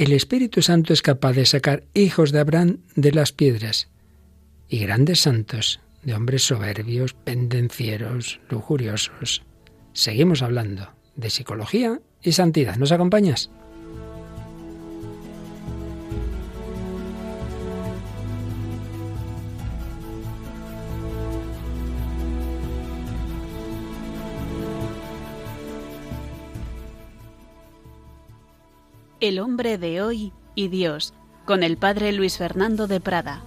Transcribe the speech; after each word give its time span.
el 0.00 0.12
Espíritu 0.12 0.62
Santo 0.62 0.94
es 0.94 1.02
capaz 1.02 1.34
de 1.34 1.44
sacar 1.44 1.84
hijos 1.92 2.32
de 2.32 2.40
Abraham 2.40 2.78
de 2.96 3.12
las 3.12 3.32
piedras 3.32 3.90
y 4.66 4.78
grandes 4.78 5.20
santos 5.20 5.80
de 6.02 6.14
hombres 6.14 6.42
soberbios, 6.42 7.12
pendencieros, 7.12 8.40
lujuriosos. 8.48 9.42
Seguimos 9.92 10.40
hablando 10.40 10.88
de 11.16 11.28
psicología 11.28 12.00
y 12.22 12.32
santidad. 12.32 12.76
¿Nos 12.76 12.92
acompañas? 12.92 13.50
El 29.20 29.38
hombre 29.38 29.76
de 29.76 30.00
hoy 30.00 30.32
y 30.54 30.68
Dios, 30.68 31.12
con 31.44 31.62
el 31.62 31.76
padre 31.76 32.10
Luis 32.12 32.38
Fernando 32.38 32.86
de 32.86 33.00
Prada. 33.00 33.42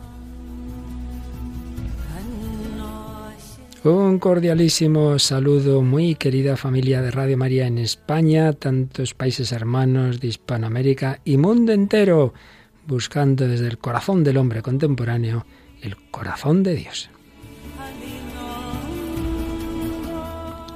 Un 3.84 4.20
cordialísimo 4.20 5.18
saludo, 5.18 5.82
muy 5.82 6.14
querida 6.14 6.58
familia 6.58 7.02
de 7.02 7.10
Radio 7.10 7.38
María 7.40 7.66
en 7.66 7.80
España, 7.80 8.54
tantos 8.54 9.16
países 9.16 9.52
hermanos 9.52 10.20
de 10.20 10.28
Hispanoamérica 10.28 11.22
y 11.26 11.38
mundo 11.38 11.72
entero, 11.72 12.36
buscando 12.86 13.48
desde 13.48 13.68
el 13.68 13.80
corazón 13.80 14.24
del 14.24 14.38
hombre 14.38 14.62
contemporáneo 14.62 15.48
el 15.82 15.98
corazón 16.12 16.62
de 16.62 16.76
Dios. 16.76 17.10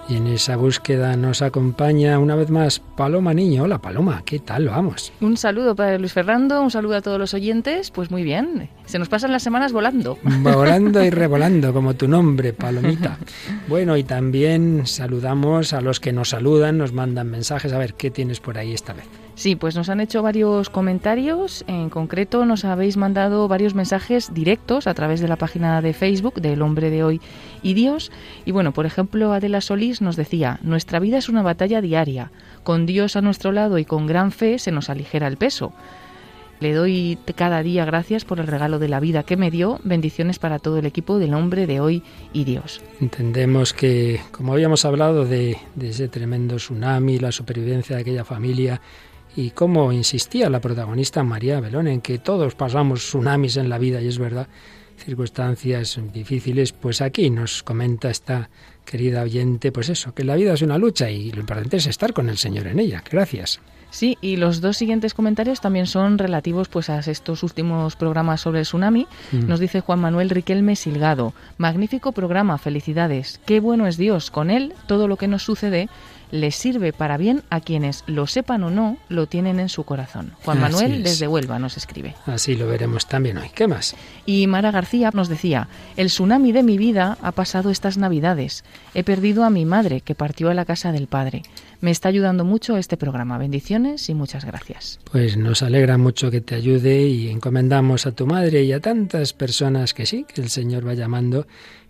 Y 0.10 0.16
en 0.16 0.28
esa 0.28 0.56
búsqueda 0.56 1.18
nos 1.18 1.42
acompaña 1.42 2.18
una 2.18 2.36
vez 2.36 2.50
más 2.50 2.80
Paloma 2.80 3.34
Niño. 3.34 3.64
Hola 3.64 3.80
Paloma, 3.80 4.24
¿qué 4.26 4.40
tal? 4.40 4.70
Vamos. 4.70 5.12
Un 5.20 5.36
saludo 5.36 5.76
para 5.76 5.98
Luis 5.98 6.14
Fernando, 6.14 6.62
un 6.62 6.72
saludo 6.72 6.96
a 6.96 7.02
todos 7.02 7.20
los 7.20 7.34
oyentes. 7.34 7.92
Pues 7.92 8.10
muy 8.10 8.24
bien, 8.24 8.70
se 8.86 9.00
nos 9.00 9.10
pasan 9.10 9.34
las 9.34 9.44
semanas 9.44 9.74
volando. 9.74 10.18
Volando 10.24 11.04
y 11.04 11.10
revolando, 11.10 11.74
como 11.74 11.96
tu 11.96 12.08
nombre, 12.08 12.54
Palomita. 12.54 13.18
Bueno, 13.68 13.98
y 13.98 14.04
también 14.04 14.88
saludamos 14.88 15.74
a 15.74 15.82
los 15.82 16.00
que 16.00 16.14
nos 16.14 16.30
saludan, 16.30 16.78
nos 16.78 16.94
mandan 16.94 17.30
mensajes. 17.30 17.74
A 17.74 17.78
ver, 17.78 17.96
¿qué 17.96 18.10
tienes 18.10 18.40
por 18.40 18.58
ahí 18.58 18.74
esta 18.74 18.94
vez? 18.94 19.06
Sí, 19.38 19.56
pues 19.56 19.76
nos 19.76 19.90
han 19.90 20.00
hecho 20.00 20.24
varios 20.24 20.72
comentarios. 20.72 21.64
En 21.68 21.92
concreto, 21.92 22.44
nos 22.48 22.66
habéis 22.66 22.98
mandado 22.98 23.48
varios 23.48 23.76
mensajes 23.76 24.34
directos 24.34 24.88
a 24.88 24.96
través 24.96 25.22
de 25.22 25.28
la 25.28 25.36
página 25.36 25.80
de 25.84 25.94
Facebook 25.94 26.42
del 26.42 26.64
Hombre 26.64 26.90
de 26.90 27.04
Hoy 27.04 27.22
y 27.62 27.76
Dios. 27.76 28.12
Y 28.46 28.52
bueno, 28.52 28.74
por 28.74 28.88
ejemplo, 28.88 29.34
Adela 29.34 29.62
Solís 29.62 30.02
nos 30.02 30.16
decía, 30.16 30.60
nuestra 30.64 30.98
vida 30.98 31.20
es 31.20 31.30
una 31.30 31.44
batalla 31.44 31.82
diaria. 31.82 32.32
Con 32.64 32.88
Dios 32.88 33.16
a 33.16 33.22
nuestro 33.22 33.52
lado 33.52 33.78
y 33.78 33.86
con 33.86 34.08
gran 34.08 34.32
fe 34.32 34.58
se 34.58 34.72
nos 34.72 34.90
aligera 34.90 35.28
el 35.28 35.38
peso. 35.38 35.72
Le 36.60 36.74
doy 36.74 37.20
cada 37.36 37.62
día 37.62 37.86
gracias 37.86 38.26
por 38.26 38.40
el 38.40 38.48
regalo 38.48 38.80
de 38.80 38.88
la 38.88 39.00
vida 39.00 39.22
que 39.22 39.38
me 39.38 39.52
dio. 39.52 39.80
Bendiciones 39.84 40.40
para 40.40 40.58
todo 40.58 40.80
el 40.80 40.88
equipo 40.88 41.20
del 41.20 41.36
Hombre 41.36 41.68
de 41.68 41.80
Hoy 41.80 42.02
y 42.34 42.46
Dios. 42.46 42.82
Entendemos 43.00 43.74
que, 43.74 44.20
como 44.32 44.54
habíamos 44.54 44.84
hablado 44.84 45.26
de, 45.26 45.58
ese 45.80 46.08
tremendo 46.08 46.56
tsunami, 46.56 47.20
la 47.20 47.32
supervivencia 47.32 47.96
de 47.96 48.02
aquella 48.02 48.26
familia, 48.26 48.82
y 49.38 49.52
cómo 49.52 49.92
insistía 49.92 50.50
la 50.50 50.60
protagonista 50.60 51.24
María 51.24 51.60
Belón 51.60 51.88
en 51.88 52.02
que 52.02 52.18
todos 52.18 52.56
pasamos 52.56 53.02
tsunamis 53.02 53.58
en 53.58 53.70
la 53.70 53.78
vida 53.78 54.02
y 54.02 54.08
es 54.08 54.18
verdad, 54.18 54.48
circunstancias 54.98 56.00
difíciles, 56.12 56.74
pues 56.74 57.02
aquí 57.02 57.30
nos 57.30 57.62
comenta 57.62 58.10
esta 58.10 58.50
querida 58.84 59.22
oyente, 59.22 59.72
pues 59.72 59.90
eso, 59.90 60.16
que 60.16 60.24
la 60.24 60.36
vida 60.36 60.54
es 60.54 60.64
una 60.64 60.80
lucha 60.80 61.12
y 61.12 61.32
lo 61.32 61.42
importante 61.42 61.78
es 61.78 61.86
estar 61.86 62.14
con 62.14 62.30
el 62.30 62.38
Señor 62.40 62.66
en 62.66 62.80
ella. 62.80 63.04
Gracias. 63.10 63.62
Sí, 63.92 64.18
y 64.22 64.38
los 64.38 64.60
dos 64.60 64.76
siguientes 64.76 65.14
comentarios 65.14 65.62
también 65.62 65.86
son 65.86 66.18
relativos 66.18 66.68
pues 66.68 66.90
a 66.90 67.00
estos 67.00 67.44
últimos 67.44 67.96
programas 67.96 68.42
sobre 68.42 68.60
el 68.60 68.66
tsunami. 68.66 69.08
Mm. 69.32 69.48
Nos 69.48 69.60
dice 69.60 69.82
Juan 69.82 70.00
Manuel 70.00 70.32
Riquelme 70.32 70.76
Silgado, 70.76 71.34
magnífico 71.58 72.12
programa, 72.12 72.58
felicidades. 72.58 73.40
Qué 73.46 73.60
bueno 73.60 73.86
es 73.86 73.98
Dios, 73.98 74.32
con 74.32 74.50
él 74.50 74.74
todo 74.88 75.08
lo 75.08 75.16
que 75.16 75.28
nos 75.28 75.44
sucede 75.44 75.90
les 76.32 76.56
sirve 76.56 76.94
para 76.94 77.18
bien 77.18 77.44
a 77.50 77.62
quienes, 77.62 78.04
lo 78.08 78.28
sepan 78.28 78.64
o 78.64 78.70
no, 78.70 78.98
lo 79.10 79.28
tienen 79.28 79.60
en 79.60 79.70
su 79.70 79.84
corazón. 79.84 80.34
Juan 80.44 80.60
Manuel 80.60 81.04
desde 81.04 81.28
Huelva 81.28 81.60
nos 81.60 81.78
escribe. 81.78 82.16
Así 82.26 82.56
lo 82.56 82.68
veremos 82.68 83.08
también 83.08 83.38
hoy. 83.38 83.50
¿Qué 83.54 83.68
más? 83.68 83.96
Y 84.26 84.48
Mara 84.48 84.72
García 84.72 85.12
nos 85.14 85.30
decía, 85.30 85.68
el 85.96 86.08
tsunami 86.08 86.52
de 86.52 86.64
mi 86.64 86.78
vida 86.78 87.18
ha 87.22 87.32
pasado 87.32 87.70
estas 87.70 87.98
navidades. 87.98 88.64
He 88.94 89.04
perdido 89.04 89.44
a 89.44 89.50
mi 89.50 89.66
madre, 89.66 90.02
que 90.02 90.16
partió 90.16 90.50
a 90.50 90.54
la 90.54 90.66
casa 90.66 90.92
del 90.92 91.08
padre. 91.08 91.44
Me 91.80 91.92
está 91.92 92.10
ayudando 92.10 92.44
mucho 92.44 92.78
este 92.78 92.98
programa. 92.98 93.38
Bendiciones 93.38 94.10
y 94.10 94.16
muchas 94.16 94.46
gracias. 94.46 95.00
Pues 95.12 95.38
nos 95.38 95.62
alegra 95.62 95.98
mucho 95.98 96.32
que 96.32 96.42
te 96.42 96.56
ayude 96.56 97.04
y 97.04 97.30
encomendamos 97.30 98.08
a 98.08 98.14
tu 98.14 98.26
madre 98.26 98.64
y 98.64 98.74
a 98.74 98.80
tantas 98.80 99.34
personas 99.34 99.94
que 99.94 100.08
sí, 100.08 100.26
que 100.28 100.42
el 100.42 100.50
Señor 100.50 100.88
va 100.88 100.96
llamando. 100.96 101.46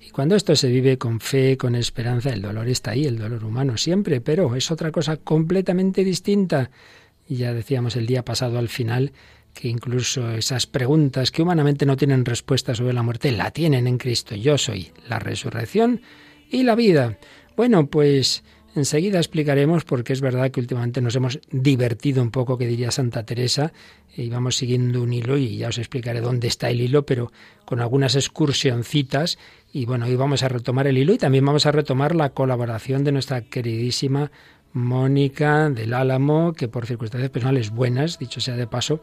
Y 0.07 0.09
cuando 0.11 0.37
esto 0.37 0.55
se 0.55 0.69
vive 0.69 0.97
con 0.97 1.19
fe, 1.19 1.57
con 1.57 1.75
esperanza, 1.75 2.29
el 2.29 2.41
dolor 2.41 2.69
está 2.69 2.91
ahí, 2.91 3.03
el 3.03 3.17
dolor 3.17 3.43
humano 3.43 3.75
siempre, 3.75 4.21
pero 4.21 4.55
es 4.55 4.71
otra 4.71 4.89
cosa 4.89 5.17
completamente 5.17 6.05
distinta. 6.05 6.71
Ya 7.27 7.53
decíamos 7.53 7.97
el 7.97 8.07
día 8.07 8.23
pasado 8.23 8.57
al 8.57 8.69
final 8.69 9.11
que 9.53 9.67
incluso 9.67 10.31
esas 10.31 10.65
preguntas 10.65 11.29
que 11.29 11.41
humanamente 11.41 11.85
no 11.85 11.97
tienen 11.97 12.23
respuesta 12.23 12.73
sobre 12.73 12.93
la 12.93 13.03
muerte, 13.03 13.33
la 13.33 13.51
tienen 13.51 13.85
en 13.85 13.97
Cristo. 13.97 14.33
Yo 14.33 14.57
soy 14.57 14.93
la 15.09 15.19
resurrección 15.19 15.99
y 16.49 16.63
la 16.63 16.75
vida. 16.75 17.17
Bueno, 17.57 17.87
pues 17.87 18.45
Enseguida 18.77 19.17
explicaremos 19.17 19.85
porque 19.85 20.13
es 20.13 20.21
verdad 20.21 20.51
que 20.51 20.59
últimamente 20.59 21.01
nos 21.01 21.15
hemos 21.15 21.39
divertido 21.49 22.21
un 22.21 22.29
poco, 22.29 22.59
que 22.59 22.67
diría 22.67 22.91
Santa 22.91 23.25
Teresa, 23.25 23.73
y 24.15 24.29
vamos 24.29 24.55
siguiendo 24.55 25.01
un 25.01 25.13
hilo 25.13 25.35
y 25.35 25.57
ya 25.57 25.69
os 25.69 25.79
explicaré 25.79 26.21
dónde 26.21 26.47
está 26.47 26.69
el 26.69 26.81
hilo, 26.81 27.03
pero 27.03 27.31
con 27.65 27.79
algunas 27.79 28.15
excursioncitas. 28.15 29.39
Y 29.77 29.85
bueno, 29.85 30.07
hoy 30.07 30.15
vamos 30.15 30.41
a 30.41 30.49
retomar 30.49 30.87
el 30.87 30.97
hilo 30.97 31.13
y 31.13 31.19
también 31.19 31.45
vamos 31.45 31.67
a 31.67 31.71
retomar 31.71 32.15
la 32.15 32.31
colaboración 32.31 33.03
de 33.03 33.11
nuestra 33.11 33.41
queridísima 33.41 34.31
Mónica 34.73 35.69
del 35.69 35.93
Álamo, 35.93 36.53
que 36.53 36.67
por 36.67 36.87
circunstancias 36.87 37.29
personales 37.29 37.69
buenas, 37.69 38.17
dicho 38.17 38.41
sea 38.41 38.55
de 38.55 38.65
paso, 38.65 39.01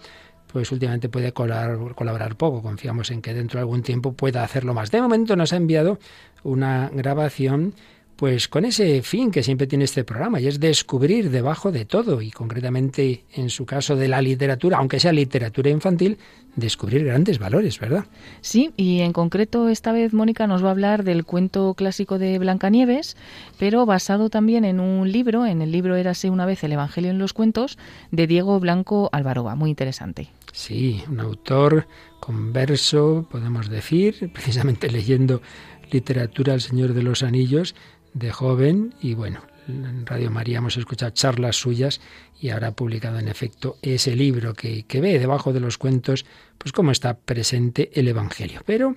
pues 0.52 0.72
últimamente 0.72 1.08
puede 1.08 1.30
colaborar, 1.30 1.94
colaborar, 1.94 2.36
poco. 2.36 2.60
Confiamos 2.60 3.12
en 3.12 3.22
que 3.22 3.34
dentro 3.34 3.58
de 3.58 3.60
algún 3.60 3.84
tiempo 3.84 4.14
pueda 4.14 4.42
hacerlo 4.42 4.74
más. 4.74 4.90
De 4.90 5.00
momento 5.00 5.36
nos 5.36 5.52
ha 5.52 5.58
enviado 5.58 6.00
una 6.42 6.90
grabación 6.92 7.76
pues 8.16 8.48
con 8.48 8.64
ese 8.64 9.02
fin 9.02 9.30
que 9.30 9.42
siempre 9.42 9.66
tiene 9.66 9.84
este 9.84 10.04
programa, 10.04 10.40
y 10.40 10.46
es 10.46 10.60
descubrir 10.60 11.30
debajo 11.30 11.72
de 11.72 11.84
todo, 11.84 12.22
y 12.22 12.30
concretamente 12.30 13.24
en 13.34 13.50
su 13.50 13.66
caso 13.66 13.96
de 13.96 14.08
la 14.08 14.22
literatura, 14.22 14.78
aunque 14.78 15.00
sea 15.00 15.12
literatura 15.12 15.70
infantil, 15.70 16.18
descubrir 16.56 17.04
grandes 17.04 17.38
valores, 17.38 17.80
¿verdad? 17.80 18.04
Sí, 18.40 18.72
y 18.76 19.00
en 19.00 19.12
concreto 19.12 19.68
esta 19.68 19.92
vez 19.92 20.12
Mónica 20.12 20.46
nos 20.46 20.62
va 20.62 20.68
a 20.68 20.72
hablar 20.72 21.02
del 21.02 21.24
cuento 21.24 21.74
clásico 21.74 22.18
de 22.18 22.38
Blancanieves, 22.38 23.16
pero 23.58 23.86
basado 23.86 24.30
también 24.30 24.64
en 24.64 24.80
un 24.80 25.10
libro, 25.10 25.46
en 25.46 25.62
el 25.62 25.72
libro 25.72 25.96
Érase 25.96 26.30
una 26.30 26.46
vez 26.46 26.62
el 26.64 26.72
Evangelio 26.72 27.10
en 27.10 27.18
los 27.18 27.32
cuentos, 27.32 27.78
de 28.10 28.26
Diego 28.26 28.60
Blanco 28.60 29.08
Alvaroba, 29.12 29.56
muy 29.56 29.70
interesante. 29.70 30.28
Sí, 30.52 31.02
un 31.10 31.18
autor 31.18 31.88
converso, 32.20 33.26
podemos 33.30 33.68
decir, 33.68 34.30
precisamente 34.32 34.90
leyendo 34.90 35.42
literatura 35.90 36.54
El 36.54 36.60
Señor 36.60 36.94
de 36.94 37.02
los 37.02 37.22
Anillos, 37.22 37.74
de 38.14 38.32
joven 38.32 38.94
y 39.00 39.14
bueno, 39.14 39.42
en 39.68 40.06
Radio 40.06 40.30
María 40.30 40.58
hemos 40.58 40.76
escuchado 40.76 41.12
charlas 41.12 41.56
suyas 41.56 42.00
y 42.40 42.50
ahora 42.50 42.68
ha 42.68 42.72
publicado 42.72 43.18
en 43.18 43.28
efecto 43.28 43.76
ese 43.82 44.14
libro 44.14 44.54
que, 44.54 44.84
que 44.84 45.00
ve 45.00 45.18
debajo 45.18 45.52
de 45.52 45.60
los 45.60 45.78
cuentos 45.78 46.24
pues 46.58 46.72
cómo 46.72 46.90
está 46.90 47.18
presente 47.18 47.90
el 47.94 48.08
Evangelio. 48.08 48.62
Pero 48.64 48.96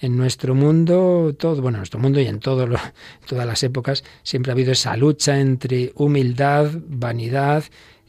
en 0.00 0.16
nuestro 0.16 0.54
mundo, 0.54 1.34
todo, 1.38 1.60
bueno, 1.60 1.76
en 1.76 1.80
nuestro 1.80 2.00
mundo 2.00 2.20
y 2.20 2.26
en 2.26 2.38
todo 2.38 2.68
todas 3.26 3.46
las 3.46 3.62
épocas, 3.62 4.04
siempre 4.22 4.52
ha 4.52 4.54
habido 4.54 4.72
esa 4.72 4.96
lucha 4.96 5.40
entre 5.40 5.92
humildad, 5.96 6.70
vanidad, 6.86 7.64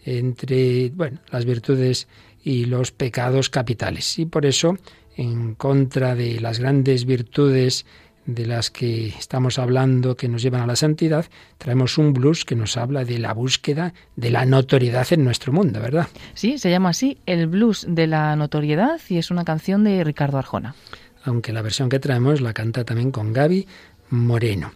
entre 0.06 0.90
bueno, 0.90 1.20
las 1.32 1.46
virtudes 1.46 2.08
y 2.44 2.66
los 2.66 2.92
pecados 2.92 3.50
capitales. 3.50 4.20
Y 4.20 4.26
por 4.26 4.46
eso, 4.46 4.78
en 5.16 5.56
contra 5.56 6.16
de 6.16 6.40
las 6.40 6.60
grandes 6.60 7.06
virtudes 7.06 7.86
de 8.34 8.46
las 8.46 8.70
que 8.70 9.08
estamos 9.08 9.60
hablando 9.60 10.16
que 10.16 10.28
nos 10.28 10.42
llevan 10.42 10.62
a 10.62 10.68
la 10.68 10.76
santidad, 10.76 11.26
traemos 11.58 11.98
un 11.98 12.14
blues 12.14 12.46
que 12.46 12.56
nos 12.56 12.78
habla 12.78 13.06
de 13.06 13.20
la 13.20 13.34
búsqueda 13.34 13.94
de 14.16 14.32
la 14.32 14.46
notoriedad 14.46 15.08
en 15.12 15.24
nuestro 15.24 15.54
mundo, 15.54 15.80
¿verdad? 15.80 16.08
Sí, 16.34 16.58
se 16.58 16.70
llama 16.70 16.90
así 16.90 17.18
el 17.26 17.48
blues 17.48 17.86
de 17.88 18.08
la 18.08 18.36
notoriedad 18.36 19.00
y 19.10 19.18
es 19.18 19.32
una 19.32 19.44
canción 19.44 19.84
de 19.84 20.04
Ricardo 20.04 20.38
Arjona. 20.38 20.76
Aunque 21.24 21.52
la 21.52 21.62
versión 21.62 21.90
que 21.90 22.00
traemos 22.00 22.42
la 22.42 22.54
canta 22.54 22.86
también 22.86 23.12
con 23.12 23.34
Gaby 23.34 23.68
Moreno. 24.10 24.72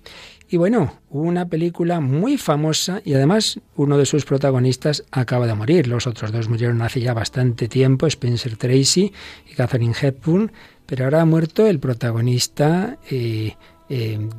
Y 0.54 0.58
bueno, 0.58 1.00
una 1.10 1.48
película 1.48 2.00
muy 2.00 2.38
famosa 2.38 3.02
y 3.04 3.16
además 3.16 3.60
uno 3.76 3.98
de 3.98 4.06
sus 4.06 4.24
protagonistas 4.24 5.04
acaba 5.10 5.48
de 5.48 5.56
morir. 5.56 5.88
Los 5.88 6.06
otros 6.06 6.32
dos 6.32 6.48
murieron 6.48 6.80
hace 6.84 7.02
ya 7.02 7.16
bastante 7.16 7.68
tiempo, 7.68 8.06
Spencer 8.06 8.56
Tracy 8.56 9.12
y 9.50 9.56
Catherine 9.56 9.96
Hepburn 10.00 10.52
pero 10.94 11.06
ahora 11.06 11.22
ha 11.22 11.26
muerto 11.26 11.66
el 11.66 11.80
protagonista, 11.80 12.98
eh, 13.10 13.56
eh, 13.90 14.30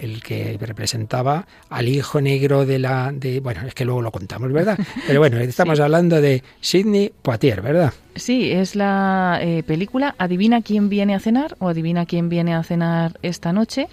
el, 0.00 0.22
que 0.22 0.56
representaba 0.58 1.46
al 1.68 1.86
hijo 1.86 2.22
negro 2.22 2.64
de 2.64 2.78
la... 2.78 3.12
De, 3.12 3.40
bueno, 3.40 3.66
es 3.66 3.74
que 3.74 3.84
luego 3.84 4.00
lo 4.00 4.10
contamos, 4.10 4.50
¿verdad? 4.50 4.78
Pero 5.06 5.20
bueno, 5.20 5.36
estamos 5.36 5.78
hablando 5.80 6.18
de 6.22 6.42
Sidney 6.62 7.12
Poitier, 7.20 7.60
¿verdad? 7.60 7.92
Sí, 8.16 8.50
es 8.50 8.74
la 8.74 9.38
eh, 9.42 9.62
película 9.64 10.14
Adivina 10.16 10.62
quién 10.62 10.88
viene 10.88 11.14
a 11.14 11.20
cenar 11.20 11.56
o 11.58 11.68
Adivina 11.68 12.06
quién 12.06 12.30
viene 12.30 12.54
a 12.54 12.62
cenar 12.62 13.18
esta 13.20 13.52
noche. 13.52 13.88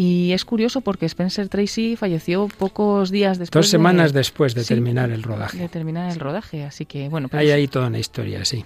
Y 0.00 0.30
es 0.30 0.44
curioso 0.44 0.80
porque 0.80 1.06
Spencer 1.06 1.48
Tracy 1.48 1.96
falleció 1.96 2.46
pocos 2.46 3.10
días 3.10 3.36
después. 3.36 3.64
Dos 3.64 3.68
semanas 3.68 4.12
después 4.12 4.54
de 4.54 4.62
terminar 4.62 5.10
el 5.10 5.24
rodaje. 5.24 5.58
De 5.58 5.68
terminar 5.68 6.12
el 6.12 6.20
rodaje, 6.20 6.62
así 6.62 6.86
que 6.86 7.08
bueno. 7.08 7.28
Hay 7.32 7.50
ahí 7.50 7.66
toda 7.66 7.88
una 7.88 7.98
historia, 7.98 8.44
sí. 8.44 8.64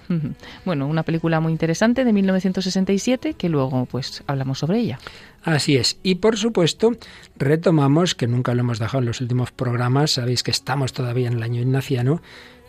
Bueno, 0.63 0.85
una 0.85 1.01
película 1.01 1.39
muy 1.39 1.51
interesante 1.51 2.05
de 2.05 2.13
1967 2.13 3.33
que 3.33 3.49
luego 3.49 3.87
pues 3.87 4.23
hablamos 4.27 4.59
sobre 4.59 4.77
ella. 4.77 4.99
Así 5.41 5.75
es. 5.75 5.97
Y 6.03 6.15
por 6.15 6.37
supuesto, 6.37 6.91
retomamos, 7.35 8.13
que 8.13 8.27
nunca 8.27 8.53
lo 8.53 8.59
hemos 8.59 8.77
dejado 8.77 8.99
en 8.99 9.07
los 9.07 9.19
últimos 9.19 9.51
programas, 9.51 10.11
sabéis 10.11 10.43
que 10.43 10.51
estamos 10.51 10.93
todavía 10.93 11.29
en 11.29 11.33
el 11.33 11.41
año 11.41 11.61
ignaciano, 11.61 12.21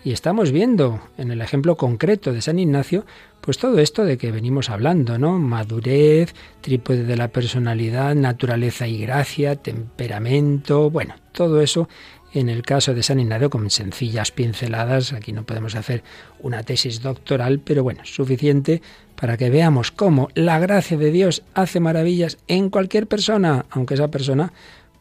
y 0.04 0.12
estamos 0.12 0.52
viendo 0.52 1.00
en 1.16 1.30
el 1.30 1.40
ejemplo 1.40 1.76
concreto 1.76 2.32
de 2.32 2.42
San 2.42 2.58
Ignacio, 2.58 3.06
pues 3.40 3.56
todo 3.56 3.78
esto 3.78 4.04
de 4.04 4.18
que 4.18 4.30
venimos 4.30 4.68
hablando, 4.68 5.18
¿no? 5.18 5.38
Madurez, 5.38 6.34
trípode 6.60 7.04
de 7.04 7.16
la 7.16 7.28
personalidad, 7.28 8.14
naturaleza 8.14 8.86
y 8.86 8.98
gracia, 8.98 9.56
temperamento, 9.56 10.90
bueno, 10.90 11.14
todo 11.32 11.62
eso 11.62 11.88
en 12.34 12.48
el 12.48 12.62
caso 12.62 12.94
de 12.94 13.02
San 13.02 13.20
Ignacio 13.20 13.48
con 13.48 13.70
sencillas 13.70 14.30
pinceladas, 14.30 15.12
aquí 15.12 15.32
no 15.32 15.44
podemos 15.44 15.74
hacer 15.74 16.02
una 16.40 16.62
tesis 16.64 17.00
doctoral, 17.00 17.60
pero 17.60 17.82
bueno, 17.82 18.00
suficiente 18.04 18.82
para 19.14 19.36
que 19.36 19.50
veamos 19.50 19.90
cómo 19.90 20.28
la 20.34 20.58
gracia 20.58 20.98
de 20.98 21.12
Dios 21.12 21.44
hace 21.54 21.80
maravillas 21.80 22.38
en 22.48 22.70
cualquier 22.70 23.06
persona, 23.06 23.66
aunque 23.70 23.94
esa 23.94 24.08
persona 24.08 24.52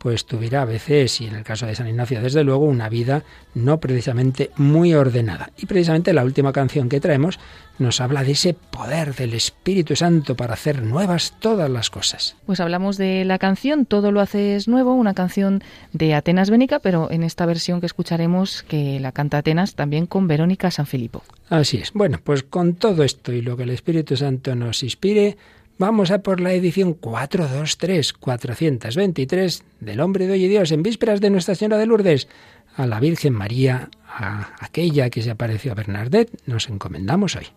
pues 0.04 0.26
tuviera 0.26 0.62
a 0.62 0.66
veces, 0.66 1.22
y 1.22 1.28
en 1.28 1.36
el 1.36 1.46
caso 1.46 1.66
de 1.66 1.76
San 1.76 1.88
Ignacio, 1.88 2.22
desde 2.22 2.44
luego, 2.44 2.66
una 2.66 2.90
vida 2.90 3.24
no 3.56 3.80
precisamente 3.80 4.52
muy 4.58 4.94
ordenada. 4.94 5.50
Y 5.58 5.66
precisamente 5.66 6.12
la 6.12 6.26
última 6.26 6.52
canción 6.52 6.90
que 6.90 7.00
traemos 7.00 7.40
nos 7.80 8.02
habla 8.02 8.26
de 8.26 8.34
ese 8.34 8.54
poder 8.54 9.16
del 9.16 9.34
Espíritu 9.34 9.96
Santo 9.96 10.36
para 10.36 10.56
hacer 10.56 10.84
nuevas 10.84 11.36
todas 11.40 11.70
las 11.70 11.90
cosas. 11.90 12.36
Pues 12.46 12.60
hablamos 12.60 12.98
de 12.98 13.24
la 13.24 13.40
canción 13.40 13.86
Todo 13.86 14.12
lo 14.12 14.20
haces 14.20 14.68
nuevo, 14.68 14.94
una 14.94 15.14
canción 15.14 15.64
de 15.94 16.14
Atenas 16.14 16.50
Bénica, 16.50 16.80
pero 16.80 17.10
en 17.10 17.24
esta 17.24 17.46
versión 17.46 17.80
que 17.80 17.86
escucharemos 17.86 18.64
que 18.64 19.00
la 19.00 19.14
canta 19.14 19.38
Atenas 19.38 19.76
también 19.76 20.06
con 20.06 20.28
Verónica 20.28 20.70
Sanfilippo. 20.70 21.24
Así 21.50 21.78
es. 21.78 21.94
Bueno, 21.94 22.20
pues 22.22 22.44
con 22.44 22.76
todo 22.76 23.04
esto 23.04 23.32
y 23.32 23.42
lo 23.42 23.56
que 23.56 23.64
el 23.64 23.70
Espíritu 23.70 24.18
Santo 24.18 24.54
nos 24.54 24.84
inspire, 24.84 25.38
Vamos 25.80 26.12
a 26.12 26.20
por 26.20 26.40
la 26.40 26.54
edición 26.54 26.94
423, 26.94 28.14
423 28.14 29.64
del 29.80 30.00
Hombre 30.02 30.28
de 30.28 30.34
Hoy 30.34 30.46
y 30.46 30.48
Dios, 30.48 30.72
en 30.72 30.84
vísperas 30.84 31.20
de 31.20 31.32
Nuestra 31.32 31.56
Señora 31.56 31.78
de 31.78 31.88
Lourdes. 31.88 32.28
A 32.76 32.86
la 32.86 33.00
Virgen 33.00 33.34
María, 33.34 33.90
a 34.08 34.54
aquella 34.60 35.10
que 35.10 35.24
se 35.24 35.32
apareció 35.32 35.72
a 35.72 35.76
Bernadette, 35.76 36.32
nos 36.46 36.70
encomendamos 36.70 37.36
hoy. 37.36 37.48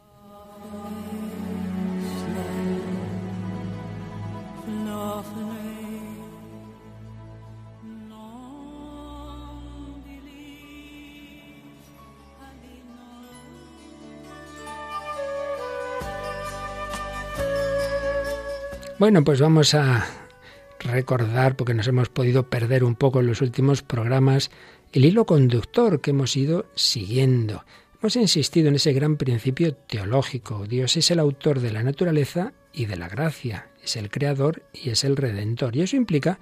Bueno, 18.98 19.24
pues 19.24 19.42
vamos 19.42 19.74
a 19.74 20.06
recordar, 20.80 21.54
porque 21.54 21.74
nos 21.74 21.86
hemos 21.86 22.08
podido 22.08 22.48
perder 22.48 22.82
un 22.82 22.94
poco 22.94 23.20
en 23.20 23.26
los 23.26 23.42
últimos 23.42 23.82
programas, 23.82 24.50
el 24.94 25.04
hilo 25.04 25.26
conductor 25.26 26.00
que 26.00 26.12
hemos 26.12 26.34
ido 26.34 26.64
siguiendo. 26.74 27.66
Hemos 28.00 28.16
insistido 28.16 28.68
en 28.68 28.76
ese 28.76 28.94
gran 28.94 29.18
principio 29.18 29.74
teológico. 29.74 30.66
Dios 30.66 30.96
es 30.96 31.10
el 31.10 31.18
autor 31.18 31.60
de 31.60 31.72
la 31.72 31.82
naturaleza 31.82 32.54
y 32.72 32.86
de 32.86 32.96
la 32.96 33.10
gracia, 33.10 33.68
es 33.84 33.96
el 33.96 34.08
creador 34.08 34.62
y 34.72 34.88
es 34.88 35.04
el 35.04 35.18
redentor. 35.18 35.76
Y 35.76 35.82
eso 35.82 35.96
implica 35.96 36.38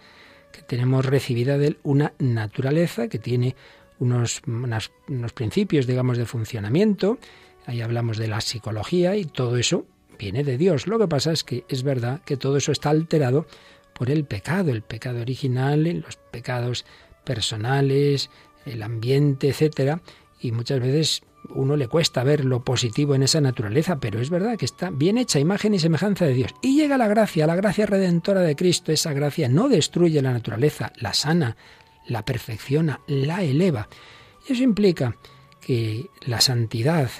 que 0.52 0.62
tenemos 0.62 1.04
recibida 1.04 1.58
de 1.58 1.66
él 1.66 1.78
una 1.82 2.12
naturaleza 2.20 3.08
que 3.08 3.18
tiene 3.18 3.56
unos, 3.98 4.42
unos 4.46 5.32
principios, 5.32 5.88
digamos, 5.88 6.18
de 6.18 6.26
funcionamiento. 6.26 7.18
Ahí 7.66 7.80
hablamos 7.80 8.16
de 8.16 8.28
la 8.28 8.40
psicología 8.40 9.16
y 9.16 9.24
todo 9.24 9.56
eso 9.56 9.86
viene 10.18 10.44
de 10.44 10.58
Dios. 10.58 10.86
Lo 10.86 10.98
que 10.98 11.08
pasa 11.08 11.32
es 11.32 11.44
que 11.44 11.64
es 11.68 11.82
verdad 11.82 12.20
que 12.24 12.36
todo 12.36 12.56
eso 12.56 12.72
está 12.72 12.90
alterado 12.90 13.46
por 13.94 14.10
el 14.10 14.24
pecado, 14.24 14.70
el 14.70 14.82
pecado 14.82 15.20
original, 15.20 15.84
los 15.84 16.16
pecados 16.16 16.84
personales, 17.24 18.30
el 18.66 18.82
ambiente, 18.82 19.48
etcétera, 19.48 20.00
y 20.40 20.52
muchas 20.52 20.80
veces 20.80 21.22
uno 21.50 21.76
le 21.76 21.88
cuesta 21.88 22.24
ver 22.24 22.44
lo 22.44 22.64
positivo 22.64 23.14
en 23.14 23.22
esa 23.22 23.40
naturaleza, 23.40 24.00
pero 24.00 24.20
es 24.20 24.30
verdad 24.30 24.56
que 24.56 24.64
está 24.64 24.90
bien 24.90 25.18
hecha 25.18 25.38
imagen 25.38 25.74
y 25.74 25.78
semejanza 25.78 26.24
de 26.24 26.34
Dios. 26.34 26.54
Y 26.62 26.76
llega 26.76 26.98
la 26.98 27.08
gracia, 27.08 27.46
la 27.46 27.56
gracia 27.56 27.86
redentora 27.86 28.40
de 28.40 28.56
Cristo, 28.56 28.92
esa 28.92 29.12
gracia 29.12 29.48
no 29.48 29.68
destruye 29.68 30.22
la 30.22 30.32
naturaleza, 30.32 30.92
la 30.96 31.12
sana, 31.12 31.56
la 32.06 32.24
perfecciona, 32.24 33.00
la 33.06 33.42
eleva. 33.42 33.88
Y 34.48 34.52
eso 34.52 34.62
implica 34.62 35.16
que 35.60 36.10
la 36.26 36.40
santidad, 36.40 37.10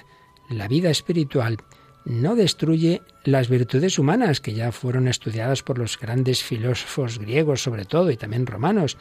la 0.49 0.69
vida 0.69 0.90
espiritual, 0.90 1.58
no 2.04 2.36
destruye 2.36 3.02
las 3.24 3.48
virtudes 3.48 3.98
humanas 3.98 4.40
que 4.40 4.52
ya 4.52 4.72
fueron 4.72 5.08
estudiadas 5.08 5.62
por 5.62 5.78
los 5.78 5.98
grandes 5.98 6.42
filósofos 6.42 7.18
griegos 7.18 7.62
sobre 7.62 7.84
todo 7.84 8.10
y 8.10 8.16
también 8.16 8.46
romanos. 8.46 8.98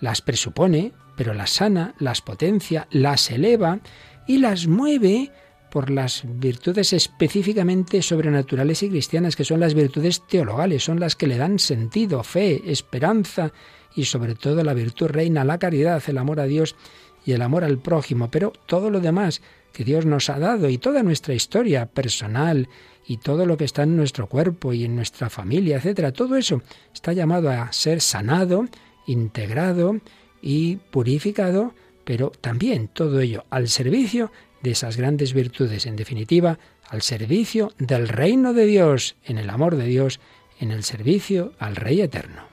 Las 0.00 0.20
presupone, 0.20 0.92
pero 1.16 1.34
las 1.34 1.50
sana, 1.50 1.94
las 1.98 2.20
potencia, 2.20 2.88
las 2.90 3.30
eleva 3.30 3.80
y 4.26 4.38
las 4.38 4.66
mueve 4.66 5.30
por 5.70 5.88
las 5.90 6.22
virtudes 6.26 6.92
específicamente 6.92 8.02
sobrenaturales 8.02 8.82
y 8.82 8.90
cristianas, 8.90 9.36
que 9.36 9.44
son 9.44 9.60
las 9.60 9.72
virtudes 9.72 10.26
teologales, 10.26 10.84
son 10.84 11.00
las 11.00 11.16
que 11.16 11.26
le 11.26 11.38
dan 11.38 11.58
sentido, 11.58 12.22
fe, 12.22 12.60
esperanza 12.70 13.52
y 13.94 14.04
sobre 14.04 14.34
todo 14.34 14.62
la 14.62 14.74
virtud 14.74 15.06
reina, 15.06 15.44
la 15.44 15.58
caridad, 15.58 16.02
el 16.06 16.18
amor 16.18 16.40
a 16.40 16.44
Dios 16.44 16.76
y 17.24 17.32
el 17.32 17.40
amor 17.40 17.64
al 17.64 17.78
prójimo. 17.78 18.30
Pero 18.30 18.52
todo 18.66 18.90
lo 18.90 19.00
demás 19.00 19.40
que 19.72 19.84
Dios 19.84 20.06
nos 20.06 20.30
ha 20.30 20.38
dado 20.38 20.68
y 20.68 20.78
toda 20.78 21.02
nuestra 21.02 21.34
historia 21.34 21.86
personal 21.86 22.68
y 23.06 23.16
todo 23.16 23.46
lo 23.46 23.56
que 23.56 23.64
está 23.64 23.82
en 23.82 23.96
nuestro 23.96 24.28
cuerpo 24.28 24.72
y 24.72 24.84
en 24.84 24.94
nuestra 24.94 25.28
familia, 25.28 25.76
etcétera, 25.76 26.12
todo 26.12 26.36
eso 26.36 26.62
está 26.94 27.12
llamado 27.12 27.50
a 27.50 27.72
ser 27.72 28.00
sanado, 28.00 28.66
integrado 29.06 30.00
y 30.40 30.76
purificado, 30.76 31.74
pero 32.04 32.30
también 32.30 32.88
todo 32.88 33.20
ello 33.20 33.44
al 33.50 33.68
servicio 33.68 34.30
de 34.62 34.72
esas 34.72 34.96
grandes 34.96 35.34
virtudes, 35.34 35.86
en 35.86 35.96
definitiva, 35.96 36.58
al 36.88 37.02
servicio 37.02 37.72
del 37.78 38.08
reino 38.08 38.52
de 38.52 38.66
Dios, 38.66 39.16
en 39.24 39.38
el 39.38 39.50
amor 39.50 39.76
de 39.76 39.86
Dios, 39.86 40.20
en 40.60 40.70
el 40.70 40.84
servicio 40.84 41.52
al 41.58 41.74
Rey 41.74 42.00
eterno. 42.00 42.52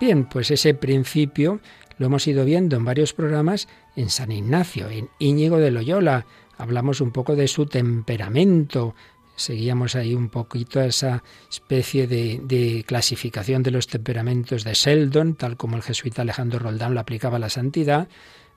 Bien, 0.00 0.24
pues 0.24 0.50
ese 0.50 0.74
principio 0.74 1.60
lo 2.02 2.06
hemos 2.06 2.26
ido 2.26 2.44
viendo 2.44 2.74
en 2.74 2.84
varios 2.84 3.12
programas 3.12 3.68
en 3.94 4.10
San 4.10 4.32
Ignacio, 4.32 4.90
en 4.90 5.08
Íñigo 5.20 5.58
de 5.58 5.70
Loyola. 5.70 6.26
Hablamos 6.58 7.00
un 7.00 7.12
poco 7.12 7.36
de 7.36 7.46
su 7.46 7.66
temperamento, 7.66 8.96
seguíamos 9.36 9.94
ahí 9.94 10.12
un 10.12 10.28
poquito 10.28 10.80
esa 10.80 11.22
especie 11.48 12.08
de, 12.08 12.84
clasificación 12.88 13.62
de 13.62 13.70
los 13.70 13.86
temperamentos 13.86 14.64
de 14.64 14.74
Seldon, 14.74 15.36
tal 15.36 15.56
como 15.56 15.76
el 15.76 15.84
jesuita 15.84 16.22
Alejandro 16.22 16.58
Roldán 16.58 16.92
lo 16.92 16.98
aplicaba 16.98 17.36
a 17.36 17.38
la 17.38 17.50
santidad. 17.50 18.08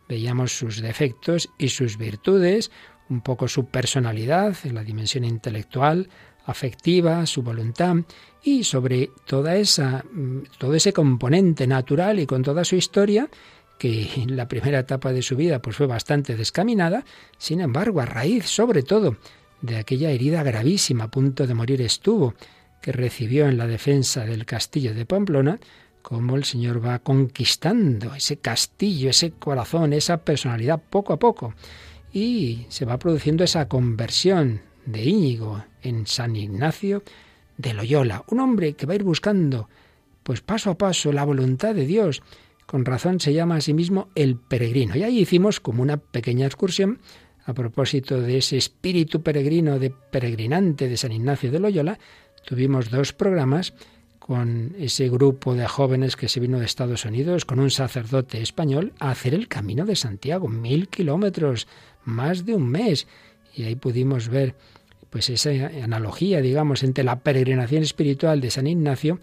Veíamos 0.09 0.57
sus 0.57 0.81
defectos 0.81 1.51
y 1.59 1.69
sus 1.69 1.99
virtudes, 1.99 2.71
un 3.09 3.21
poco 3.21 3.47
su 3.47 3.67
personalidad 3.67 4.55
en 4.63 4.73
la 4.73 4.83
dimensión 4.83 5.23
intelectual, 5.23 6.09
afectiva, 6.47 7.27
su 7.27 7.43
voluntad 7.43 7.97
y 8.45 8.63
sobre 8.63 9.09
toda 9.25 9.55
esa 9.55 10.05
mm, 10.09 10.43
todo 10.59 10.75
ese 10.75 10.93
componente 10.93 11.65
natural 11.67 12.19
y 12.19 12.27
con 12.27 12.43
toda 12.43 12.63
su 12.63 12.75
historia 12.75 13.27
que 13.79 14.07
en 14.15 14.37
la 14.37 14.47
primera 14.47 14.79
etapa 14.79 15.11
de 15.11 15.23
su 15.23 15.35
vida 15.35 15.59
pues 15.61 15.75
fue 15.75 15.87
bastante 15.87 16.37
descaminada, 16.37 17.03
sin 17.37 17.59
embargo, 17.59 17.99
a 17.99 18.05
raíz 18.05 18.45
sobre 18.45 18.83
todo 18.83 19.17
de 19.61 19.77
aquella 19.77 20.11
herida 20.11 20.43
gravísima 20.43 21.05
a 21.05 21.11
punto 21.11 21.47
de 21.47 21.55
morir 21.55 21.81
estuvo 21.81 22.35
que 22.81 22.91
recibió 22.91 23.47
en 23.47 23.57
la 23.57 23.67
defensa 23.67 24.25
del 24.25 24.45
castillo 24.45 24.93
de 24.93 25.05
Pamplona, 25.05 25.59
como 26.03 26.35
el 26.35 26.43
Señor 26.43 26.85
va 26.85 26.99
conquistando 26.99 28.13
ese 28.13 28.37
castillo, 28.37 29.09
ese 29.09 29.31
corazón, 29.31 29.91
esa 29.91 30.17
personalidad 30.17 30.79
poco 30.79 31.13
a 31.13 31.17
poco 31.19 31.55
y 32.13 32.67
se 32.69 32.85
va 32.85 32.99
produciendo 32.99 33.43
esa 33.43 33.67
conversión 33.67 34.61
de 34.85 35.03
Íñigo 35.03 35.65
en 35.81 36.05
San 36.05 36.35
Ignacio 36.35 37.01
de 37.57 37.73
Loyola, 37.73 38.23
un 38.27 38.39
hombre 38.39 38.73
que 38.73 38.85
va 38.85 38.93
a 38.93 38.95
ir 38.95 39.03
buscando, 39.03 39.69
pues 40.23 40.41
paso 40.41 40.71
a 40.71 40.77
paso, 40.77 41.11
la 41.11 41.23
voluntad 41.23 41.75
de 41.75 41.85
Dios. 41.85 42.21
Con 42.65 42.83
razón 42.83 43.19
se 43.19 43.33
llama 43.33 43.57
a 43.57 43.61
sí 43.61 43.73
mismo 43.73 44.09
el 44.15 44.37
peregrino. 44.37 44.95
Y 44.95 45.03
ahí 45.03 45.19
hicimos 45.19 45.59
como 45.59 45.83
una 45.83 45.97
pequeña 45.97 46.47
excursión 46.47 46.99
a 47.45 47.53
propósito 47.53 48.19
de 48.19 48.39
ese 48.39 48.57
espíritu 48.57 49.21
peregrino, 49.21 49.77
de 49.77 49.91
peregrinante 49.91 50.89
de 50.89 50.97
San 50.97 51.11
Ignacio 51.11 51.51
de 51.51 51.59
Loyola, 51.59 51.99
tuvimos 52.43 52.89
dos 52.89 53.13
programas 53.13 53.73
con 54.17 54.75
ese 54.79 55.07
grupo 55.09 55.53
de 55.53 55.67
jóvenes 55.67 56.15
que 56.15 56.27
se 56.27 56.39
vino 56.39 56.57
de 56.57 56.65
Estados 56.65 57.05
Unidos, 57.05 57.45
con 57.45 57.59
un 57.59 57.69
sacerdote 57.69 58.41
español, 58.41 58.93
a 58.99 59.11
hacer 59.11 59.35
el 59.35 59.47
camino 59.47 59.85
de 59.85 59.95
Santiago, 59.95 60.47
mil 60.47 60.87
kilómetros, 60.87 61.67
más 62.03 62.45
de 62.45 62.55
un 62.55 62.67
mes. 62.67 63.05
Y 63.53 63.63
ahí 63.63 63.75
pudimos 63.75 64.29
ver 64.29 64.55
pues 65.09 65.29
esa 65.29 65.49
analogía, 65.83 66.41
digamos, 66.41 66.83
entre 66.83 67.03
la 67.03 67.19
peregrinación 67.19 67.83
espiritual 67.83 68.41
de 68.41 68.51
San 68.51 68.67
Ignacio 68.67 69.19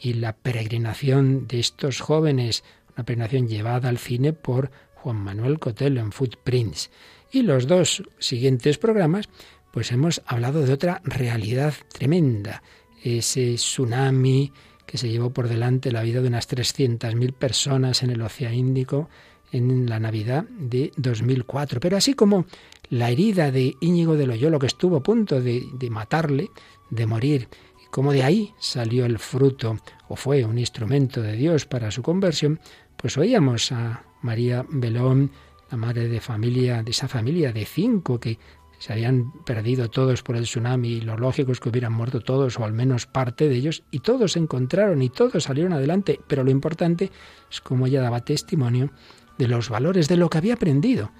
y 0.00 0.14
la 0.14 0.34
peregrinación 0.34 1.46
de 1.46 1.60
estos 1.60 2.00
jóvenes, 2.00 2.64
una 2.94 3.04
peregrinación 3.04 3.48
llevada 3.48 3.88
al 3.88 3.98
cine 3.98 4.32
por 4.32 4.70
Juan 4.94 5.16
Manuel 5.16 5.58
Cotelo 5.58 6.00
en 6.00 6.12
Footprints. 6.12 6.90
Y 7.30 7.42
los 7.42 7.66
dos 7.66 8.02
siguientes 8.18 8.78
programas, 8.78 9.28
pues 9.72 9.92
hemos 9.92 10.22
hablado 10.26 10.62
de 10.62 10.72
otra 10.72 11.00
realidad 11.04 11.74
tremenda, 11.92 12.62
ese 13.02 13.54
tsunami 13.54 14.52
que 14.86 14.98
se 14.98 15.08
llevó 15.08 15.30
por 15.30 15.48
delante 15.48 15.92
la 15.92 16.02
vida 16.02 16.22
de 16.22 16.28
unas 16.28 16.48
300.000 16.48 17.32
personas 17.32 18.02
en 18.02 18.10
el 18.10 18.22
Océano 18.22 18.54
Índico 18.54 19.08
en 19.52 19.88
la 19.88 20.00
Navidad 20.00 20.44
de 20.58 20.92
2004. 20.96 21.80
Pero 21.80 21.96
así 21.96 22.14
como 22.14 22.46
la 22.88 23.10
herida 23.10 23.50
de 23.50 23.74
Íñigo 23.80 24.16
de 24.16 24.26
Loyola, 24.26 24.58
que 24.58 24.66
estuvo 24.66 24.96
a 24.96 25.02
punto 25.02 25.40
de, 25.40 25.66
matarle, 25.90 26.50
de 26.90 27.06
morir, 27.06 27.48
como 27.90 28.12
de 28.12 28.22
ahí 28.22 28.54
salió 28.58 29.06
el 29.06 29.18
fruto 29.18 29.78
o 30.08 30.16
fue 30.16 30.44
un 30.44 30.58
instrumento 30.58 31.22
de 31.22 31.32
Dios 31.32 31.66
para 31.66 31.90
su 31.90 32.02
conversión, 32.02 32.60
pues 32.96 33.16
oíamos 33.16 33.72
a 33.72 34.04
María 34.22 34.64
Belón, 34.68 35.30
la 35.70 35.76
madre 35.76 36.08
de 36.08 36.20
familia, 36.20 36.82
de 36.82 36.90
esa 36.90 37.08
familia 37.08 37.52
de 37.52 37.64
cinco 37.64 38.20
que 38.20 38.38
se 38.78 38.92
habían 38.92 39.32
perdido 39.44 39.88
todos 39.88 40.22
por 40.22 40.36
el 40.36 40.44
tsunami 40.44 40.88
y 40.88 41.00
lo 41.00 41.16
lógico 41.16 41.52
es 41.52 41.60
que 41.60 41.70
hubieran 41.70 41.92
muerto 41.92 42.20
todos 42.20 42.58
o 42.58 42.64
al 42.64 42.72
menos 42.72 43.06
parte 43.06 43.48
de 43.48 43.56
ellos 43.56 43.84
y 43.90 44.00
todos 44.00 44.32
se 44.32 44.38
encontraron 44.38 45.00
y 45.02 45.08
todos 45.08 45.44
salieron 45.44 45.72
adelante, 45.72 46.20
pero 46.26 46.44
lo 46.44 46.50
importante 46.50 47.10
es 47.50 47.60
como 47.60 47.86
ella 47.86 48.02
daba 48.02 48.20
testimonio 48.20 48.90
de 49.38 49.48
los 49.48 49.68
valores 49.68 50.08
de 50.08 50.16
lo 50.16 50.30
que 50.30 50.38
había 50.38 50.54
aprendido 50.54 51.12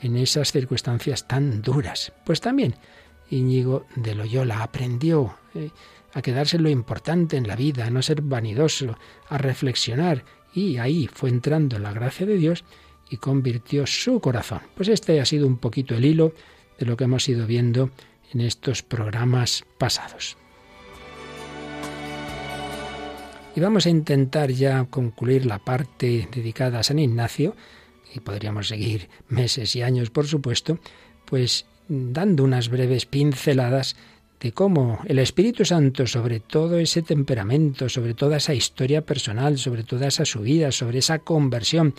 en 0.00 0.16
esas 0.16 0.52
circunstancias 0.52 1.26
tan 1.26 1.62
duras. 1.62 2.12
Pues 2.24 2.40
también 2.40 2.74
Íñigo 3.30 3.86
de 3.96 4.14
Loyola 4.14 4.62
aprendió 4.62 5.36
eh, 5.54 5.70
a 6.12 6.22
quedarse 6.22 6.58
lo 6.58 6.68
importante 6.68 7.36
en 7.36 7.48
la 7.48 7.56
vida, 7.56 7.86
a 7.86 7.90
no 7.90 8.02
ser 8.02 8.22
vanidoso, 8.22 8.96
a 9.28 9.38
reflexionar 9.38 10.24
y 10.54 10.78
ahí 10.78 11.08
fue 11.12 11.30
entrando 11.30 11.78
la 11.78 11.92
gracia 11.92 12.26
de 12.26 12.36
Dios 12.36 12.64
y 13.10 13.16
convirtió 13.16 13.86
su 13.86 14.20
corazón. 14.20 14.60
Pues 14.74 14.88
este 14.88 15.20
ha 15.20 15.24
sido 15.24 15.46
un 15.46 15.58
poquito 15.58 15.94
el 15.94 16.04
hilo 16.04 16.32
de 16.78 16.86
lo 16.86 16.96
que 16.96 17.04
hemos 17.04 17.28
ido 17.28 17.46
viendo 17.46 17.90
en 18.32 18.40
estos 18.40 18.82
programas 18.82 19.64
pasados. 19.78 20.36
Y 23.56 23.60
vamos 23.60 23.86
a 23.86 23.90
intentar 23.90 24.50
ya 24.50 24.84
concluir 24.84 25.46
la 25.46 25.60
parte 25.60 26.28
dedicada 26.32 26.80
a 26.80 26.82
San 26.82 26.98
Ignacio, 26.98 27.54
y 28.12 28.20
podríamos 28.20 28.68
seguir 28.68 29.08
meses 29.28 29.76
y 29.76 29.82
años, 29.82 30.10
por 30.10 30.26
supuesto, 30.26 30.78
pues 31.24 31.66
dando 31.88 32.42
unas 32.42 32.68
breves 32.68 33.06
pinceladas 33.06 33.96
de 34.40 34.52
cómo 34.52 34.98
el 35.06 35.18
Espíritu 35.20 35.64
Santo 35.64 36.06
sobre 36.06 36.40
todo 36.40 36.78
ese 36.78 37.02
temperamento, 37.02 37.88
sobre 37.88 38.14
toda 38.14 38.38
esa 38.38 38.54
historia 38.54 39.06
personal, 39.06 39.56
sobre 39.58 39.84
toda 39.84 40.08
esa 40.08 40.24
subida, 40.24 40.72
sobre 40.72 40.98
esa 40.98 41.20
conversión, 41.20 41.94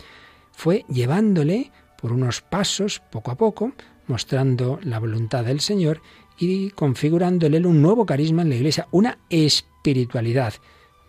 fue 0.52 0.84
llevándole 0.88 1.70
por 2.00 2.12
unos 2.12 2.42
pasos, 2.42 3.00
poco 3.10 3.30
a 3.30 3.36
poco, 3.36 3.72
mostrando 4.06 4.78
la 4.82 4.98
voluntad 4.98 5.44
del 5.44 5.60
Señor 5.60 6.02
y 6.38 6.70
configurándole 6.70 7.58
un 7.66 7.80
nuevo 7.80 8.04
carisma 8.04 8.42
en 8.42 8.50
la 8.50 8.56
Iglesia, 8.56 8.88
una 8.90 9.18
espiritualidad. 9.30 10.54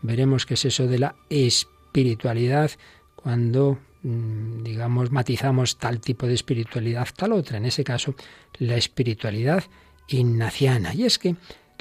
Veremos 0.01 0.45
qué 0.45 0.53
es 0.55 0.65
eso 0.65 0.87
de 0.87 0.99
la 0.99 1.15
espiritualidad 1.29 2.71
cuando 3.15 3.79
mm, 4.03 4.63
digamos 4.63 5.11
matizamos 5.11 5.77
tal 5.77 5.99
tipo 5.99 6.27
de 6.27 6.33
espiritualidad 6.33 7.07
tal 7.15 7.33
otra, 7.33 7.57
en 7.57 7.65
ese 7.65 7.83
caso 7.83 8.15
la 8.59 8.75
espiritualidad 8.77 9.63
ignaciana. 10.07 10.93
Y 10.93 11.03
es 11.03 11.19
que 11.19 11.35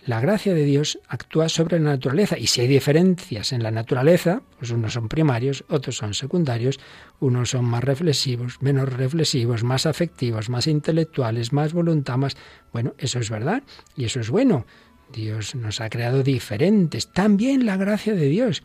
la 0.07 0.21
gracia 0.21 0.55
de 0.55 0.65
Dios 0.65 1.01
actúa 1.09 1.49
sobre 1.49 1.81
la 1.81 1.91
naturaleza 1.91 2.39
y 2.39 2.47
si 2.47 2.61
hay 2.61 2.69
diferencias 2.69 3.53
en 3.53 3.63
la 3.63 3.73
naturaleza, 3.73 4.41
pues 4.57 4.71
unos 4.71 4.93
son 4.93 5.09
primarios, 5.09 5.65
otros 5.69 5.97
son 5.97 6.15
secundarios, 6.15 6.79
unos 7.19 7.51
son 7.51 7.65
más 7.65 7.83
reflexivos, 7.83 8.63
menos 8.63 8.93
reflexivos, 8.93 9.65
más 9.65 9.85
afectivos, 9.85 10.49
más 10.49 10.69
intelectuales, 10.69 11.53
más 11.53 11.73
voluntad, 11.73 12.19
más... 12.19 12.37
Bueno, 12.73 12.95
eso 12.99 13.19
es 13.19 13.31
verdad 13.31 13.65
y 13.97 14.05
eso 14.05 14.21
es 14.21 14.31
bueno. 14.31 14.65
Dios 15.13 15.55
nos 15.55 15.81
ha 15.81 15.89
creado 15.89 16.23
diferentes. 16.23 17.13
También 17.13 17.67
la 17.67 17.77
gracia 17.77 18.15
de 18.15 18.27
Dios, 18.27 18.63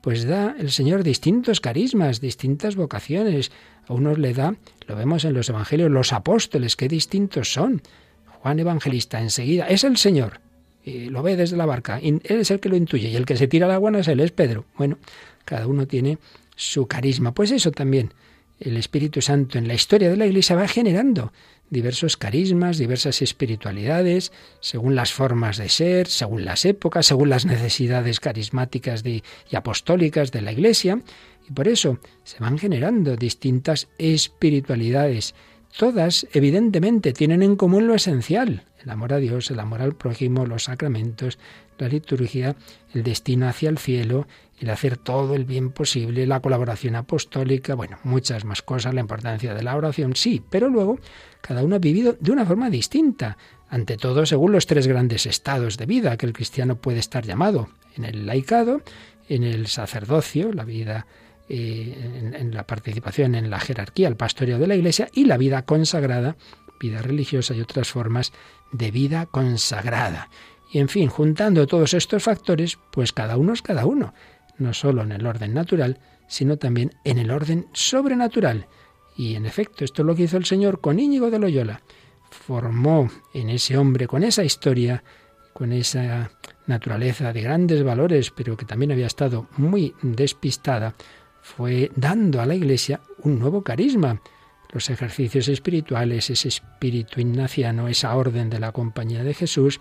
pues 0.00 0.26
da 0.26 0.56
el 0.58 0.70
Señor 0.70 1.02
distintos 1.02 1.60
carismas, 1.60 2.20
distintas 2.20 2.76
vocaciones. 2.76 3.52
A 3.86 3.94
unos 3.94 4.18
le 4.18 4.32
da, 4.34 4.54
lo 4.86 4.96
vemos 4.96 5.24
en 5.24 5.34
los 5.34 5.48
evangelios, 5.48 5.90
los 5.90 6.12
apóstoles, 6.12 6.76
qué 6.76 6.88
distintos 6.88 7.52
son. 7.52 7.82
Juan 8.26 8.58
Evangelista 8.58 9.20
enseguida 9.20 9.66
es 9.68 9.84
el 9.84 9.96
Señor, 9.96 10.40
lo 10.84 11.22
ve 11.22 11.36
desde 11.36 11.56
la 11.56 11.66
barca, 11.66 12.00
él 12.02 12.20
es 12.24 12.50
el 12.50 12.58
que 12.58 12.68
lo 12.68 12.76
intuye 12.76 13.08
y 13.08 13.14
el 13.14 13.24
que 13.24 13.36
se 13.36 13.46
tira 13.46 13.66
al 13.66 13.72
agua 13.72 13.92
no 13.92 13.98
es 13.98 14.08
él, 14.08 14.18
es 14.18 14.32
Pedro. 14.32 14.64
Bueno, 14.76 14.98
cada 15.44 15.68
uno 15.68 15.86
tiene 15.86 16.18
su 16.56 16.86
carisma. 16.86 17.32
Pues 17.32 17.52
eso 17.52 17.70
también, 17.70 18.12
el 18.58 18.76
Espíritu 18.76 19.20
Santo 19.20 19.58
en 19.58 19.68
la 19.68 19.74
historia 19.74 20.10
de 20.10 20.16
la 20.16 20.26
Iglesia 20.26 20.56
va 20.56 20.66
generando 20.66 21.32
diversos 21.72 22.18
carismas, 22.18 22.76
diversas 22.76 23.22
espiritualidades, 23.22 24.30
según 24.60 24.94
las 24.94 25.12
formas 25.12 25.56
de 25.56 25.70
ser, 25.70 26.06
según 26.06 26.44
las 26.44 26.66
épocas, 26.66 27.06
según 27.06 27.30
las 27.30 27.46
necesidades 27.46 28.20
carismáticas 28.20 29.02
y 29.06 29.22
apostólicas 29.56 30.30
de 30.32 30.42
la 30.42 30.52
Iglesia. 30.52 31.00
Y 31.48 31.52
por 31.52 31.68
eso 31.68 31.98
se 32.24 32.38
van 32.40 32.58
generando 32.58 33.16
distintas 33.16 33.88
espiritualidades. 33.96 35.34
Todas, 35.76 36.26
evidentemente, 36.34 37.14
tienen 37.14 37.42
en 37.42 37.56
común 37.56 37.86
lo 37.86 37.94
esencial, 37.94 38.64
el 38.84 38.90
amor 38.90 39.14
a 39.14 39.16
Dios, 39.16 39.50
el 39.50 39.58
amor 39.58 39.80
al 39.80 39.94
prójimo, 39.94 40.44
los 40.44 40.64
sacramentos, 40.64 41.38
la 41.82 41.88
liturgia, 41.88 42.56
el 42.94 43.02
destino 43.02 43.48
hacia 43.48 43.68
el 43.68 43.78
cielo, 43.78 44.26
el 44.58 44.70
hacer 44.70 44.96
todo 44.96 45.34
el 45.34 45.44
bien 45.44 45.70
posible, 45.70 46.26
la 46.26 46.40
colaboración 46.40 46.94
apostólica, 46.96 47.74
bueno, 47.74 47.98
muchas 48.04 48.44
más 48.44 48.62
cosas, 48.62 48.94
la 48.94 49.00
importancia 49.00 49.54
de 49.54 49.62
la 49.62 49.76
oración, 49.76 50.14
sí, 50.14 50.42
pero 50.48 50.68
luego 50.68 50.98
cada 51.40 51.64
uno 51.64 51.76
ha 51.76 51.80
vivido 51.80 52.16
de 52.20 52.30
una 52.30 52.46
forma 52.46 52.70
distinta, 52.70 53.36
ante 53.68 53.96
todo 53.96 54.24
según 54.26 54.52
los 54.52 54.66
tres 54.66 54.86
grandes 54.86 55.26
estados 55.26 55.76
de 55.76 55.86
vida 55.86 56.16
que 56.16 56.26
el 56.26 56.32
cristiano 56.32 56.76
puede 56.76 56.98
estar 56.98 57.24
llamado, 57.24 57.68
en 57.96 58.04
el 58.04 58.26
laicado, 58.26 58.82
en 59.28 59.44
el 59.44 59.66
sacerdocio, 59.66 60.52
la 60.52 60.64
vida 60.64 61.06
eh, 61.48 62.32
en, 62.38 62.54
la 62.54 62.66
participación 62.66 63.34
en 63.34 63.50
la 63.50 63.60
jerarquía, 63.60 64.08
el 64.08 64.16
pastoreo 64.16 64.58
de 64.58 64.66
la 64.66 64.76
Iglesia 64.76 65.08
y 65.12 65.24
la 65.24 65.36
vida 65.36 65.62
consagrada, 65.62 66.36
vida 66.80 67.02
religiosa 67.02 67.54
y 67.54 67.60
otras 67.60 67.90
formas 67.90 68.32
de 68.70 68.90
vida 68.90 69.26
consagrada. 69.26 70.30
Y 70.72 70.78
en 70.78 70.88
fin, 70.88 71.08
juntando 71.08 71.66
todos 71.66 71.92
estos 71.92 72.22
factores, 72.22 72.78
pues 72.90 73.12
cada 73.12 73.36
uno 73.36 73.52
es 73.52 73.60
cada 73.60 73.84
uno, 73.84 74.14
no 74.56 74.72
solo 74.72 75.02
en 75.02 75.12
el 75.12 75.26
orden 75.26 75.52
natural, 75.52 76.00
sino 76.26 76.56
también 76.56 76.92
en 77.04 77.18
el 77.18 77.30
orden 77.30 77.66
sobrenatural. 77.74 78.66
Y 79.14 79.34
en 79.34 79.44
efecto, 79.44 79.84
esto 79.84 80.00
es 80.00 80.06
lo 80.06 80.14
que 80.14 80.22
hizo 80.22 80.38
el 80.38 80.46
Señor 80.46 80.80
con 80.80 80.98
Íñigo 80.98 81.30
de 81.30 81.38
Loyola. 81.38 81.82
Formó 82.30 83.10
en 83.34 83.50
ese 83.50 83.76
hombre, 83.76 84.06
con 84.06 84.22
esa 84.22 84.44
historia, 84.44 85.04
con 85.52 85.74
esa 85.74 86.30
naturaleza 86.66 87.34
de 87.34 87.42
grandes 87.42 87.84
valores, 87.84 88.30
pero 88.30 88.56
que 88.56 88.64
también 88.64 88.92
había 88.92 89.08
estado 89.08 89.48
muy 89.58 89.94
despistada, 90.00 90.94
fue 91.42 91.90
dando 91.96 92.40
a 92.40 92.46
la 92.46 92.54
Iglesia 92.54 93.00
un 93.18 93.38
nuevo 93.38 93.62
carisma, 93.62 94.22
los 94.70 94.88
ejercicios 94.88 95.48
espirituales, 95.48 96.30
ese 96.30 96.48
espíritu 96.48 97.20
ignaciano, 97.20 97.88
esa 97.88 98.16
orden 98.16 98.48
de 98.48 98.58
la 98.58 98.72
compañía 98.72 99.22
de 99.22 99.34
Jesús, 99.34 99.78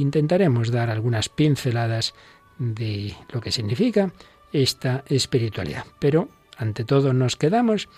intentaremos 0.00 0.70
dar 0.70 0.90
algunas 0.90 1.28
pinceladas 1.28 2.14
de 2.58 3.14
lo 3.30 3.40
que 3.40 3.52
significa 3.52 4.12
esta 4.52 5.04
espiritualidad. 5.08 5.84
Pero, 5.98 6.28
ante 6.56 6.84
todo, 6.84 7.12
nos 7.12 7.36
quedamos 7.36 7.88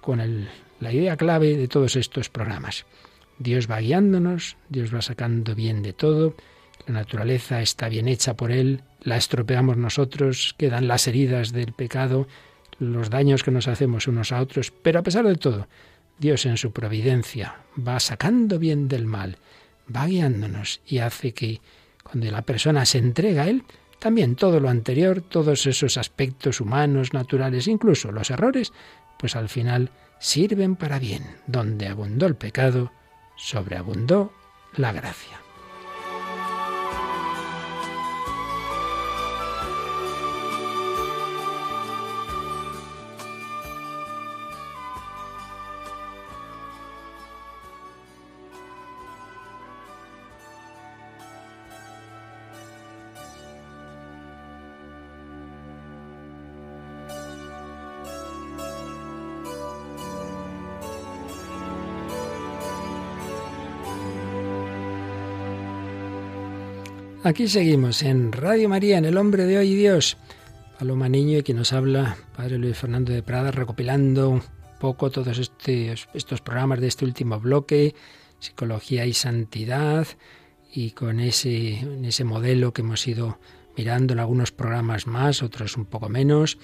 con 0.00 0.48
la 0.80 0.92
idea 0.92 1.16
clave 1.16 1.56
de 1.56 1.68
todos 1.68 1.96
estos 1.96 2.28
programas. 2.28 2.84
Dios 3.38 3.70
va 3.70 3.80
guiándonos, 3.80 4.56
Dios 4.68 4.94
va 4.94 5.02
sacando 5.02 5.54
bien 5.54 5.82
de 5.82 5.92
todo, 5.92 6.34
la 6.86 6.94
naturaleza 6.94 7.62
está 7.62 7.88
bien 7.88 8.08
hecha 8.08 8.34
por 8.34 8.52
Él, 8.52 8.82
la 9.02 9.16
estropeamos 9.16 9.76
nosotros, 9.76 10.54
quedan 10.58 10.88
las 10.88 11.06
heridas 11.06 11.52
del 11.52 11.72
pecado, 11.72 12.26
los 12.78 13.10
daños 13.10 13.42
que 13.42 13.50
nos 13.50 13.68
hacemos 13.68 14.08
unos 14.08 14.32
a 14.32 14.40
otros, 14.40 14.70
pero 14.70 15.00
a 15.00 15.02
pesar 15.02 15.26
de 15.26 15.36
todo, 15.36 15.68
Dios 16.18 16.46
en 16.46 16.56
su 16.56 16.72
providencia 16.72 17.56
va 17.76 17.98
sacando 18.00 18.58
bien 18.58 18.88
del 18.88 19.06
mal, 19.06 19.38
va 19.94 20.06
guiándonos 20.06 20.80
y 20.86 20.98
hace 20.98 21.32
que 21.32 21.60
cuando 22.02 22.30
la 22.30 22.42
persona 22.42 22.84
se 22.84 22.98
entrega 22.98 23.42
a 23.42 23.48
Él, 23.48 23.64
también 23.98 24.34
todo 24.34 24.58
lo 24.58 24.68
anterior, 24.68 25.20
todos 25.22 25.66
esos 25.66 25.96
aspectos 25.96 26.60
humanos, 26.60 27.12
naturales, 27.12 27.68
incluso 27.68 28.10
los 28.10 28.30
errores, 28.30 28.72
pues 29.18 29.36
al 29.36 29.48
final 29.48 29.90
sirven 30.18 30.74
para 30.76 30.98
bien. 30.98 31.24
Donde 31.46 31.86
abundó 31.86 32.26
el 32.26 32.34
pecado, 32.34 32.90
sobreabundó 33.36 34.32
la 34.76 34.92
gracia. 34.92 35.40
Aquí 67.32 67.48
seguimos 67.48 68.02
en 68.02 68.30
Radio 68.30 68.68
María, 68.68 68.98
en 68.98 69.06
El 69.06 69.16
Hombre 69.16 69.46
de 69.46 69.56
Hoy 69.56 69.74
Dios. 69.74 70.18
Paloma 70.78 71.08
Niño 71.08 71.38
y 71.38 71.42
quien 71.42 71.56
nos 71.56 71.72
habla, 71.72 72.18
Padre 72.36 72.58
Luis 72.58 72.76
Fernando 72.76 73.10
de 73.10 73.22
Prada, 73.22 73.50
recopilando 73.50 74.28
un 74.28 74.42
poco 74.78 75.10
todos 75.10 75.38
estos, 75.38 76.10
estos 76.12 76.42
programas 76.42 76.82
de 76.82 76.88
este 76.88 77.06
último 77.06 77.40
bloque, 77.40 77.94
Psicología 78.38 79.06
y 79.06 79.14
Santidad, 79.14 80.06
y 80.74 80.90
con 80.90 81.20
ese, 81.20 81.88
ese 82.06 82.24
modelo 82.24 82.74
que 82.74 82.82
hemos 82.82 83.08
ido 83.08 83.38
mirando 83.78 84.12
en 84.12 84.20
algunos 84.20 84.52
programas 84.52 85.06
más, 85.06 85.42
otros 85.42 85.78
un 85.78 85.86
poco 85.86 86.10
menos, 86.10 86.58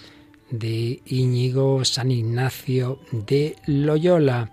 de 0.51 1.01
Íñigo 1.07 1.83
San 1.87 2.11
Ignacio 2.11 3.01
de 3.11 3.57
Loyola, 3.65 4.53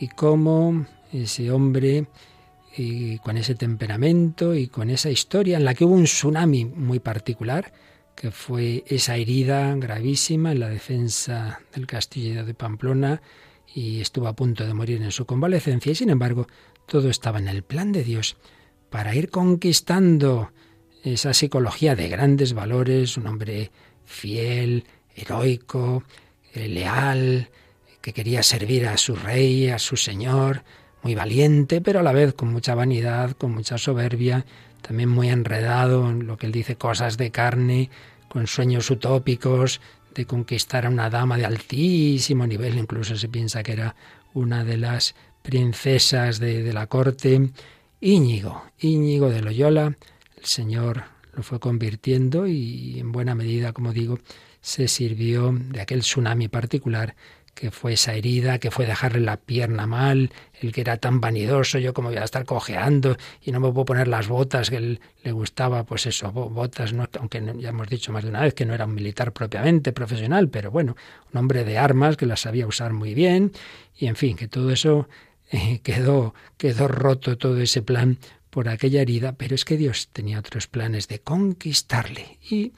y 0.00 0.08
cómo 0.08 0.84
ese 1.12 1.52
hombre 1.52 2.08
y 2.76 3.18
con 3.18 3.36
ese 3.36 3.54
temperamento 3.54 4.54
y 4.54 4.66
con 4.68 4.90
esa 4.90 5.10
historia 5.10 5.56
en 5.56 5.64
la 5.64 5.74
que 5.74 5.84
hubo 5.84 5.94
un 5.94 6.04
tsunami 6.04 6.64
muy 6.64 6.98
particular, 6.98 7.72
que 8.16 8.30
fue 8.30 8.84
esa 8.86 9.16
herida 9.16 9.74
gravísima 9.76 10.52
en 10.52 10.60
la 10.60 10.68
defensa 10.68 11.60
del 11.74 11.86
castillo 11.86 12.44
de 12.44 12.54
Pamplona 12.54 13.22
y 13.74 14.00
estuvo 14.00 14.28
a 14.28 14.36
punto 14.36 14.66
de 14.66 14.74
morir 14.74 15.02
en 15.02 15.12
su 15.12 15.26
convalecencia 15.26 15.92
y 15.92 15.94
sin 15.94 16.10
embargo 16.10 16.46
todo 16.86 17.10
estaba 17.10 17.38
en 17.38 17.48
el 17.48 17.62
plan 17.62 17.92
de 17.92 18.04
Dios 18.04 18.36
para 18.90 19.14
ir 19.14 19.30
conquistando 19.30 20.52
esa 21.02 21.34
psicología 21.34 21.96
de 21.96 22.08
grandes 22.08 22.54
valores, 22.54 23.16
un 23.16 23.26
hombre 23.26 23.70
fiel, 24.04 24.84
heroico, 25.14 26.04
leal, 26.54 27.50
que 28.00 28.12
quería 28.12 28.42
servir 28.42 28.86
a 28.86 28.96
su 28.96 29.16
rey, 29.16 29.68
a 29.68 29.78
su 29.78 29.96
señor, 29.96 30.62
muy 31.04 31.14
valiente, 31.14 31.82
pero 31.82 32.00
a 32.00 32.02
la 32.02 32.12
vez 32.12 32.32
con 32.32 32.50
mucha 32.50 32.74
vanidad, 32.74 33.32
con 33.32 33.52
mucha 33.52 33.76
soberbia, 33.76 34.44
también 34.80 35.10
muy 35.10 35.28
enredado 35.28 36.10
en 36.10 36.26
lo 36.26 36.38
que 36.38 36.46
él 36.46 36.52
dice, 36.52 36.76
cosas 36.76 37.18
de 37.18 37.30
carne, 37.30 37.90
con 38.28 38.46
sueños 38.46 38.90
utópicos 38.90 39.80
de 40.14 40.24
conquistar 40.24 40.86
a 40.86 40.88
una 40.88 41.10
dama 41.10 41.36
de 41.36 41.44
altísimo 41.44 42.46
nivel, 42.46 42.78
incluso 42.78 43.16
se 43.16 43.28
piensa 43.28 43.62
que 43.62 43.72
era 43.72 43.94
una 44.32 44.64
de 44.64 44.78
las 44.78 45.14
princesas 45.42 46.38
de, 46.40 46.62
de 46.62 46.72
la 46.72 46.86
corte. 46.86 47.50
Íñigo, 48.00 48.64
Íñigo 48.80 49.28
de 49.28 49.42
Loyola, 49.42 49.96
el 50.36 50.44
Señor 50.44 51.04
lo 51.34 51.42
fue 51.42 51.60
convirtiendo 51.60 52.46
y 52.46 52.98
en 52.98 53.12
buena 53.12 53.34
medida, 53.34 53.72
como 53.72 53.92
digo, 53.92 54.18
se 54.60 54.88
sirvió 54.88 55.52
de 55.52 55.82
aquel 55.82 56.00
tsunami 56.00 56.48
particular 56.48 57.14
que 57.54 57.70
fue 57.70 57.94
esa 57.94 58.14
herida, 58.14 58.58
que 58.58 58.70
fue 58.70 58.86
dejarle 58.86 59.20
la 59.20 59.36
pierna 59.36 59.86
mal, 59.86 60.30
el 60.60 60.72
que 60.72 60.80
era 60.80 60.96
tan 60.96 61.20
vanidoso, 61.20 61.78
yo 61.78 61.94
como 61.94 62.08
voy 62.08 62.18
a 62.18 62.24
estar 62.24 62.44
cojeando 62.44 63.16
y 63.42 63.52
no 63.52 63.60
me 63.60 63.70
puedo 63.72 63.84
poner 63.84 64.08
las 64.08 64.28
botas 64.28 64.70
que 64.70 64.76
él 64.76 65.00
le 65.22 65.32
gustaba, 65.32 65.84
pues 65.84 66.06
eso, 66.06 66.32
botas, 66.32 66.92
no, 66.92 67.08
aunque 67.18 67.42
ya 67.58 67.70
hemos 67.70 67.88
dicho 67.88 68.12
más 68.12 68.24
de 68.24 68.30
una 68.30 68.42
vez 68.42 68.54
que 68.54 68.66
no 68.66 68.74
era 68.74 68.84
un 68.84 68.94
militar 68.94 69.32
propiamente 69.32 69.92
profesional, 69.92 70.48
pero 70.48 70.70
bueno, 70.70 70.96
un 71.32 71.38
hombre 71.38 71.64
de 71.64 71.78
armas 71.78 72.16
que 72.16 72.26
las 72.26 72.40
sabía 72.40 72.66
usar 72.66 72.92
muy 72.92 73.14
bien 73.14 73.52
y 73.96 74.06
en 74.06 74.16
fin, 74.16 74.36
que 74.36 74.48
todo 74.48 74.70
eso 74.70 75.08
eh, 75.50 75.80
quedó, 75.82 76.34
quedó 76.58 76.88
roto 76.88 77.38
todo 77.38 77.60
ese 77.60 77.82
plan 77.82 78.18
por 78.50 78.68
aquella 78.68 79.02
herida, 79.02 79.32
pero 79.32 79.54
es 79.54 79.64
que 79.64 79.76
Dios 79.76 80.08
tenía 80.12 80.38
otros 80.38 80.66
planes 80.66 81.08
de 81.08 81.20
conquistarle 81.20 82.38
y 82.48 82.72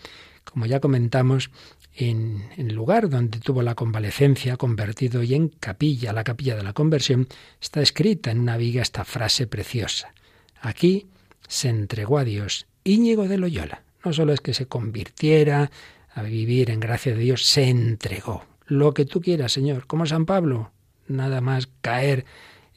como 0.46 0.64
ya 0.64 0.80
comentamos, 0.80 1.50
en, 1.96 2.48
el 2.56 2.74
lugar 2.74 3.08
donde 3.08 3.40
tuvo 3.40 3.62
la 3.62 3.74
convalecencia, 3.74 4.56
convertido 4.56 5.22
y 5.22 5.34
en 5.34 5.48
capilla, 5.48 6.12
la 6.12 6.24
capilla 6.24 6.56
de 6.56 6.62
la 6.62 6.72
conversión, 6.72 7.26
está 7.60 7.80
escrita 7.80 8.30
en 8.30 8.40
una 8.40 8.56
viga 8.56 8.82
esta 8.82 9.04
frase 9.04 9.46
preciosa. 9.46 10.12
Aquí 10.60 11.06
se 11.48 11.68
entregó 11.68 12.18
a 12.18 12.24
Dios 12.24 12.66
Íñigo 12.84 13.26
de 13.26 13.38
Loyola. 13.38 13.82
No 14.04 14.12
solo 14.12 14.32
es 14.32 14.40
que 14.40 14.54
se 14.54 14.66
convirtiera 14.66 15.70
a 16.14 16.22
vivir 16.22 16.70
en 16.70 16.80
gracia 16.80 17.14
de 17.14 17.20
Dios, 17.20 17.44
se 17.44 17.68
entregó. 17.68 18.44
Lo 18.66 18.94
que 18.94 19.04
tú 19.04 19.20
quieras, 19.20 19.52
Señor, 19.52 19.86
como 19.86 20.06
San 20.06 20.26
Pablo, 20.26 20.70
nada 21.08 21.40
más 21.40 21.68
caer 21.80 22.24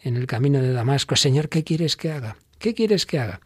en 0.02 0.18
el 0.18 0.28
camino 0.28 0.62
de 0.62 0.74
Damasco. 0.74 1.16
Señor, 1.16 1.50
¿qué 1.50 1.64
quieres 1.64 1.96
que 1.96 2.12
haga? 2.12 2.38
¿Qué 2.58 2.74
quieres 2.74 3.06
que 3.06 3.20
haga? 3.20 3.42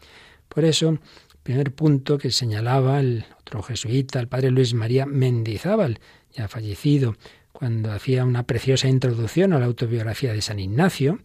Por 0.47 0.65
eso 0.65 0.99
Primer 1.43 1.73
punto 1.73 2.17
que 2.17 2.31
señalaba 2.31 2.99
el 2.99 3.25
otro 3.39 3.61
jesuita, 3.61 4.19
el 4.19 4.27
padre 4.27 4.49
Luis 4.49 4.73
María 4.73 5.05
Mendizábal, 5.05 5.99
ya 6.31 6.47
fallecido, 6.47 7.15
cuando 7.51 7.91
hacía 7.91 8.25
una 8.25 8.43
preciosa 8.43 8.87
introducción 8.87 9.53
a 9.53 9.59
la 9.59 9.65
autobiografía 9.65 10.33
de 10.33 10.41
San 10.41 10.59
Ignacio, 10.59 11.19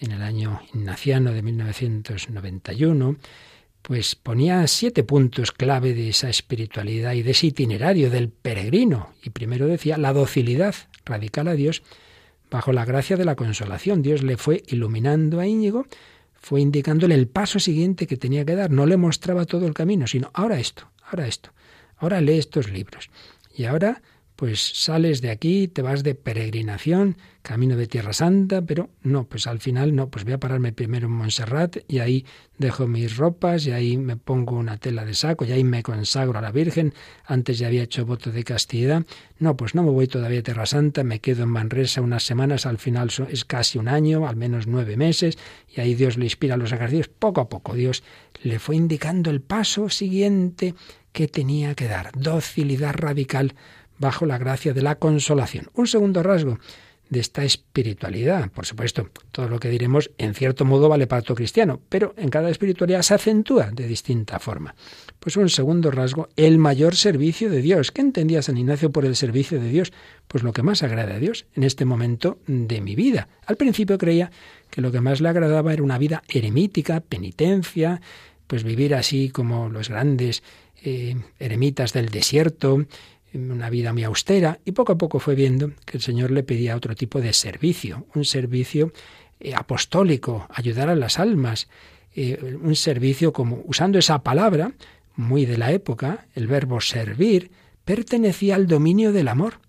en 0.00 0.12
el 0.12 0.22
año 0.22 0.62
ignaciano 0.72 1.32
de 1.32 1.42
1991, 1.42 3.16
pues 3.82 4.14
ponía 4.14 4.66
siete 4.66 5.04
puntos 5.04 5.52
clave 5.52 5.94
de 5.94 6.10
esa 6.10 6.28
espiritualidad 6.28 7.12
y 7.12 7.22
de 7.22 7.30
ese 7.30 7.48
itinerario 7.48 8.10
del 8.10 8.28
peregrino. 8.28 9.14
Y 9.22 9.30
primero 9.30 9.66
decía 9.66 9.98
la 9.98 10.12
docilidad 10.12 10.74
radical 11.04 11.48
a 11.48 11.54
Dios 11.54 11.82
bajo 12.50 12.72
la 12.72 12.84
gracia 12.84 13.16
de 13.16 13.24
la 13.24 13.36
consolación. 13.36 14.02
Dios 14.02 14.22
le 14.22 14.36
fue 14.36 14.62
iluminando 14.68 15.40
a 15.40 15.46
Íñigo 15.46 15.86
fue 16.40 16.60
indicándole 16.60 17.14
el 17.14 17.28
paso 17.28 17.58
siguiente 17.58 18.06
que 18.06 18.16
tenía 18.16 18.44
que 18.44 18.54
dar. 18.54 18.70
No 18.70 18.86
le 18.86 18.96
mostraba 18.96 19.44
todo 19.44 19.66
el 19.66 19.74
camino, 19.74 20.06
sino 20.06 20.30
ahora 20.34 20.58
esto, 20.58 20.90
ahora 21.04 21.26
esto, 21.26 21.50
ahora 21.96 22.20
lee 22.20 22.38
estos 22.38 22.70
libros. 22.70 23.10
Y 23.54 23.64
ahora 23.64 24.02
pues 24.38 24.60
sales 24.60 25.20
de 25.20 25.30
aquí, 25.30 25.66
te 25.66 25.82
vas 25.82 26.04
de 26.04 26.14
peregrinación, 26.14 27.16
camino 27.42 27.74
de 27.74 27.88
Tierra 27.88 28.12
Santa, 28.12 28.62
pero 28.62 28.88
no, 29.02 29.24
pues 29.24 29.48
al 29.48 29.58
final 29.58 29.96
no, 29.96 30.10
pues 30.10 30.24
voy 30.24 30.34
a 30.34 30.38
pararme 30.38 30.72
primero 30.72 31.08
en 31.08 31.12
Montserrat 31.12 31.78
y 31.88 31.98
ahí 31.98 32.24
dejo 32.56 32.86
mis 32.86 33.16
ropas 33.16 33.66
y 33.66 33.72
ahí 33.72 33.96
me 33.98 34.16
pongo 34.16 34.54
una 34.54 34.76
tela 34.76 35.04
de 35.04 35.14
saco 35.14 35.44
y 35.44 35.50
ahí 35.50 35.64
me 35.64 35.82
consagro 35.82 36.38
a 36.38 36.42
la 36.42 36.52
Virgen, 36.52 36.94
antes 37.26 37.58
ya 37.58 37.66
había 37.66 37.82
hecho 37.82 38.06
voto 38.06 38.30
de 38.30 38.44
castidad, 38.44 39.04
no, 39.40 39.56
pues 39.56 39.74
no 39.74 39.82
me 39.82 39.90
voy 39.90 40.06
todavía 40.06 40.38
a 40.38 40.44
Tierra 40.44 40.66
Santa, 40.66 41.02
me 41.02 41.18
quedo 41.18 41.42
en 41.42 41.48
Manresa 41.48 42.00
unas 42.00 42.22
semanas, 42.22 42.64
al 42.64 42.78
final 42.78 43.10
es 43.28 43.44
casi 43.44 43.76
un 43.76 43.88
año, 43.88 44.28
al 44.28 44.36
menos 44.36 44.68
nueve 44.68 44.96
meses, 44.96 45.36
y 45.68 45.80
ahí 45.80 45.96
Dios 45.96 46.16
le 46.16 46.26
inspira 46.26 46.56
los 46.56 46.70
ejercicios, 46.70 47.08
poco 47.08 47.40
a 47.40 47.48
poco 47.48 47.74
Dios 47.74 48.04
le 48.44 48.60
fue 48.60 48.76
indicando 48.76 49.30
el 49.30 49.40
paso 49.40 49.88
siguiente 49.88 50.76
que 51.10 51.26
tenía 51.26 51.74
que 51.74 51.88
dar, 51.88 52.12
docilidad 52.14 52.94
radical 52.94 53.54
bajo 53.98 54.26
la 54.26 54.38
gracia 54.38 54.72
de 54.72 54.82
la 54.82 54.96
consolación. 54.96 55.68
Un 55.74 55.86
segundo 55.86 56.22
rasgo 56.22 56.58
de 57.10 57.20
esta 57.20 57.44
espiritualidad. 57.44 58.50
Por 58.50 58.66
supuesto, 58.66 59.08
todo 59.32 59.48
lo 59.48 59.58
que 59.58 59.70
diremos 59.70 60.10
en 60.18 60.34
cierto 60.34 60.64
modo 60.64 60.88
vale 60.88 61.06
para 61.06 61.22
todo 61.22 61.36
cristiano, 61.36 61.80
pero 61.88 62.14
en 62.16 62.28
cada 62.28 62.50
espiritualidad 62.50 63.02
se 63.02 63.14
acentúa 63.14 63.70
de 63.72 63.86
distinta 63.86 64.38
forma. 64.38 64.74
Pues 65.18 65.36
un 65.36 65.48
segundo 65.48 65.90
rasgo, 65.90 66.28
el 66.36 66.58
mayor 66.58 66.96
servicio 66.96 67.50
de 67.50 67.62
Dios. 67.62 67.90
¿Qué 67.92 68.02
entendía 68.02 68.42
San 68.42 68.58
Ignacio 68.58 68.92
por 68.92 69.04
el 69.04 69.16
servicio 69.16 69.60
de 69.60 69.70
Dios? 69.70 69.92
Pues 70.26 70.44
lo 70.44 70.52
que 70.52 70.62
más 70.62 70.82
agrada 70.82 71.14
a 71.14 71.18
Dios 71.18 71.46
en 71.54 71.62
este 71.62 71.84
momento 71.84 72.38
de 72.46 72.80
mi 72.80 72.94
vida. 72.94 73.28
Al 73.46 73.56
principio 73.56 73.96
creía 73.96 74.30
que 74.70 74.82
lo 74.82 74.92
que 74.92 75.00
más 75.00 75.20
le 75.20 75.30
agradaba 75.30 75.72
era 75.72 75.82
una 75.82 75.98
vida 75.98 76.22
eremítica, 76.28 77.00
penitencia, 77.00 78.00
pues 78.46 78.64
vivir 78.64 78.94
así 78.94 79.30
como 79.30 79.68
los 79.68 79.88
grandes 79.88 80.42
eh, 80.82 81.16
eremitas 81.38 81.92
del 81.92 82.08
desierto, 82.08 82.86
una 83.34 83.70
vida 83.70 83.92
muy 83.92 84.04
austera 84.04 84.58
y 84.64 84.72
poco 84.72 84.92
a 84.92 84.98
poco 84.98 85.18
fue 85.18 85.34
viendo 85.34 85.72
que 85.84 85.98
el 85.98 86.02
Señor 86.02 86.30
le 86.30 86.42
pedía 86.42 86.76
otro 86.76 86.94
tipo 86.94 87.20
de 87.20 87.32
servicio, 87.32 88.06
un 88.14 88.24
servicio 88.24 88.92
eh, 89.40 89.54
apostólico, 89.54 90.46
ayudar 90.50 90.88
a 90.88 90.96
las 90.96 91.18
almas, 91.18 91.68
eh, 92.14 92.56
un 92.62 92.74
servicio 92.74 93.32
como 93.32 93.62
usando 93.66 93.98
esa 93.98 94.22
palabra 94.22 94.72
muy 95.14 95.46
de 95.46 95.58
la 95.58 95.72
época, 95.72 96.26
el 96.34 96.46
verbo 96.46 96.80
servir, 96.80 97.50
pertenecía 97.84 98.54
al 98.54 98.66
dominio 98.66 99.12
del 99.12 99.28
amor. 99.28 99.60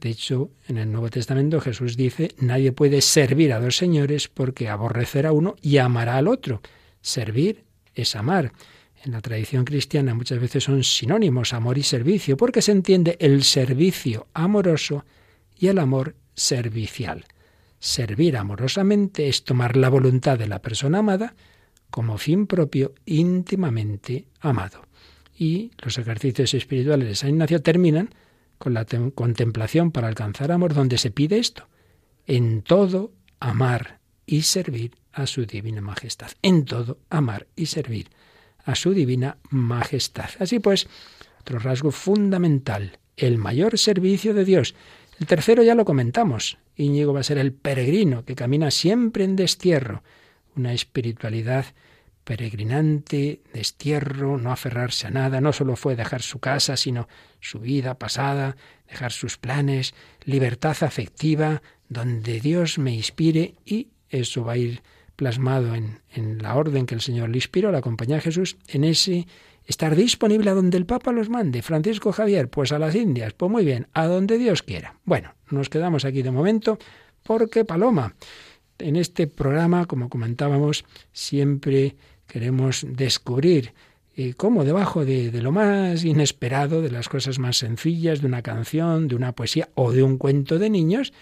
De 0.00 0.10
hecho, 0.10 0.50
en 0.68 0.78
el 0.78 0.92
Nuevo 0.92 1.10
Testamento 1.10 1.60
Jesús 1.60 1.96
dice, 1.96 2.34
nadie 2.38 2.72
puede 2.72 3.00
servir 3.00 3.52
a 3.52 3.60
dos 3.60 3.76
señores 3.76 4.28
porque 4.28 4.68
aborrecerá 4.68 5.30
a 5.30 5.32
uno 5.32 5.56
y 5.60 5.78
amará 5.78 6.16
al 6.16 6.28
otro. 6.28 6.60
Servir 7.00 7.64
es 7.94 8.14
amar 8.14 8.52
en 9.04 9.12
la 9.12 9.20
tradición 9.20 9.64
cristiana 9.64 10.14
muchas 10.14 10.40
veces 10.40 10.64
son 10.64 10.82
sinónimos, 10.82 11.52
amor 11.52 11.78
y 11.78 11.82
servicio, 11.82 12.36
porque 12.36 12.62
se 12.62 12.72
entiende 12.72 13.16
el 13.20 13.44
servicio 13.44 14.26
amoroso 14.34 15.04
y 15.58 15.68
el 15.68 15.78
amor 15.78 16.14
servicial. 16.34 17.24
Servir 17.78 18.36
amorosamente 18.36 19.28
es 19.28 19.44
tomar 19.44 19.76
la 19.76 19.88
voluntad 19.88 20.38
de 20.38 20.48
la 20.48 20.60
persona 20.60 20.98
amada 20.98 21.34
como 21.90 22.18
fin 22.18 22.46
propio 22.46 22.94
íntimamente 23.06 24.26
amado. 24.40 24.82
Y 25.36 25.70
los 25.78 25.96
ejercicios 25.98 26.52
espirituales 26.54 27.08
de 27.08 27.14
San 27.14 27.30
Ignacio 27.30 27.62
terminan 27.62 28.10
con 28.58 28.74
la 28.74 28.84
contemplación 28.84 29.92
para 29.92 30.08
alcanzar 30.08 30.50
amor, 30.50 30.74
donde 30.74 30.98
se 30.98 31.12
pide 31.12 31.38
esto, 31.38 31.68
en 32.26 32.62
todo 32.62 33.12
amar 33.38 34.00
y 34.26 34.42
servir 34.42 34.96
a 35.12 35.26
su 35.26 35.46
divina 35.46 35.80
majestad, 35.80 36.32
en 36.42 36.64
todo 36.64 36.98
amar 37.08 37.46
y 37.54 37.66
servir 37.66 38.08
a 38.68 38.74
su 38.74 38.92
divina 38.92 39.38
majestad. 39.48 40.28
Así 40.38 40.60
pues, 40.60 40.88
otro 41.40 41.58
rasgo 41.58 41.90
fundamental, 41.90 42.98
el 43.16 43.38
mayor 43.38 43.78
servicio 43.78 44.34
de 44.34 44.44
Dios. 44.44 44.74
El 45.18 45.26
tercero 45.26 45.62
ya 45.62 45.74
lo 45.74 45.86
comentamos. 45.86 46.58
Íñigo 46.76 47.14
va 47.14 47.20
a 47.20 47.24
ser 47.24 47.38
el 47.38 47.54
peregrino 47.54 48.26
que 48.26 48.34
camina 48.34 48.70
siempre 48.70 49.24
en 49.24 49.36
destierro, 49.36 50.02
una 50.54 50.74
espiritualidad 50.74 51.64
peregrinante, 52.24 53.40
destierro, 53.54 54.36
no 54.36 54.52
aferrarse 54.52 55.06
a 55.06 55.10
nada, 55.10 55.40
no 55.40 55.54
solo 55.54 55.74
fue 55.74 55.96
dejar 55.96 56.20
su 56.20 56.38
casa, 56.38 56.76
sino 56.76 57.08
su 57.40 57.60
vida 57.60 57.98
pasada, 57.98 58.58
dejar 58.86 59.12
sus 59.12 59.38
planes, 59.38 59.94
libertad 60.24 60.76
afectiva, 60.82 61.62
donde 61.88 62.38
Dios 62.40 62.78
me 62.78 62.92
inspire 62.92 63.54
y 63.64 63.88
eso 64.10 64.44
va 64.44 64.52
a 64.52 64.58
ir 64.58 64.82
plasmado 65.18 65.74
en, 65.74 65.98
en 66.14 66.40
la 66.40 66.54
orden 66.54 66.86
que 66.86 66.94
el 66.94 67.00
Señor 67.00 67.28
le 67.28 67.38
inspiró, 67.38 67.72
la 67.72 67.80
compañía 67.80 68.20
Jesús, 68.20 68.56
en 68.68 68.84
ese 68.84 69.26
estar 69.66 69.96
disponible 69.96 70.48
a 70.48 70.54
donde 70.54 70.78
el 70.78 70.86
Papa 70.86 71.10
los 71.10 71.28
mande. 71.28 71.60
Francisco 71.60 72.12
Javier, 72.12 72.48
pues 72.48 72.70
a 72.70 72.78
las 72.78 72.94
Indias, 72.94 73.32
pues 73.34 73.50
muy 73.50 73.64
bien, 73.64 73.88
a 73.94 74.06
donde 74.06 74.38
Dios 74.38 74.62
quiera. 74.62 74.94
Bueno, 75.04 75.34
nos 75.50 75.68
quedamos 75.68 76.04
aquí 76.04 76.22
de 76.22 76.30
momento 76.30 76.78
porque 77.24 77.64
Paloma, 77.64 78.14
en 78.78 78.94
este 78.94 79.26
programa, 79.26 79.86
como 79.86 80.08
comentábamos, 80.08 80.84
siempre 81.12 81.96
queremos 82.28 82.86
descubrir 82.88 83.74
eh, 84.16 84.34
cómo 84.34 84.64
debajo 84.64 85.04
de, 85.04 85.32
de, 85.32 85.42
lo 85.42 85.50
más 85.50 86.04
inesperado, 86.04 86.80
de 86.80 86.92
las 86.92 87.08
cosas 87.08 87.40
más 87.40 87.56
sencillas, 87.56 88.20
de 88.20 88.28
una 88.28 88.42
canción, 88.42 89.08
de 89.08 89.16
una 89.16 89.32
poesía 89.32 89.68
o 89.74 89.90
de 89.90 90.04
un 90.04 90.16
cuento 90.16 90.60
de 90.60 90.70
niños, 90.70 91.12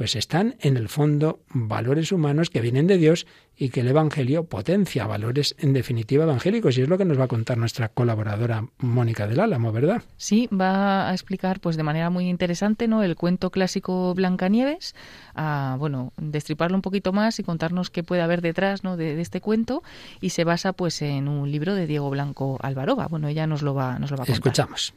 pues 0.00 0.16
están 0.16 0.56
en 0.60 0.78
el 0.78 0.88
fondo 0.88 1.40
valores 1.50 2.10
humanos 2.10 2.48
que 2.48 2.62
vienen 2.62 2.86
de 2.86 2.96
Dios 2.96 3.26
y 3.54 3.68
que 3.68 3.80
el 3.80 3.88
Evangelio 3.88 4.44
potencia 4.44 5.06
valores 5.06 5.54
en 5.58 5.74
definitiva 5.74 6.24
evangélicos 6.24 6.78
y 6.78 6.80
es 6.80 6.88
lo 6.88 6.96
que 6.96 7.04
nos 7.04 7.20
va 7.20 7.24
a 7.24 7.28
contar 7.28 7.58
nuestra 7.58 7.90
colaboradora 7.90 8.64
Mónica 8.78 9.26
del 9.26 9.40
Álamo, 9.40 9.72
¿verdad? 9.72 10.02
Sí, 10.16 10.48
va 10.58 11.10
a 11.10 11.12
explicar 11.12 11.60
pues 11.60 11.76
de 11.76 11.82
manera 11.82 12.08
muy 12.08 12.30
interesante, 12.30 12.88
¿no? 12.88 13.02
el 13.02 13.14
cuento 13.14 13.50
clásico 13.50 14.14
Blancanieves, 14.14 14.94
a 15.34 15.76
bueno, 15.78 16.14
destriparlo 16.16 16.78
un 16.78 16.82
poquito 16.82 17.12
más 17.12 17.38
y 17.38 17.42
contarnos 17.42 17.90
qué 17.90 18.02
puede 18.02 18.22
haber 18.22 18.40
detrás, 18.40 18.82
¿no? 18.82 18.96
de, 18.96 19.14
de 19.14 19.20
este 19.20 19.42
cuento 19.42 19.82
y 20.22 20.30
se 20.30 20.44
basa 20.44 20.72
pues 20.72 21.02
en 21.02 21.28
un 21.28 21.52
libro 21.52 21.74
de 21.74 21.86
Diego 21.86 22.08
Blanco 22.08 22.56
Alvaroba. 22.62 23.06
Bueno, 23.08 23.28
ella 23.28 23.46
nos 23.46 23.60
lo 23.60 23.74
va 23.74 23.98
nos 23.98 24.10
lo 24.10 24.16
va 24.16 24.22
a 24.22 24.26
contar. 24.26 24.34
Escuchamos. 24.34 24.94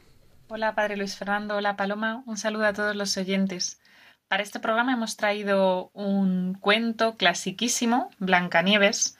Hola, 0.48 0.74
Padre 0.74 0.96
Luis 0.96 1.14
Fernando, 1.14 1.56
hola 1.56 1.76
Paloma, 1.76 2.22
un 2.24 2.38
saludo 2.38 2.64
a 2.64 2.72
todos 2.72 2.96
los 2.96 3.14
oyentes. 3.18 3.78
Para 4.28 4.42
este 4.42 4.58
programa 4.58 4.92
hemos 4.92 5.16
traído 5.16 5.90
un 5.92 6.54
cuento 6.54 7.16
clasiquísimo, 7.16 8.10
Blancanieves, 8.18 9.16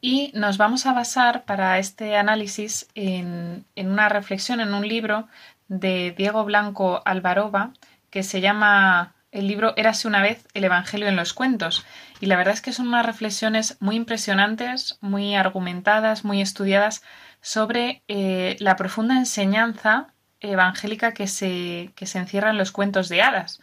y 0.00 0.30
nos 0.34 0.58
vamos 0.58 0.86
a 0.86 0.92
basar 0.92 1.44
para 1.44 1.78
este 1.78 2.16
análisis 2.16 2.88
en, 2.94 3.64
en 3.76 3.90
una 3.90 4.08
reflexión, 4.08 4.60
en 4.60 4.74
un 4.74 4.86
libro 4.86 5.28
de 5.68 6.14
Diego 6.16 6.44
Blanco 6.44 7.02
Alvaroba, 7.04 7.72
que 8.10 8.22
se 8.22 8.40
llama 8.40 9.14
el 9.30 9.48
libro 9.48 9.74
Érase 9.76 10.08
una 10.08 10.22
vez 10.22 10.46
el 10.54 10.64
Evangelio 10.64 11.08
en 11.08 11.16
los 11.16 11.34
cuentos. 11.34 11.84
Y 12.20 12.26
la 12.26 12.36
verdad 12.36 12.54
es 12.54 12.62
que 12.62 12.72
son 12.72 12.88
unas 12.88 13.04
reflexiones 13.04 13.76
muy 13.80 13.96
impresionantes, 13.96 14.98
muy 15.00 15.34
argumentadas, 15.34 16.24
muy 16.24 16.40
estudiadas 16.40 17.02
sobre 17.40 18.02
eh, 18.08 18.56
la 18.60 18.76
profunda 18.76 19.16
enseñanza 19.16 20.08
evangélica 20.40 21.12
que 21.12 21.26
se, 21.26 21.92
que 21.94 22.06
se 22.06 22.18
encierra 22.18 22.50
en 22.50 22.58
los 22.58 22.72
cuentos 22.72 23.08
de 23.08 23.22
hadas. 23.22 23.60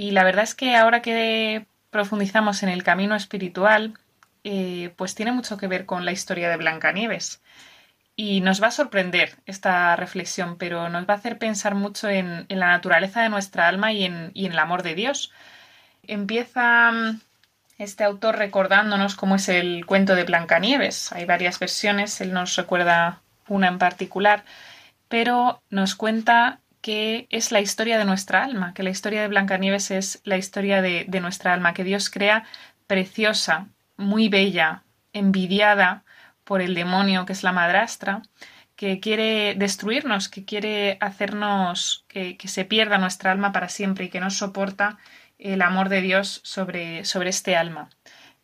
Y 0.00 0.12
la 0.12 0.22
verdad 0.22 0.44
es 0.44 0.54
que 0.54 0.76
ahora 0.76 1.02
que 1.02 1.66
profundizamos 1.90 2.62
en 2.62 2.68
el 2.68 2.84
camino 2.84 3.16
espiritual, 3.16 3.98
eh, 4.44 4.94
pues 4.94 5.16
tiene 5.16 5.32
mucho 5.32 5.56
que 5.56 5.66
ver 5.66 5.86
con 5.86 6.04
la 6.04 6.12
historia 6.12 6.48
de 6.48 6.56
Blancanieves. 6.56 7.42
Y 8.14 8.40
nos 8.40 8.62
va 8.62 8.68
a 8.68 8.70
sorprender 8.70 9.38
esta 9.44 9.96
reflexión, 9.96 10.56
pero 10.56 10.88
nos 10.88 11.08
va 11.08 11.14
a 11.14 11.16
hacer 11.16 11.36
pensar 11.36 11.74
mucho 11.74 12.08
en, 12.08 12.46
la 12.48 12.68
naturaleza 12.68 13.22
de 13.22 13.28
nuestra 13.28 13.66
alma 13.66 13.92
y 13.92 14.04
en, 14.04 14.30
y 14.34 14.46
en, 14.46 14.52
el 14.52 14.60
amor 14.60 14.84
de 14.84 14.94
Dios. 14.94 15.32
Empieza 16.04 16.92
mm, 16.92 17.20
este 17.78 18.04
autor 18.04 18.36
recordándonos 18.36 19.16
cómo 19.16 19.34
es 19.34 19.48
el 19.48 19.84
cuento 19.84 20.14
de 20.14 20.22
Blancanieves. 20.22 21.10
Hay 21.10 21.24
varias 21.24 21.58
versiones, 21.58 22.20
él 22.20 22.32
nos 22.32 22.54
recuerda 22.54 23.20
una 23.48 23.66
en 23.66 23.78
particular, 23.78 24.44
pero 25.08 25.60
nos 25.70 25.96
cuenta 25.96 26.60
que 26.80 27.26
es 27.30 27.52
la 27.52 27.60
historia 27.60 27.98
de 27.98 28.04
nuestra 28.04 28.44
alma, 28.44 28.74
que 28.74 28.82
la 28.82 28.90
historia 28.90 29.22
de 29.22 29.28
Blancanieves 29.28 29.90
es 29.90 30.20
la 30.24 30.36
historia 30.36 30.82
de, 30.82 31.04
de 31.08 31.20
nuestra 31.20 31.52
alma, 31.52 31.74
que 31.74 31.84
Dios 31.84 32.10
crea 32.10 32.44
preciosa, 32.86 33.68
muy 33.96 34.28
bella, 34.28 34.84
envidiada 35.12 36.04
por 36.44 36.62
el 36.62 36.74
demonio 36.74 37.26
que 37.26 37.32
es 37.32 37.42
la 37.42 37.52
madrastra, 37.52 38.22
que 38.76 39.00
quiere 39.00 39.54
destruirnos, 39.56 40.28
que 40.28 40.44
quiere 40.44 40.98
hacernos 41.00 42.04
que, 42.08 42.36
que, 42.36 42.48
se 42.48 42.64
pierda 42.64 42.96
nuestra 42.98 43.32
alma 43.32 43.52
para 43.52 43.68
siempre 43.68 44.06
y 44.06 44.08
que 44.08 44.20
no 44.20 44.30
soporta 44.30 44.98
el 45.38 45.62
amor 45.62 45.88
de 45.88 46.00
Dios 46.00 46.40
sobre, 46.44 47.04
sobre 47.04 47.30
este 47.30 47.56
alma. 47.56 47.90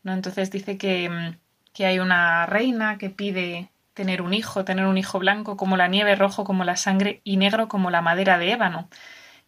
¿no? 0.02 0.12
Entonces 0.12 0.50
dice 0.50 0.76
que, 0.76 1.36
que 1.72 1.86
hay 1.86 1.98
una 2.00 2.46
reina 2.46 2.98
que 2.98 3.10
pide 3.10 3.70
tener 3.94 4.22
un 4.22 4.34
hijo, 4.34 4.64
tener 4.64 4.86
un 4.86 4.98
hijo 4.98 5.18
blanco 5.18 5.56
como 5.56 5.76
la 5.76 5.88
nieve, 5.88 6.16
rojo 6.16 6.44
como 6.44 6.64
la 6.64 6.76
sangre 6.76 7.20
y 7.24 7.36
negro 7.36 7.68
como 7.68 7.90
la 7.90 8.02
madera 8.02 8.38
de 8.38 8.52
ébano. 8.52 8.88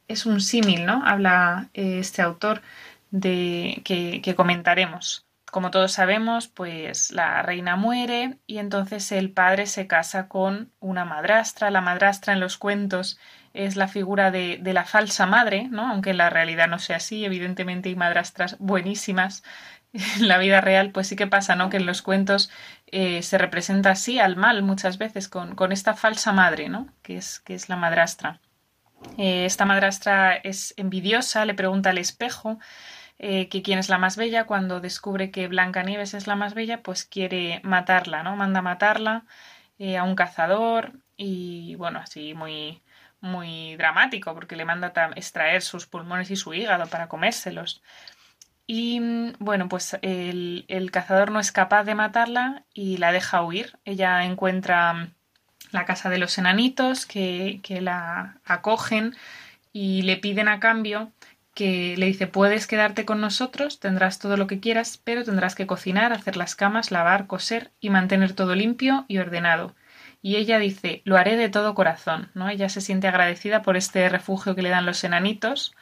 Es 0.08 0.26
un 0.26 0.40
símil, 0.40 0.86
¿no? 0.86 1.02
Habla 1.04 1.68
eh, 1.74 1.98
este 2.00 2.22
autor 2.22 2.62
de 3.10 3.82
que, 3.84 4.34
comentaremos. 4.34 5.26
Como 5.50 5.70
todos 5.70 5.92
sabemos, 5.92 6.48
pues 6.48 7.12
la 7.12 7.42
reina 7.42 7.76
muere 7.76 8.38
y 8.46 8.58
entonces 8.58 9.10
el 9.12 9.30
padre 9.32 9.66
se 9.66 9.86
casa 9.86 10.28
con 10.28 10.72
una 10.80 11.04
madrastra. 11.04 11.70
La 11.70 11.80
madrastra 11.80 12.32
en 12.32 12.40
los 12.40 12.58
cuentos 12.58 13.18
es 13.54 13.76
la 13.76 13.88
figura 13.88 14.30
de, 14.30 14.58
de, 14.60 14.72
la 14.74 14.84
falsa 14.84 15.26
madre, 15.26 15.68
¿no? 15.70 15.88
Aunque 15.90 16.10
en 16.10 16.18
la 16.18 16.30
realidad 16.30 16.68
no 16.68 16.78
sea 16.78 16.96
así, 16.96 17.24
evidentemente 17.24 17.88
hay 17.88 17.96
madrastras 17.96 18.56
buenísimas. 18.58 19.42
En 20.18 20.28
la 20.28 20.38
vida 20.38 20.60
real, 20.60 20.90
pues 20.90 21.08
sí 21.08 21.16
que 21.16 21.26
pasa, 21.26 21.56
¿no? 21.56 21.70
Que 21.70 21.78
en 21.78 21.86
los 21.86 22.02
cuentos 22.02 22.50
eh, 22.86 23.22
se 23.22 23.38
representa 23.38 23.90
así 23.90 24.18
al 24.18 24.36
mal 24.36 24.62
muchas 24.62 24.98
veces 24.98 25.28
con, 25.28 25.54
con, 25.54 25.72
esta 25.72 25.94
falsa 25.94 26.32
madre, 26.32 26.68
¿no? 26.68 26.88
Que 27.02 27.16
es, 27.16 27.40
que 27.40 27.54
es 27.54 27.68
la 27.68 27.76
madrastra. 27.76 28.40
Eh, 29.18 29.44
esta 29.44 29.64
madrastra 29.64 30.34
es 30.34 30.74
envidiosa, 30.76 31.44
le 31.44 31.54
pregunta 31.54 31.90
al 31.90 31.98
espejo 31.98 32.58
eh, 33.18 33.48
que 33.48 33.62
quién 33.62 33.78
es 33.78 33.88
la 33.88 33.98
más 33.98 34.16
bella. 34.16 34.44
Cuando 34.44 34.80
descubre 34.80 35.30
que 35.30 35.48
Blancanieves 35.48 36.14
es 36.14 36.26
la 36.26 36.36
más 36.36 36.54
bella, 36.54 36.82
pues 36.82 37.04
quiere 37.04 37.60
matarla, 37.64 38.22
¿no? 38.22 38.36
Manda 38.36 38.62
matarla 38.62 39.24
a 39.98 40.02
un 40.04 40.14
cazador 40.14 40.92
y 41.18 41.74
bueno, 41.74 41.98
así 41.98 42.32
muy 42.34 42.82
muy 43.20 43.76
dramático 43.76 44.34
porque 44.34 44.56
le 44.56 44.64
manda 44.64 44.92
extraer 45.16 45.62
sus 45.62 45.86
pulmones 45.86 46.30
y 46.30 46.36
su 46.36 46.54
hígado 46.54 46.86
para 46.86 47.08
comérselos. 47.08 47.82
Y 48.66 49.00
bueno, 49.38 49.68
pues 49.68 49.96
el, 50.02 50.64
el, 50.68 50.90
cazador 50.90 51.30
no 51.30 51.38
es 51.38 51.52
capaz 51.52 51.84
de 51.84 51.94
matarla 51.94 52.64
y 52.74 52.96
la 52.96 53.12
deja 53.12 53.42
huir. 53.42 53.78
Ella 53.84 54.24
encuentra 54.24 55.10
la 55.70 55.84
casa 55.84 56.10
de 56.10 56.18
los 56.18 56.36
enanitos 56.38 57.06
que, 57.06 57.60
que 57.62 57.80
la 57.80 58.40
acogen 58.44 59.14
y 59.72 60.02
le 60.02 60.16
piden 60.16 60.48
a 60.48 60.58
cambio 60.60 61.12
que 61.56 61.96
le 61.96 62.04
dice 62.04 62.26
puedes 62.26 62.66
quedarte 62.66 63.06
con 63.06 63.22
nosotros, 63.22 63.80
tendrás 63.80 64.18
todo 64.18 64.36
lo 64.36 64.46
que 64.46 64.60
quieras, 64.60 65.00
pero 65.02 65.24
tendrás 65.24 65.54
que 65.54 65.66
cocinar, 65.66 66.12
hacer 66.12 66.36
las 66.36 66.54
camas, 66.54 66.90
lavar, 66.90 67.26
coser 67.26 67.72
y 67.80 67.88
mantener 67.88 68.34
todo 68.34 68.54
limpio 68.54 69.06
y 69.08 69.16
ordenado. 69.18 69.74
Y 70.20 70.36
ella 70.36 70.58
dice 70.58 71.00
lo 71.04 71.16
haré 71.16 71.36
de 71.36 71.48
todo 71.48 71.74
corazón, 71.74 72.30
¿no? 72.34 72.50
Ella 72.50 72.68
se 72.68 72.82
siente 72.82 73.08
agradecida 73.08 73.62
por 73.62 73.78
este 73.78 74.06
refugio 74.10 74.54
que 74.54 74.60
le 74.60 74.68
dan 74.68 74.84
los 74.84 75.02
enanitos 75.02 75.74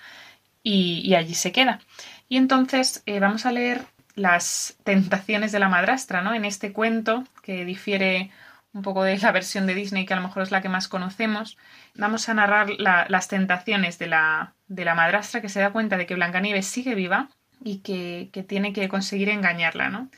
y, 0.62 1.00
y 1.04 1.16
allí 1.16 1.34
se 1.34 1.50
queda. 1.50 1.80
Y 2.28 2.36
entonces 2.36 3.02
eh, 3.06 3.20
vamos 3.20 3.46
a 3.46 3.52
leer 3.52 3.82
las 4.14 4.76
tentaciones 4.84 5.52
de 5.52 5.58
la 5.58 5.68
madrastra, 5.68 6.22
¿no? 6.22 6.34
En 6.34 6.44
este 6.44 6.72
cuento, 6.72 7.24
que 7.42 7.64
difiere 7.64 8.30
un 8.72 8.82
poco 8.82 9.04
de 9.04 9.18
la 9.18 9.32
versión 9.32 9.66
de 9.66 9.74
Disney, 9.74 10.04
que 10.04 10.14
a 10.14 10.16
lo 10.16 10.22
mejor 10.22 10.42
es 10.42 10.50
la 10.50 10.60
que 10.60 10.68
más 10.68 10.88
conocemos, 10.88 11.56
vamos 11.94 12.28
a 12.28 12.34
narrar 12.34 12.70
la, 12.78 13.06
las 13.08 13.28
tentaciones 13.28 13.98
de 13.98 14.08
la, 14.08 14.54
de 14.66 14.84
la 14.84 14.94
madrastra 14.94 15.40
que 15.40 15.48
se 15.48 15.60
da 15.60 15.70
cuenta 15.70 15.96
de 15.96 16.06
que 16.06 16.16
Blancanieves 16.16 16.66
sigue 16.66 16.94
viva 16.94 17.28
y 17.62 17.78
que, 17.78 18.30
que 18.32 18.42
tiene 18.42 18.72
que 18.72 18.88
conseguir 18.88 19.28
engañarla, 19.28 19.90
¿no? 19.90 20.10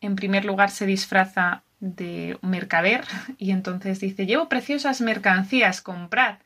En 0.00 0.16
primer 0.16 0.44
lugar 0.44 0.70
se 0.70 0.84
disfraza 0.84 1.62
de 1.80 2.38
mercader 2.42 3.04
y 3.38 3.50
entonces 3.50 4.00
dice 4.00 4.26
llevo 4.26 4.48
preciosas 4.48 5.00
mercancías, 5.00 5.80
comprad. 5.80 6.36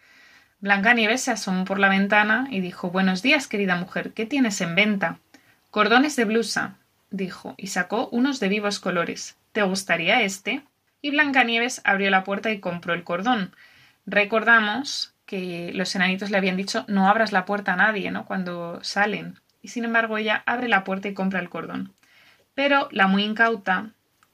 Blancanieves 0.61 1.21
se 1.21 1.31
asomó 1.31 1.65
por 1.65 1.79
la 1.79 1.89
ventana 1.89 2.49
y 2.51 2.61
dijo 2.61 2.91
Buenos 2.91 3.23
días, 3.23 3.47
querida 3.47 3.77
mujer, 3.77 4.13
¿qué 4.13 4.27
tienes 4.27 4.61
en 4.61 4.75
venta? 4.75 5.21
Cordones 5.71 6.17
de 6.17 6.25
blusa, 6.25 6.79
dijo, 7.11 7.55
y 7.57 7.69
sacó 7.69 8.09
unos 8.09 8.41
de 8.41 8.49
vivos 8.49 8.81
colores. 8.81 9.37
¿Te 9.53 9.63
gustaría 9.63 10.23
este? 10.23 10.65
Y 11.01 11.11
Blancanieves 11.11 11.81
abrió 11.85 12.11
la 12.11 12.25
puerta 12.25 12.51
y 12.51 12.59
compró 12.59 12.93
el 12.93 13.05
cordón. 13.05 13.55
Recordamos 14.05 15.15
que 15.27 15.71
los 15.75 15.95
enanitos 15.95 16.31
le 16.31 16.39
habían 16.39 16.57
dicho 16.57 16.85
no 16.89 17.09
abras 17.09 17.31
la 17.31 17.45
puerta 17.45 17.75
a 17.75 17.77
nadie, 17.77 18.11
¿no? 18.11 18.25
Cuando 18.25 18.83
salen. 18.83 19.39
Y 19.63 19.69
sin 19.69 19.85
embargo 19.85 20.19
ella 20.19 20.43
abre 20.45 20.67
la 20.67 20.83
puerta 20.83 21.07
y 21.07 21.15
compra 21.15 21.39
el 21.39 21.51
cordón. 21.51 21.93
Pero 22.55 22.89
la 22.91 23.07
muy 23.07 23.23
incauta 23.23 23.91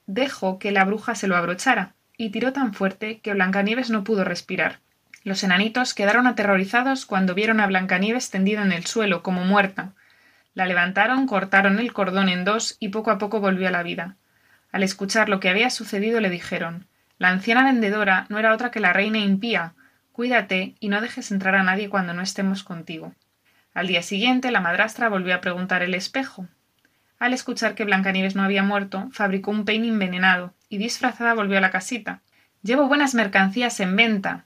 dejó 0.06 0.58
que 0.58 0.72
la 0.72 0.86
bruja 0.86 1.16
se 1.16 1.28
lo 1.28 1.36
abrochara, 1.36 1.92
y 2.16 2.30
tiró 2.30 2.54
tan 2.54 2.72
fuerte 2.72 3.20
que 3.20 3.34
Blancanieves 3.34 3.90
no 3.90 4.04
pudo 4.04 4.24
respirar. 4.24 4.80
Los 5.24 5.42
enanitos 5.42 5.94
quedaron 5.94 6.26
aterrorizados 6.26 7.06
cuando 7.06 7.34
vieron 7.34 7.58
a 7.58 7.66
Blancanieves 7.66 8.30
tendida 8.30 8.62
en 8.62 8.72
el 8.72 8.84
suelo, 8.84 9.22
como 9.22 9.42
muerta. 9.42 9.94
La 10.52 10.66
levantaron, 10.66 11.26
cortaron 11.26 11.78
el 11.78 11.94
cordón 11.94 12.28
en 12.28 12.44
dos 12.44 12.76
y 12.78 12.90
poco 12.90 13.10
a 13.10 13.16
poco 13.16 13.40
volvió 13.40 13.66
a 13.68 13.70
la 13.72 13.82
vida. 13.82 14.16
Al 14.70 14.82
escuchar 14.82 15.30
lo 15.30 15.40
que 15.40 15.48
había 15.48 15.70
sucedido 15.70 16.20
le 16.20 16.28
dijeron 16.28 16.86
La 17.16 17.28
anciana 17.30 17.64
vendedora 17.64 18.26
no 18.28 18.38
era 18.38 18.52
otra 18.52 18.70
que 18.70 18.80
la 18.80 18.92
reina 18.92 19.18
impía. 19.18 19.72
Cuídate 20.12 20.74
y 20.78 20.90
no 20.90 21.00
dejes 21.00 21.30
entrar 21.30 21.54
a 21.54 21.62
nadie 21.62 21.88
cuando 21.88 22.12
no 22.12 22.20
estemos 22.20 22.62
contigo. 22.62 23.14
Al 23.72 23.86
día 23.86 24.02
siguiente 24.02 24.50
la 24.50 24.60
madrastra 24.60 25.08
volvió 25.08 25.34
a 25.34 25.40
preguntar 25.40 25.82
el 25.82 25.94
espejo. 25.94 26.48
Al 27.18 27.32
escuchar 27.32 27.74
que 27.74 27.84
Blancanieves 27.84 28.36
no 28.36 28.42
había 28.42 28.62
muerto, 28.62 29.08
fabricó 29.10 29.50
un 29.50 29.64
peine 29.64 29.88
envenenado 29.88 30.52
y 30.68 30.76
disfrazada 30.76 31.32
volvió 31.32 31.56
a 31.56 31.62
la 31.62 31.70
casita. 31.70 32.20
Llevo 32.62 32.88
buenas 32.88 33.14
mercancías 33.14 33.80
en 33.80 33.96
venta. 33.96 34.44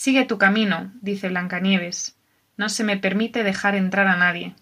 Sigue 0.00 0.26
tu 0.26 0.38
camino, 0.38 0.92
dice 1.00 1.28
Blancanieves. 1.28 2.16
No 2.56 2.68
se 2.68 2.84
me 2.84 2.98
permite 2.98 3.42
dejar 3.42 3.74
entrar 3.74 4.06
a 4.06 4.16
nadie. 4.16 4.54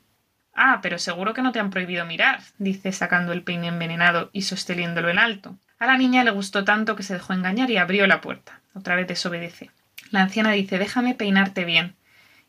Ah, 0.54 0.78
pero 0.80 0.98
seguro 0.98 1.34
que 1.34 1.42
no 1.42 1.52
te 1.52 1.60
han 1.60 1.68
prohibido 1.68 2.06
mirar, 2.06 2.40
dice 2.56 2.90
sacando 2.90 3.34
el 3.34 3.42
peine 3.42 3.66
envenenado 3.66 4.30
y 4.32 4.42
sosteniéndolo 4.42 5.10
en 5.10 5.18
alto. 5.18 5.58
A 5.78 5.84
la 5.84 5.98
niña 5.98 6.24
le 6.24 6.30
gustó 6.30 6.64
tanto 6.64 6.96
que 6.96 7.02
se 7.02 7.12
dejó 7.12 7.34
engañar 7.34 7.70
y 7.70 7.76
abrió 7.76 8.06
la 8.06 8.22
puerta. 8.22 8.62
Otra 8.72 8.96
vez 8.96 9.08
desobedece. 9.08 9.70
La 10.10 10.22
anciana 10.22 10.52
dice 10.52 10.78
déjame 10.78 11.14
peinarte 11.14 11.66
bien. 11.66 11.96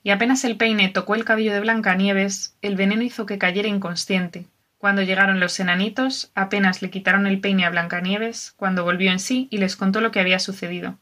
Y 0.02 0.12
apenas 0.12 0.46
el 0.46 0.56
peine 0.56 0.88
tocó 0.88 1.16
el 1.16 1.26
cabello 1.26 1.52
de 1.52 1.60
Blancanieves, 1.60 2.56
el 2.62 2.78
veneno 2.78 3.04
hizo 3.04 3.26
que 3.26 3.38
cayera 3.38 3.68
inconsciente. 3.68 4.46
Cuando 4.78 5.02
llegaron 5.02 5.42
los 5.42 5.60
enanitos, 5.60 6.32
apenas 6.36 6.82
le 6.82 6.90
quitaron 6.90 7.28
el 7.28 7.42
peine 7.42 7.66
a 7.66 7.70
Blancanieves, 7.70 8.54
cuando 8.56 8.86
volvió 8.86 9.12
en 9.12 9.20
sí 9.20 9.50
y 9.52 9.58
les 9.58 9.76
contó 9.76 10.00
lo 10.00 10.12
que 10.12 10.22
había 10.22 10.40
sucedido. 10.40 10.98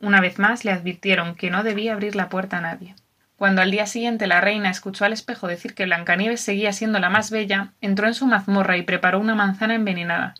Una 0.00 0.20
vez 0.20 0.38
más 0.38 0.64
le 0.64 0.72
advirtieron 0.72 1.34
que 1.34 1.50
no 1.50 1.62
debía 1.62 1.92
abrir 1.92 2.14
la 2.14 2.28
puerta 2.28 2.58
a 2.58 2.60
nadie. 2.60 2.94
Cuando 3.36 3.62
al 3.62 3.70
día 3.70 3.86
siguiente 3.86 4.26
la 4.26 4.40
reina 4.40 4.70
escuchó 4.70 5.04
al 5.04 5.12
espejo 5.12 5.46
decir 5.46 5.74
que 5.74 5.84
Blancanieves 5.84 6.40
seguía 6.40 6.72
siendo 6.72 6.98
la 6.98 7.10
más 7.10 7.30
bella, 7.30 7.72
entró 7.80 8.06
en 8.06 8.14
su 8.14 8.26
mazmorra 8.26 8.76
y 8.76 8.82
preparó 8.82 9.20
una 9.20 9.34
manzana 9.34 9.74
envenenada. 9.74 10.34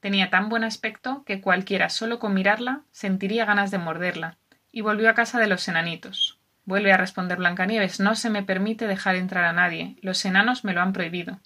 Tenía 0.00 0.30
tan 0.30 0.48
buen 0.48 0.64
aspecto 0.64 1.24
que 1.26 1.40
cualquiera 1.40 1.90
solo 1.90 2.18
con 2.18 2.34
mirarla 2.34 2.80
sentiría 2.92 3.44
ganas 3.44 3.70
de 3.70 3.78
morderla, 3.78 4.36
y 4.72 4.80
volvió 4.80 5.10
a 5.10 5.14
casa 5.14 5.40
de 5.40 5.46
los 5.46 5.66
enanitos. 5.68 6.38
Vuelve 6.64 6.92
a 6.92 6.98
responder 6.98 7.38
Blancanieves 7.38 7.98
No 7.98 8.14
se 8.14 8.30
me 8.30 8.42
permite 8.42 8.86
dejar 8.86 9.16
entrar 9.16 9.44
a 9.44 9.52
nadie. 9.52 9.96
Los 10.02 10.24
enanos 10.24 10.64
me 10.64 10.74
lo 10.74 10.82
han 10.82 10.92
prohibido. 10.92 11.40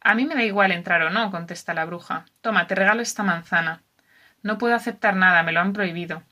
A 0.00 0.14
mí 0.14 0.26
me 0.26 0.34
da 0.34 0.44
igual 0.44 0.72
entrar 0.72 1.02
o 1.02 1.10
no, 1.10 1.30
contesta 1.30 1.74
la 1.74 1.84
bruja. 1.86 2.26
Toma, 2.42 2.66
te 2.66 2.74
regalo 2.74 3.02
esta 3.02 3.22
manzana. 3.22 3.82
No 4.42 4.58
puedo 4.58 4.74
aceptar 4.74 5.16
nada, 5.16 5.42
me 5.42 5.52
lo 5.52 5.60
han 5.60 5.72
prohibido. 5.72 6.22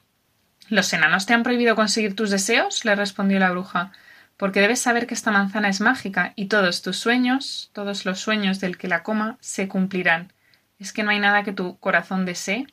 ¿Los 0.69 0.93
enanos 0.93 1.27
te 1.27 1.35
han 1.35 1.43
prohibido 1.43 1.77
conseguir 1.77 2.17
tus 2.17 2.31
deseos? 2.31 2.85
le 2.85 2.95
respondió 2.95 3.39
la 3.39 3.51
bruja 3.51 3.93
porque 4.37 4.61
debes 4.61 4.81
saber 4.81 5.07
que 5.07 5.15
esta 5.15 5.31
manzana 5.31 5.69
es 5.69 5.81
mágica 5.81 6.33
y 6.37 6.47
todos 6.47 6.83
tus 6.83 6.99
sueños, 6.99 7.71
todos 7.73 8.05
los 8.05 8.21
sueños 8.21 8.61
del 8.61 8.77
que 8.77 8.89
la 8.89 9.03
coma, 9.03 9.39
se 9.41 9.69
cumplirán. 9.69 10.33
¿Es 10.79 10.93
que 10.93 11.03
no 11.03 11.11
hay 11.11 11.21
nada 11.21 11.43
que 11.43 11.53
tu 11.53 11.79
corazón 11.79 12.27
desee? 12.27 12.67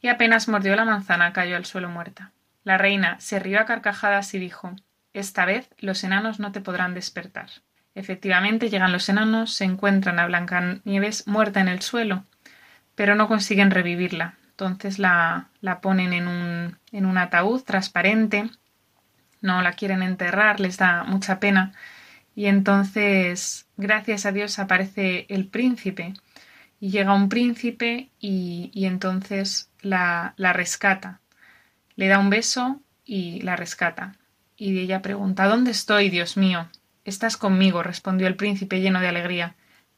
Y 0.00 0.08
apenas 0.08 0.48
mordió 0.48 0.74
la 0.74 0.84
manzana 0.84 1.32
cayó 1.32 1.56
al 1.56 1.66
suelo 1.66 1.88
muerta. 1.88 2.32
La 2.64 2.78
reina 2.78 3.16
se 3.20 3.38
rió 3.38 3.60
a 3.60 3.66
carcajadas 3.66 4.32
y 4.34 4.38
dijo 4.38 4.74
Esta 5.12 5.44
vez 5.44 5.68
los 5.78 6.02
enanos 6.04 6.40
no 6.40 6.52
te 6.52 6.60
podrán 6.60 6.94
despertar. 6.94 7.50
Efectivamente 7.94 8.70
llegan 8.70 8.92
los 8.92 9.08
enanos, 9.08 9.54
se 9.54 9.64
encuentran 9.64 10.18
a 10.18 10.26
Blancanieves 10.26 11.26
muerta 11.26 11.60
en 11.60 11.68
el 11.68 11.82
suelo, 11.82 12.24
pero 12.94 13.14
no 13.14 13.28
consiguen 13.28 13.70
revivirla. 13.70 14.34
Entonces 14.58 14.98
la, 14.98 15.48
la 15.60 15.80
ponen 15.80 16.12
en 16.12 16.28
un, 16.28 16.78
en 16.92 17.06
un 17.06 17.18
ataúd 17.18 17.62
transparente 17.62 18.50
no 19.40 19.62
la 19.62 19.72
quieren 19.72 20.02
enterrar, 20.02 20.60
les 20.60 20.76
da 20.76 21.04
mucha 21.04 21.40
pena. 21.40 21.72
Y 22.34 22.46
entonces, 22.46 23.66
gracias 23.76 24.26
a 24.26 24.32
Dios, 24.32 24.58
aparece 24.58 25.26
el 25.28 25.46
príncipe. 25.46 26.14
Y 26.80 26.90
llega 26.90 27.14
un 27.14 27.28
príncipe 27.30 28.10
y, 28.20 28.70
y 28.74 28.84
entonces 28.84 29.70
la, 29.80 30.34
la 30.36 30.52
rescata. 30.52 31.20
Le 31.94 32.08
da 32.08 32.18
un 32.18 32.28
beso 32.28 32.80
y 33.04 33.40
la 33.40 33.56
rescata. 33.56 34.16
Y 34.58 34.78
ella 34.78 35.00
pregunta 35.00 35.46
¿Dónde 35.46 35.70
estoy, 35.70 36.10
Dios 36.10 36.36
mío? 36.36 36.68
Estás 37.04 37.36
conmigo, 37.36 37.82
respondió 37.82 38.26
el 38.26 38.36
príncipe 38.36 38.80
lleno 38.80 39.00
de 39.00 39.08
alegría. 39.08 39.54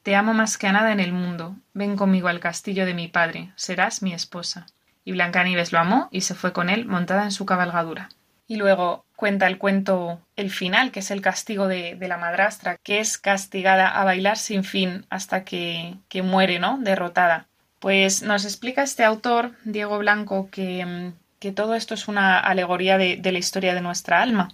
Te 0.08 0.16
amo 0.16 0.32
más 0.32 0.56
que 0.56 0.66
a 0.66 0.72
nada 0.72 0.90
en 0.92 1.00
el 1.00 1.12
mundo. 1.12 1.54
Ven 1.74 1.94
conmigo 1.94 2.28
al 2.28 2.40
castillo 2.40 2.86
de 2.86 2.94
mi 2.94 3.08
padre. 3.08 3.52
Serás 3.56 4.00
mi 4.00 4.14
esposa. 4.14 4.64
Y 5.04 5.12
Blancanieves 5.12 5.70
lo 5.70 5.80
amó 5.80 6.08
y 6.10 6.22
se 6.22 6.34
fue 6.34 6.54
con 6.54 6.70
él 6.70 6.86
montada 6.86 7.24
en 7.24 7.30
su 7.30 7.44
cabalgadura. 7.44 8.08
Y 8.46 8.56
luego 8.56 9.04
cuenta 9.16 9.46
el 9.46 9.58
cuento 9.58 10.18
el 10.34 10.50
final, 10.50 10.92
que 10.92 11.00
es 11.00 11.10
el 11.10 11.20
castigo 11.20 11.68
de, 11.68 11.98
la 12.00 12.16
madrastra, 12.16 12.78
que 12.82 13.00
es 13.00 13.18
castigada 13.18 13.86
a 13.86 14.02
bailar 14.02 14.38
sin 14.38 14.64
fin 14.64 15.04
hasta 15.10 15.44
que, 15.44 15.98
que 16.08 16.22
muere, 16.22 16.58
¿no? 16.58 16.78
Derrotada. 16.78 17.46
Pues 17.78 18.22
nos 18.22 18.46
explica 18.46 18.82
este 18.82 19.04
autor, 19.04 19.56
Diego 19.64 19.98
Blanco, 19.98 20.48
que, 20.50 21.12
que 21.38 21.52
todo 21.52 21.74
esto 21.74 21.92
es 21.92 22.08
una 22.08 22.38
alegoría 22.38 22.96
de, 22.96 23.20
la 23.22 23.38
historia 23.38 23.74
de 23.74 23.82
nuestra 23.82 24.22
alma. 24.22 24.48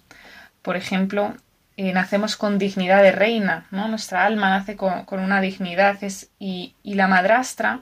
Por 0.61 0.75
ejemplo, 0.75 1.33
eh, 1.77 1.91
nacemos 1.91 2.37
con 2.37 2.57
dignidad 2.57 3.03
de 3.03 3.11
reina, 3.11 3.67
¿no? 3.69 3.89
Nuestra 3.89 4.25
alma 4.25 4.49
nace 4.49 4.77
con, 4.77 5.05
una 5.09 5.41
dignidad 5.41 5.97
y, 6.39 6.75
la 6.83 7.07
madrastra, 7.07 7.81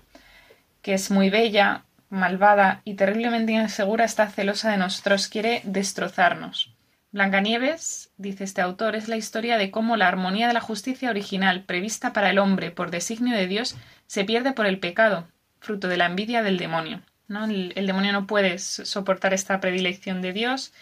que 0.81 0.95
es 0.95 1.11
muy 1.11 1.29
bella, 1.29 1.83
malvada 2.09 2.81
y 2.85 2.95
terriblemente 2.95 3.51
insegura, 3.51 4.05
está 4.05 4.27
celosa 4.29 4.71
de 4.71 4.77
nosotros, 4.77 5.27
quiere 5.27 5.61
destrozarnos. 5.63 6.73
Blancanieves, 7.11 8.11
dice 8.17 8.43
este 8.43 8.61
autor, 8.61 8.95
es 8.95 9.07
la 9.07 9.17
historia 9.17 9.59
de 9.59 9.69
cómo 9.69 9.95
la 9.95 10.07
armonía 10.07 10.47
de 10.47 10.53
la 10.53 10.61
justicia 10.61 11.11
original, 11.11 11.63
prevista 11.63 12.13
para 12.13 12.31
el 12.31 12.39
hombre 12.39 12.71
por 12.71 12.89
designio 12.89 13.37
de 13.37 13.45
Dios, 13.45 13.75
se 14.07 14.25
pierde 14.25 14.53
por 14.53 14.65
el 14.65 14.79
pecado, 14.79 15.27
fruto 15.59 15.87
de 15.87 15.97
la 15.97 16.07
envidia 16.07 16.41
del 16.41 16.57
demonio. 16.57 17.01
¿no? 17.27 17.45
El 17.45 17.85
demonio 17.85 18.11
no 18.11 18.25
puede 18.25 18.57
soportar 18.57 19.35
esta 19.35 19.59
predilección 19.59 20.23
de 20.23 20.33
Dios, 20.33 20.73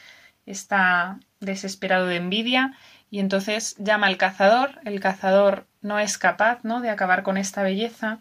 está 0.46 1.20
desesperado 1.42 2.08
de 2.08 2.16
envidia 2.18 2.78
y 3.12 3.20
entonces 3.20 3.76
llama 3.78 4.08
al 4.08 4.18
cazador. 4.18 4.80
El 4.86 5.00
cazador 5.00 5.68
no 5.82 6.00
es 6.00 6.18
capaz 6.18 6.64
¿no? 6.64 6.80
de 6.82 6.90
acabar 6.90 7.22
con 7.22 7.38
esta 7.38 7.62
belleza 7.62 8.20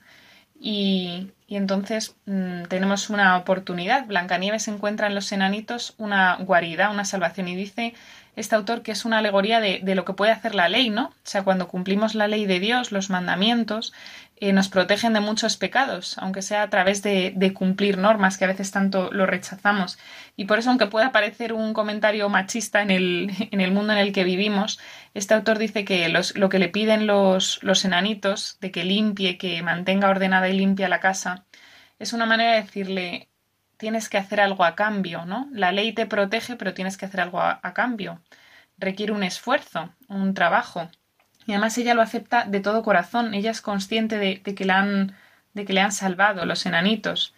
y, 0.60 1.32
entonces 1.48 2.16
mm, 2.26 2.64
tenemos 2.64 3.08
una 3.08 3.36
oportunidad. 3.38 4.06
Blancanieves 4.06 4.68
encuentra 4.68 5.06
en 5.06 5.14
los 5.14 5.32
enanitos 5.32 5.94
una 5.96 6.36
guarida, 6.36 6.90
una 6.90 7.04
salvación, 7.04 7.48
y 7.48 7.56
dice 7.56 7.94
este 8.36 8.54
autor 8.54 8.82
que 8.82 8.92
es 8.92 9.04
una 9.04 9.18
alegoría 9.18 9.60
de, 9.60 9.82
lo 9.94 10.04
que 10.04 10.12
puede 10.12 10.32
hacer 10.32 10.54
la 10.54 10.68
ley, 10.68 10.90
¿no? 10.90 11.06
O 11.06 11.14
sea, 11.24 11.42
cuando 11.42 11.68
cumplimos 11.68 12.14
la 12.14 12.28
ley 12.28 12.46
de 12.46 12.60
Dios, 12.60 12.92
los 12.92 13.10
mandamientos, 13.10 13.92
eh, 14.36 14.52
nos 14.52 14.68
protegen 14.68 15.12
de 15.12 15.20
muchos 15.20 15.56
pecados, 15.56 16.16
aunque 16.18 16.42
sea 16.42 16.62
a 16.62 16.70
través 16.70 17.02
de, 17.02 17.52
cumplir 17.54 17.98
normas 17.98 18.38
que 18.38 18.44
a 18.44 18.48
veces 18.48 18.70
tanto 18.70 19.10
lo 19.12 19.26
rechazamos. 19.26 19.98
Y 20.36 20.46
por 20.46 20.58
eso, 20.58 20.70
aunque 20.70 20.86
pueda 20.86 21.12
parecer 21.12 21.52
un 21.52 21.74
comentario 21.74 22.28
machista 22.28 22.82
en 22.82 22.90
el, 22.90 23.30
mundo 23.72 23.92
en 23.92 23.98
el 23.98 24.12
que 24.12 24.24
vivimos, 24.24 24.78
este 25.14 25.34
autor 25.34 25.58
dice 25.58 25.84
que 25.84 26.08
lo 26.08 26.48
que 26.48 26.58
le 26.58 26.68
piden 26.68 27.06
los 27.06 27.84
enanitos, 27.84 28.58
de 28.60 28.70
que 28.70 28.84
limpie, 28.84 29.38
que 29.38 29.62
mantenga 29.62 30.08
ordenada 30.08 30.48
y 30.48 30.56
limpia 30.56 30.88
la 30.88 31.00
casa, 31.00 31.44
es 31.98 32.12
una 32.14 32.26
manera 32.26 32.52
de 32.54 32.62
decirle 32.62 33.29
tienes 33.80 34.10
que 34.10 34.18
hacer 34.18 34.40
algo 34.40 34.62
a 34.62 34.76
cambio, 34.76 35.24
¿no? 35.24 35.48
La 35.52 35.72
ley 35.72 35.92
te 35.94 36.04
protege, 36.04 36.54
pero 36.54 36.74
tienes 36.74 36.98
que 36.98 37.06
hacer 37.06 37.22
algo 37.22 37.40
a, 37.40 37.58
cambio. 37.74 38.20
Requiere 38.76 39.12
un 39.12 39.22
esfuerzo, 39.22 39.90
un 40.06 40.34
trabajo. 40.34 40.90
Y 41.46 41.52
además 41.52 41.78
ella 41.78 41.94
lo 41.94 42.02
acepta 42.02 42.44
de 42.44 42.60
todo 42.60 42.82
corazón. 42.82 43.32
Ella 43.32 43.50
es 43.50 43.62
consciente 43.62 44.18
de, 44.18 44.42
que, 44.42 44.70
han, 44.70 45.16
de 45.54 45.64
que 45.64 45.72
le 45.72 45.80
han 45.80 45.92
salvado 45.92 46.44
los 46.44 46.66
enanitos. 46.66 47.34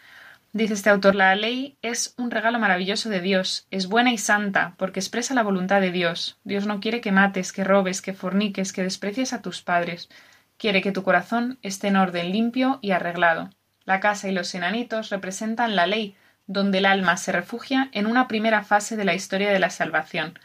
Dice 0.53 0.75
este 0.75 0.91
autor, 0.91 1.15
la 1.15 1.35
ley 1.37 1.79
es 1.81 2.13
un 2.19 2.33
regalo 2.33 2.59
maravilloso 2.59 3.09
de 3.09 3.21
Dios, 3.21 3.67
es 3.71 3.87
buena 3.87 4.13
y 4.13 4.19
santa, 4.19 4.75
porque 4.77 5.01
expresa 5.01 5.35
la 5.35 5.45
voluntad 5.45 5.81
de 5.81 5.93
Dios. 5.93 6.41
Dios 6.43 6.67
no 6.67 6.81
quiere 6.81 7.01
que 7.01 7.13
mates, 7.13 7.53
que 7.53 7.65
robes, 7.65 8.03
que 8.03 8.15
forniques, 8.15 8.73
que 8.73 8.83
desprecies 8.83 9.33
a 9.33 9.43
tus 9.43 9.63
padres. 9.63 10.11
Quiere 10.59 10.83
que 10.83 10.93
tu 10.93 11.05
corazón 11.05 11.59
esté 11.63 11.87
en 11.89 11.97
orden 11.97 12.33
limpio 12.33 12.81
y 12.83 12.91
arreglado. 12.91 13.49
La 13.85 14.01
casa 14.01 14.29
y 14.29 14.33
los 14.33 14.55
enanitos 14.55 15.09
representan 15.11 15.75
la 15.75 15.87
ley, 15.87 16.17
donde 16.47 16.79
el 16.79 16.87
alma 16.87 17.17
se 17.17 17.33
refugia 17.33 17.89
en 17.93 18.07
una 18.07 18.29
primera 18.29 18.63
fase 18.65 18.97
de 18.97 19.05
la 19.05 19.15
historia 19.15 19.53
de 19.53 19.59
la 19.59 19.71
salvación, 19.71 20.39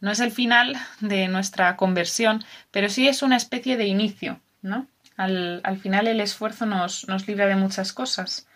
no 0.00 0.10
es 0.10 0.20
el 0.20 0.30
final 0.30 0.76
de 1.00 1.28
nuestra 1.28 1.76
conversión, 1.76 2.44
pero 2.70 2.88
sí 2.88 3.08
es 3.08 3.22
una 3.22 3.36
especie 3.36 3.76
de 3.76 3.86
inicio, 3.86 4.40
¿no? 4.62 4.86
Al, 5.16 5.60
al 5.64 5.78
final 5.78 6.06
el 6.06 6.20
esfuerzo 6.20 6.66
nos, 6.66 7.08
nos 7.08 7.26
libra 7.26 7.46
de 7.46 7.56
muchas 7.56 7.92
cosas 7.92 8.46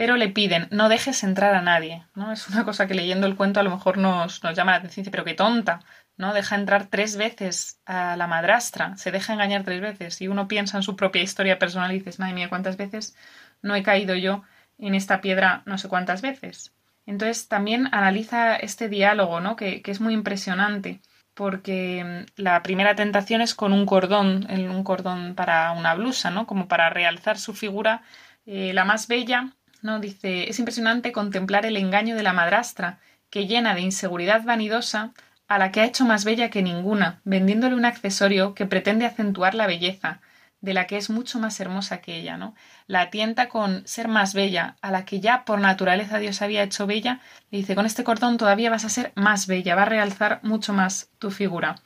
pero 0.00 0.16
le 0.16 0.30
piden 0.30 0.66
no 0.70 0.88
dejes 0.88 1.22
entrar 1.24 1.54
a 1.54 1.60
nadie, 1.60 2.06
¿no? 2.14 2.32
Es 2.32 2.48
una 2.48 2.64
cosa 2.64 2.86
que 2.86 2.94
leyendo 2.94 3.26
el 3.26 3.36
cuento 3.36 3.60
a 3.60 3.62
lo 3.62 3.68
mejor 3.70 3.98
nos, 3.98 4.42
nos 4.42 4.56
llama 4.56 4.72
la 4.72 4.78
atención, 4.78 5.06
pero 5.10 5.26
qué 5.26 5.34
tonta, 5.34 5.80
¿no? 6.16 6.32
Deja 6.32 6.54
entrar 6.54 6.86
tres 6.86 7.18
veces 7.18 7.80
a 7.84 8.16
la 8.16 8.26
madrastra, 8.26 8.96
se 8.96 9.10
deja 9.10 9.34
engañar 9.34 9.62
tres 9.62 9.82
veces 9.82 10.22
y 10.22 10.28
uno 10.28 10.48
piensa 10.48 10.78
en 10.78 10.82
su 10.82 10.96
propia 10.96 11.22
historia 11.22 11.58
personal 11.58 11.92
y 11.92 11.98
dices, 11.98 12.18
madre 12.18 12.32
mía, 12.32 12.48
¿cuántas 12.48 12.78
veces 12.78 13.14
no 13.60 13.74
he 13.74 13.82
caído 13.82 14.14
yo 14.14 14.42
en 14.80 14.94
esta 14.94 15.20
piedra 15.20 15.62
no 15.66 15.78
sé 15.78 15.88
cuántas 15.88 16.22
veces? 16.22 16.72
Entonces 17.06 17.48
también 17.48 17.88
analiza 17.92 18.56
este 18.56 18.88
diálogo, 18.88 19.40
¿no? 19.40 19.56
Que, 19.56 19.82
es 19.84 20.00
muy 20.00 20.14
impresionante, 20.14 21.00
porque 21.34 22.04
mm, 22.04 22.42
la 22.42 22.62
primera 22.62 22.94
tentación 22.94 23.40
es 23.40 23.54
con 23.54 23.72
un 23.72 23.86
cordón, 23.86 24.46
un 24.50 24.84
cordón 24.84 25.34
para 25.34 25.72
una 25.72 25.94
blusa, 25.94 26.30
¿no? 26.30 26.46
Como 26.46 26.68
para 26.68 26.90
realzar 26.90 27.38
su 27.38 27.54
figura, 27.54 28.02
eh, 28.46 28.72
la 28.74 28.84
más 28.84 29.08
bella, 29.08 29.52
¿no? 29.82 29.98
Dice, 30.00 30.48
es 30.48 30.58
impresionante 30.58 31.12
contemplar 31.12 31.66
el 31.66 31.76
engaño 31.76 32.16
de 32.16 32.22
la 32.22 32.32
madrastra, 32.32 33.00
que 33.30 33.46
llena 33.46 33.74
de 33.74 33.80
inseguridad 33.80 34.44
vanidosa 34.44 35.12
a 35.48 35.58
la 35.58 35.72
que 35.72 35.80
ha 35.80 35.84
hecho 35.84 36.04
más 36.04 36.24
bella 36.24 36.50
que 36.50 36.62
ninguna, 36.62 37.20
vendiéndole 37.24 37.74
un 37.74 37.84
accesorio 37.84 38.54
que 38.54 38.66
pretende 38.66 39.06
acentuar 39.06 39.54
la 39.54 39.66
belleza, 39.66 40.20
de 40.60 40.74
la 40.74 40.86
que 40.86 40.96
es 40.96 41.10
mucho 41.10 41.38
más 41.38 41.58
hermosa 41.60 42.00
que 42.00 42.16
ella, 42.16 42.36
¿no? 42.36 42.54
La 42.86 43.10
tienta 43.10 43.48
con 43.48 43.86
ser 43.86 44.08
más 44.08 44.34
bella, 44.34 44.76
a 44.82 44.90
la 44.90 45.04
que 45.04 45.20
ya 45.20 45.44
por 45.44 45.60
naturaleza 45.60 46.18
Dios 46.18 46.42
había 46.42 46.62
hecho 46.62 46.86
bella, 46.86 47.20
le 47.50 47.58
dice, 47.58 47.74
con 47.74 47.86
este 47.86 48.04
cordón 48.04 48.36
todavía 48.36 48.70
vas 48.70 48.84
a 48.84 48.90
ser 48.90 49.12
más 49.14 49.46
bella, 49.46 49.74
va 49.74 49.82
a 49.82 49.86
realzar 49.86 50.40
mucho 50.42 50.72
más 50.72 51.10
tu 51.18 51.30
figura. 51.30 51.76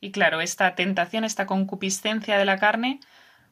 Y 0.00 0.12
claro, 0.12 0.40
esta 0.40 0.74
tentación, 0.74 1.24
esta 1.24 1.46
concupiscencia 1.46 2.38
de 2.38 2.44
la 2.44 2.58
carne, 2.58 3.00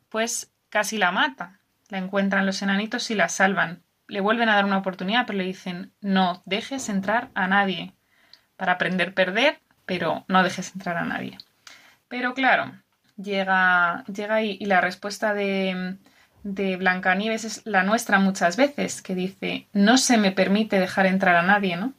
pues 0.08 0.52
casi 0.70 0.96
la 0.96 1.12
mata. 1.12 1.60
La 1.88 1.98
encuentran 1.98 2.46
los 2.46 2.62
enanitos 2.62 3.10
y 3.10 3.14
la 3.14 3.28
salvan. 3.28 3.82
Le 4.06 4.20
vuelven 4.20 4.48
a 4.48 4.54
dar 4.54 4.64
una 4.64 4.78
oportunidad, 4.78 5.26
pero 5.26 5.38
le 5.38 5.44
dicen, 5.44 5.92
no 6.00 6.42
dejes 6.46 6.88
entrar 6.88 7.30
a 7.34 7.48
nadie. 7.48 7.94
Para 8.56 8.72
aprender 8.72 9.14
perder, 9.14 9.60
pero 9.86 10.24
no 10.28 10.42
dejes 10.42 10.72
entrar 10.74 10.96
a 10.96 11.04
nadie. 11.04 11.36
Pero 12.08 12.34
claro, 12.34 12.72
llega, 13.20 14.04
llega 14.04 14.36
ahí 14.36 14.56
y 14.60 14.66
la 14.66 14.80
respuesta 14.80 15.34
de, 15.34 15.96
de 16.42 16.76
Blancanieves 16.76 17.44
es 17.44 17.66
la 17.66 17.82
nuestra 17.82 18.18
muchas 18.18 18.56
veces, 18.56 19.02
que 19.02 19.14
dice, 19.14 19.68
no 19.72 19.98
se 19.98 20.16
me 20.16 20.32
permite 20.32 20.78
dejar 20.78 21.06
entrar 21.06 21.36
a 21.36 21.42
nadie, 21.42 21.76
¿no? 21.76 21.94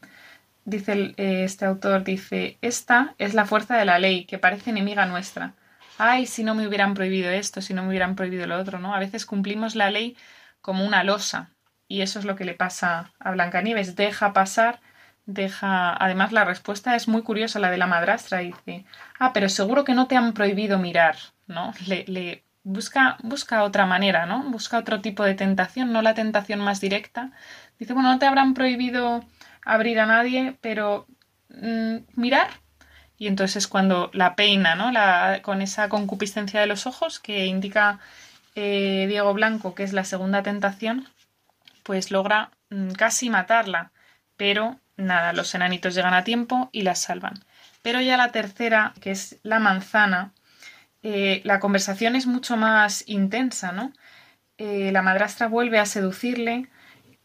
Dice 0.65 1.13
eh, 1.17 1.43
este 1.43 1.65
autor, 1.65 2.03
dice, 2.03 2.57
esta 2.61 3.15
es 3.17 3.33
la 3.33 3.45
fuerza 3.45 3.77
de 3.77 3.85
la 3.85 3.99
ley, 3.99 4.25
que 4.25 4.37
parece 4.37 4.69
enemiga 4.71 5.05
nuestra. 5.05 5.55
Ay, 5.97 6.25
si 6.25 6.43
no 6.43 6.55
me 6.55 6.67
hubieran 6.67 6.93
prohibido 6.93 7.29
esto, 7.29 7.61
si 7.61 7.73
no 7.73 7.83
me 7.83 7.89
hubieran 7.89 8.15
prohibido 8.15 8.47
lo 8.47 8.57
otro, 8.57 8.79
¿no? 8.79 8.95
A 8.95 8.99
veces 8.99 9.25
cumplimos 9.25 9.75
la 9.75 9.91
ley 9.91 10.15
como 10.61 10.85
una 10.85 11.03
losa, 11.03 11.51
y 11.87 12.01
eso 12.01 12.19
es 12.19 12.25
lo 12.25 12.35
que 12.35 12.45
le 12.45 12.53
pasa 12.53 13.11
a 13.19 13.31
Blancanieves, 13.31 13.95
deja 13.95 14.31
pasar 14.31 14.79
deja. 15.29 15.93
Además, 15.93 16.31
la 16.31 16.43
respuesta 16.43 16.95
es 16.95 17.07
muy 17.07 17.21
curiosa, 17.21 17.59
la 17.59 17.71
de 17.71 17.77
la 17.77 17.87
madrastra. 17.87 18.39
Dice: 18.39 18.85
Ah, 19.19 19.31
pero 19.33 19.47
seguro 19.49 19.83
que 19.83 19.93
no 19.93 20.07
te 20.07 20.17
han 20.17 20.33
prohibido 20.33 20.79
mirar, 20.79 21.15
¿no? 21.47 21.73
Le, 21.85 22.43
busca, 22.63 23.17
busca 23.23 23.63
otra 23.63 23.85
manera, 23.85 24.25
¿no? 24.25 24.43
Busca 24.49 24.77
otro 24.77 25.01
tipo 25.01 25.23
de 25.23 25.35
tentación, 25.35 25.93
no 25.93 26.01
la 26.01 26.15
tentación 26.15 26.59
más 26.59 26.81
directa. 26.81 27.31
Dice: 27.77 27.93
Bueno, 27.93 28.09
no 28.11 28.19
te 28.19 28.25
habrán 28.25 28.53
prohibido 28.53 29.23
abrir 29.63 29.99
a 29.99 30.05
nadie, 30.05 30.57
pero 30.61 31.07
mm, 31.49 31.97
mirar. 32.15 32.49
Y 33.17 33.27
entonces 33.27 33.57
es 33.57 33.67
cuando 33.67 34.09
la 34.13 34.35
peina, 34.35 34.75
¿no? 34.75 34.91
La, 34.91 35.41
con 35.43 35.61
esa 35.61 35.89
concupiscencia 35.89 36.61
de 36.61 36.67
los 36.67 36.87
ojos 36.87 37.19
que 37.19 37.45
indica 37.45 37.99
eh, 38.55 39.05
Diego 39.07 39.33
Blanco, 39.33 39.75
que 39.75 39.83
es 39.83 39.93
la 39.93 40.05
segunda 40.05 40.41
tentación, 40.41 41.07
pues 41.83 42.11
logra 42.11 42.51
mm, 42.69 42.91
casi 42.91 43.29
matarla, 43.29 43.91
pero 44.37 44.79
nada, 44.99 45.33
los 45.33 45.53
enanitos 45.55 45.95
llegan 45.95 46.13
a 46.13 46.23
tiempo 46.23 46.69
y 46.71 46.83
las 46.83 46.99
salvan. 46.99 47.43
Pero 47.81 48.01
ya 48.01 48.17
la 48.17 48.31
tercera, 48.31 48.93
que 49.01 49.11
es 49.11 49.39
la 49.43 49.59
manzana, 49.59 50.31
eh, 51.01 51.41
la 51.45 51.59
conversación 51.59 52.15
es 52.15 52.27
mucho 52.27 52.57
más 52.57 53.03
intensa, 53.07 53.71
¿no? 53.71 53.93
Eh, 54.57 54.91
la 54.91 55.01
madrastra 55.01 55.47
vuelve 55.47 55.79
a 55.79 55.85
seducirle 55.85 56.67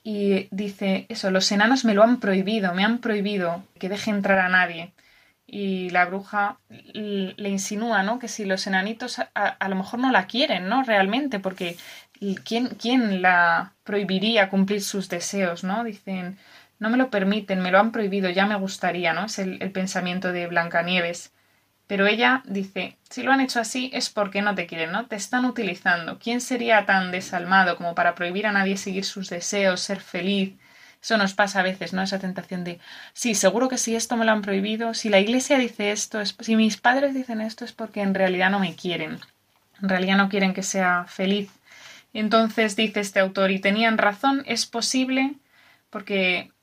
y 0.05 0.49
dice, 0.51 1.07
eso, 1.09 1.31
los 1.31 1.51
enanos 1.51 1.85
me 1.85 1.95
lo 1.95 2.03
han 2.03 2.21
prohibido, 2.21 2.75
me 2.75 2.85
han 2.85 2.99
prohibido 2.99 3.65
que 3.79 3.89
deje 3.89 4.11
entrar 4.11 4.39
a 4.39 4.49
nadie. 4.49 4.93
Y 5.47 5.91
la 5.91 6.07
bruja 6.07 6.59
le 6.69 7.49
insinúa, 7.49 8.03
¿no? 8.03 8.19
Que 8.19 8.29
si 8.29 8.45
los 8.45 8.67
enanitos 8.67 9.19
a, 9.19 9.27
a 9.35 9.69
lo 9.69 9.77
mejor 9.77 10.01
no 10.01 10.11
la 10.11 10.27
quieren, 10.27 10.69
¿no? 10.69 10.83
Realmente, 10.85 11.39
porque 11.39 11.77
¿quién, 12.45 12.69
¿quién 12.81 13.23
la 13.23 13.73
prohibiría 13.85 14.49
cumplir 14.49 14.83
sus 14.83 15.09
deseos, 15.09 15.65
¿no? 15.65 15.85
Dicen, 15.85 16.39
no 16.79 16.91
me 16.91 16.97
lo 16.97 17.11
permiten, 17.11 17.61
me 17.61 17.71
lo 17.71 17.79
han 17.79 17.93
prohibido, 17.93 18.31
ya 18.31 18.47
me 18.47 18.57
gustaría, 18.57 19.13
¿no? 19.13 19.27
Es 19.27 19.39
el, 19.39 19.59
pensamiento 19.73 20.33
de 20.33 20.47
Blancanieves. 20.47 21.33
Pero 21.87 22.07
ella 22.07 22.43
dice, 22.47 22.97
si 23.11 23.23
lo 23.23 23.33
han 23.33 23.41
hecho 23.41 23.61
así 23.61 23.91
es 23.93 24.09
porque 24.11 24.43
no 24.43 24.55
te 24.55 24.67
quieren, 24.67 24.93
¿no? 24.93 25.07
Te 25.07 25.17
están 25.17 25.45
utilizando. 25.45 26.19
¿Quién 26.19 26.41
sería 26.41 26.87
tan 26.87 27.11
desalmado 27.11 27.77
como 27.77 27.95
para 27.95 28.15
prohibir 28.15 28.47
a 28.47 28.53
nadie 28.53 28.77
seguir 28.77 29.05
sus 29.05 29.29
deseos, 29.29 29.81
ser 29.81 30.01
feliz? 30.01 30.55
Eso 31.03 31.19
nos 31.19 31.35
pasa 31.35 31.61
a 31.61 31.63
veces, 31.63 31.93
¿no? 31.93 32.01
Esa 32.01 32.19
tentación 32.19 32.65
de, 32.65 32.81
sí, 33.13 33.35
seguro 33.35 33.69
que 33.69 33.77
si 33.77 33.95
esto 33.95 34.17
me 34.17 34.25
lo 34.25 34.33
han 34.33 34.41
prohibido, 34.41 34.95
si 34.95 35.11
la 35.11 35.21
iglesia 35.21 35.59
dice 35.59 35.93
esto, 35.93 36.21
es, 36.23 36.35
si 36.41 36.57
mis 36.57 36.79
padres 36.79 37.13
dicen 37.13 37.43
esto 37.43 37.67
es 37.67 37.73
porque 37.73 38.01
en 38.01 38.15
realidad 38.15 38.51
no 38.51 38.59
me 38.59 38.75
quieren. 38.75 39.21
En 39.83 39.89
realidad 39.91 40.17
no 40.17 40.31
quieren 40.31 40.55
que 40.55 40.63
sea 40.63 41.05
feliz. 41.07 41.51
Entonces 42.15 42.77
dice 42.77 43.01
este 43.01 43.21
autor, 43.21 43.51
y 43.51 43.59
tenían 43.59 43.99
razón, 43.99 44.45
es 44.47 44.65
posible, 44.65 45.35
porque 45.91 46.54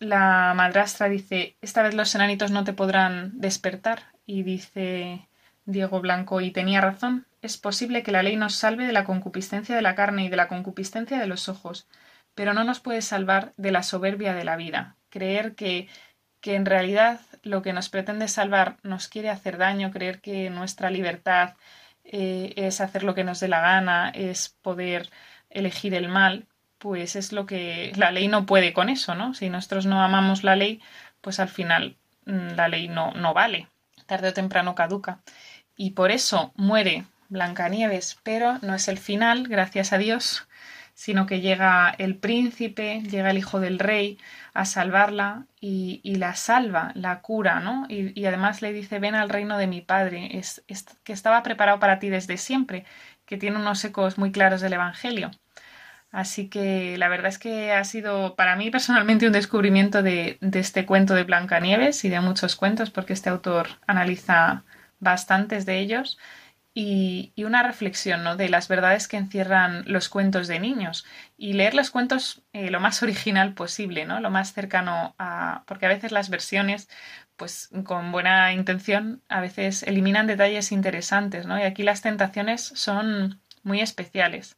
la 0.00 0.52
madrastra 0.56 1.08
dice, 1.08 1.56
esta 1.60 1.82
vez 1.82 1.94
los 1.94 2.14
enanitos 2.14 2.50
no 2.50 2.64
te 2.64 2.72
podrán 2.72 3.38
despertar. 3.38 4.02
Y 4.26 4.42
dice 4.42 5.28
Diego 5.66 6.00
Blanco, 6.00 6.40
y 6.40 6.50
tenía 6.50 6.80
razón, 6.80 7.26
es 7.42 7.58
posible 7.58 8.02
que 8.02 8.12
la 8.12 8.22
ley 8.22 8.36
nos 8.36 8.54
salve 8.54 8.86
de 8.86 8.92
la 8.92 9.04
concupiscencia 9.04 9.76
de 9.76 9.82
la 9.82 9.94
carne 9.94 10.24
y 10.24 10.28
de 10.28 10.36
la 10.36 10.48
concupiscencia 10.48 11.18
de 11.18 11.26
los 11.26 11.48
ojos, 11.48 11.86
pero 12.34 12.54
no 12.54 12.64
nos 12.64 12.80
puede 12.80 13.02
salvar 13.02 13.52
de 13.56 13.72
la 13.72 13.82
soberbia 13.82 14.34
de 14.34 14.44
la 14.44 14.56
vida. 14.56 14.96
Creer 15.10 15.54
que, 15.54 15.88
que 16.40 16.54
en 16.54 16.66
realidad 16.66 17.20
lo 17.42 17.62
que 17.62 17.72
nos 17.72 17.88
pretende 17.88 18.28
salvar 18.28 18.78
nos 18.82 19.08
quiere 19.08 19.30
hacer 19.30 19.58
daño, 19.58 19.90
creer 19.90 20.20
que 20.20 20.50
nuestra 20.50 20.90
libertad 20.90 21.54
eh, 22.04 22.52
es 22.56 22.80
hacer 22.80 23.02
lo 23.04 23.14
que 23.14 23.24
nos 23.24 23.40
dé 23.40 23.48
la 23.48 23.60
gana, 23.60 24.10
es 24.10 24.56
poder 24.62 25.10
elegir 25.50 25.94
el 25.94 26.08
mal, 26.08 26.46
pues 26.80 27.14
es 27.14 27.32
lo 27.32 27.44
que 27.44 27.92
la 27.96 28.10
ley 28.10 28.26
no 28.26 28.46
puede 28.46 28.72
con 28.72 28.88
eso, 28.88 29.14
¿no? 29.14 29.34
Si 29.34 29.50
nosotros 29.50 29.84
no 29.84 30.02
amamos 30.02 30.42
la 30.42 30.56
ley, 30.56 30.80
pues 31.20 31.38
al 31.38 31.50
final 31.50 31.96
mm, 32.24 32.54
la 32.56 32.68
ley 32.68 32.88
no, 32.88 33.12
no 33.12 33.34
vale, 33.34 33.68
tarde 34.06 34.30
o 34.30 34.32
temprano 34.32 34.74
caduca. 34.74 35.20
Y 35.76 35.90
por 35.90 36.10
eso 36.10 36.52
muere 36.56 37.04
Blancanieves, 37.28 38.18
pero 38.22 38.58
no 38.62 38.74
es 38.74 38.88
el 38.88 38.98
final, 38.98 39.46
gracias 39.46 39.92
a 39.92 39.98
Dios, 39.98 40.48
sino 40.94 41.26
que 41.26 41.40
llega 41.40 41.94
el 41.98 42.16
príncipe, 42.16 43.02
llega 43.02 43.30
el 43.30 43.38
hijo 43.38 43.60
del 43.60 43.78
rey 43.78 44.18
a 44.54 44.64
salvarla 44.64 45.46
y, 45.60 46.00
la 46.16 46.34
salva, 46.34 46.92
la 46.94 47.20
cura, 47.20 47.60
¿no? 47.60 47.86
Y, 47.88 48.24
además 48.24 48.62
le 48.62 48.72
dice, 48.72 48.98
ven 48.98 49.14
al 49.14 49.28
reino 49.28 49.58
de 49.58 49.66
mi 49.66 49.80
padre, 49.82 50.38
es, 50.38 50.62
que 51.04 51.12
estaba 51.12 51.42
preparado 51.42 51.78
para 51.78 51.98
ti 51.98 52.08
desde 52.08 52.38
siempre, 52.38 52.84
que 53.26 53.36
tiene 53.36 53.58
unos 53.58 53.84
ecos 53.84 54.18
muy 54.18 54.32
claros 54.32 54.60
del 54.60 54.72
Evangelio. 54.72 55.30
Así 56.12 56.48
que 56.48 56.98
la 56.98 57.08
verdad 57.08 57.28
es 57.28 57.38
que 57.38 57.72
ha 57.72 57.84
sido 57.84 58.34
para 58.34 58.56
mí 58.56 58.70
personalmente 58.70 59.26
un 59.26 59.32
descubrimiento 59.32 60.02
de, 60.02 60.38
este 60.40 60.84
cuento 60.84 61.14
de 61.14 61.22
Blancanieves 61.24 62.04
y 62.04 62.08
de 62.08 62.20
muchos 62.20 62.56
cuentos, 62.56 62.90
porque 62.90 63.12
este 63.12 63.30
autor 63.30 63.68
analiza 63.86 64.64
bastantes 64.98 65.66
de 65.66 65.78
ellos. 65.78 66.18
Y, 66.74 67.32
una 67.44 67.62
reflexión 67.64 68.22
¿no? 68.22 68.36
de 68.36 68.48
las 68.48 68.68
verdades 68.68 69.08
que 69.08 69.16
encierran 69.16 69.82
los 69.86 70.08
cuentos 70.08 70.46
de 70.46 70.60
niños 70.60 71.04
y 71.36 71.54
leer 71.54 71.74
los 71.74 71.90
cuentos 71.90 72.42
eh, 72.52 72.70
lo 72.70 72.80
más 72.80 73.02
original 73.02 73.54
posible, 73.54 74.04
¿no? 74.06 74.20
lo 74.20 74.30
más 74.30 74.52
cercano 74.52 75.14
a. 75.18 75.64
porque 75.66 75.86
a 75.86 75.88
veces 75.88 76.12
las 76.12 76.30
versiones, 76.30 76.88
pues 77.36 77.70
con 77.84 78.12
buena 78.12 78.52
intención, 78.52 79.22
a 79.28 79.40
veces 79.40 79.82
eliminan 79.82 80.26
detalles 80.26 80.72
interesantes, 80.72 81.46
¿no? 81.46 81.58
y 81.58 81.62
aquí 81.62 81.82
las 81.82 82.02
tentaciones 82.02 82.62
son 82.74 83.40
muy 83.62 83.80
especiales. 83.80 84.56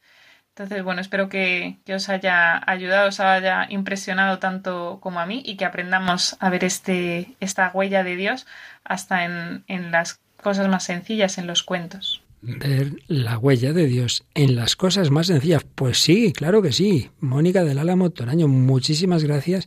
Entonces, 0.55 0.85
bueno, 0.85 1.01
espero 1.01 1.31
que, 1.31 1.79
os 1.95 2.11
haya 2.11 2.63
ayudado, 2.71 3.09
os 3.09 3.21
haya 3.21 3.67
impresionado 3.71 4.39
tanto 4.39 4.99
como 5.01 5.19
a 5.19 5.25
mí 5.25 5.43
y 5.47 5.57
que 5.57 5.65
aprendamos 5.65 6.37
a 6.41 6.51
ver 6.51 6.65
este, 6.65 7.35
esta 7.41 7.71
huella 7.73 8.05
de 8.05 8.17
Dios 8.17 8.47
hasta 8.85 9.25
en, 9.25 9.65
en 9.67 9.93
las 9.93 10.21
cosas 10.37 10.69
más 10.69 10.85
sencillas, 10.85 11.39
en 11.39 11.47
los 11.47 11.63
cuentos. 11.63 12.23
Ver 12.43 12.97
la 13.07 13.39
huella 13.39 13.73
de 13.73 13.87
Dios 13.87 14.25
en 14.35 14.55
las 14.55 14.77
cosas 14.77 15.11
más 15.11 15.29
sencillas. 15.29 15.65
Pues 15.75 16.03
sí, 16.03 16.35
claro 16.35 16.61
que 16.61 16.73
sí. 16.73 17.11
Mónica 17.21 17.65
del 17.65 17.79
Álamo 17.79 18.11
Toraño, 18.11 18.47
muchísimas 18.47 19.25
gracias 19.25 19.67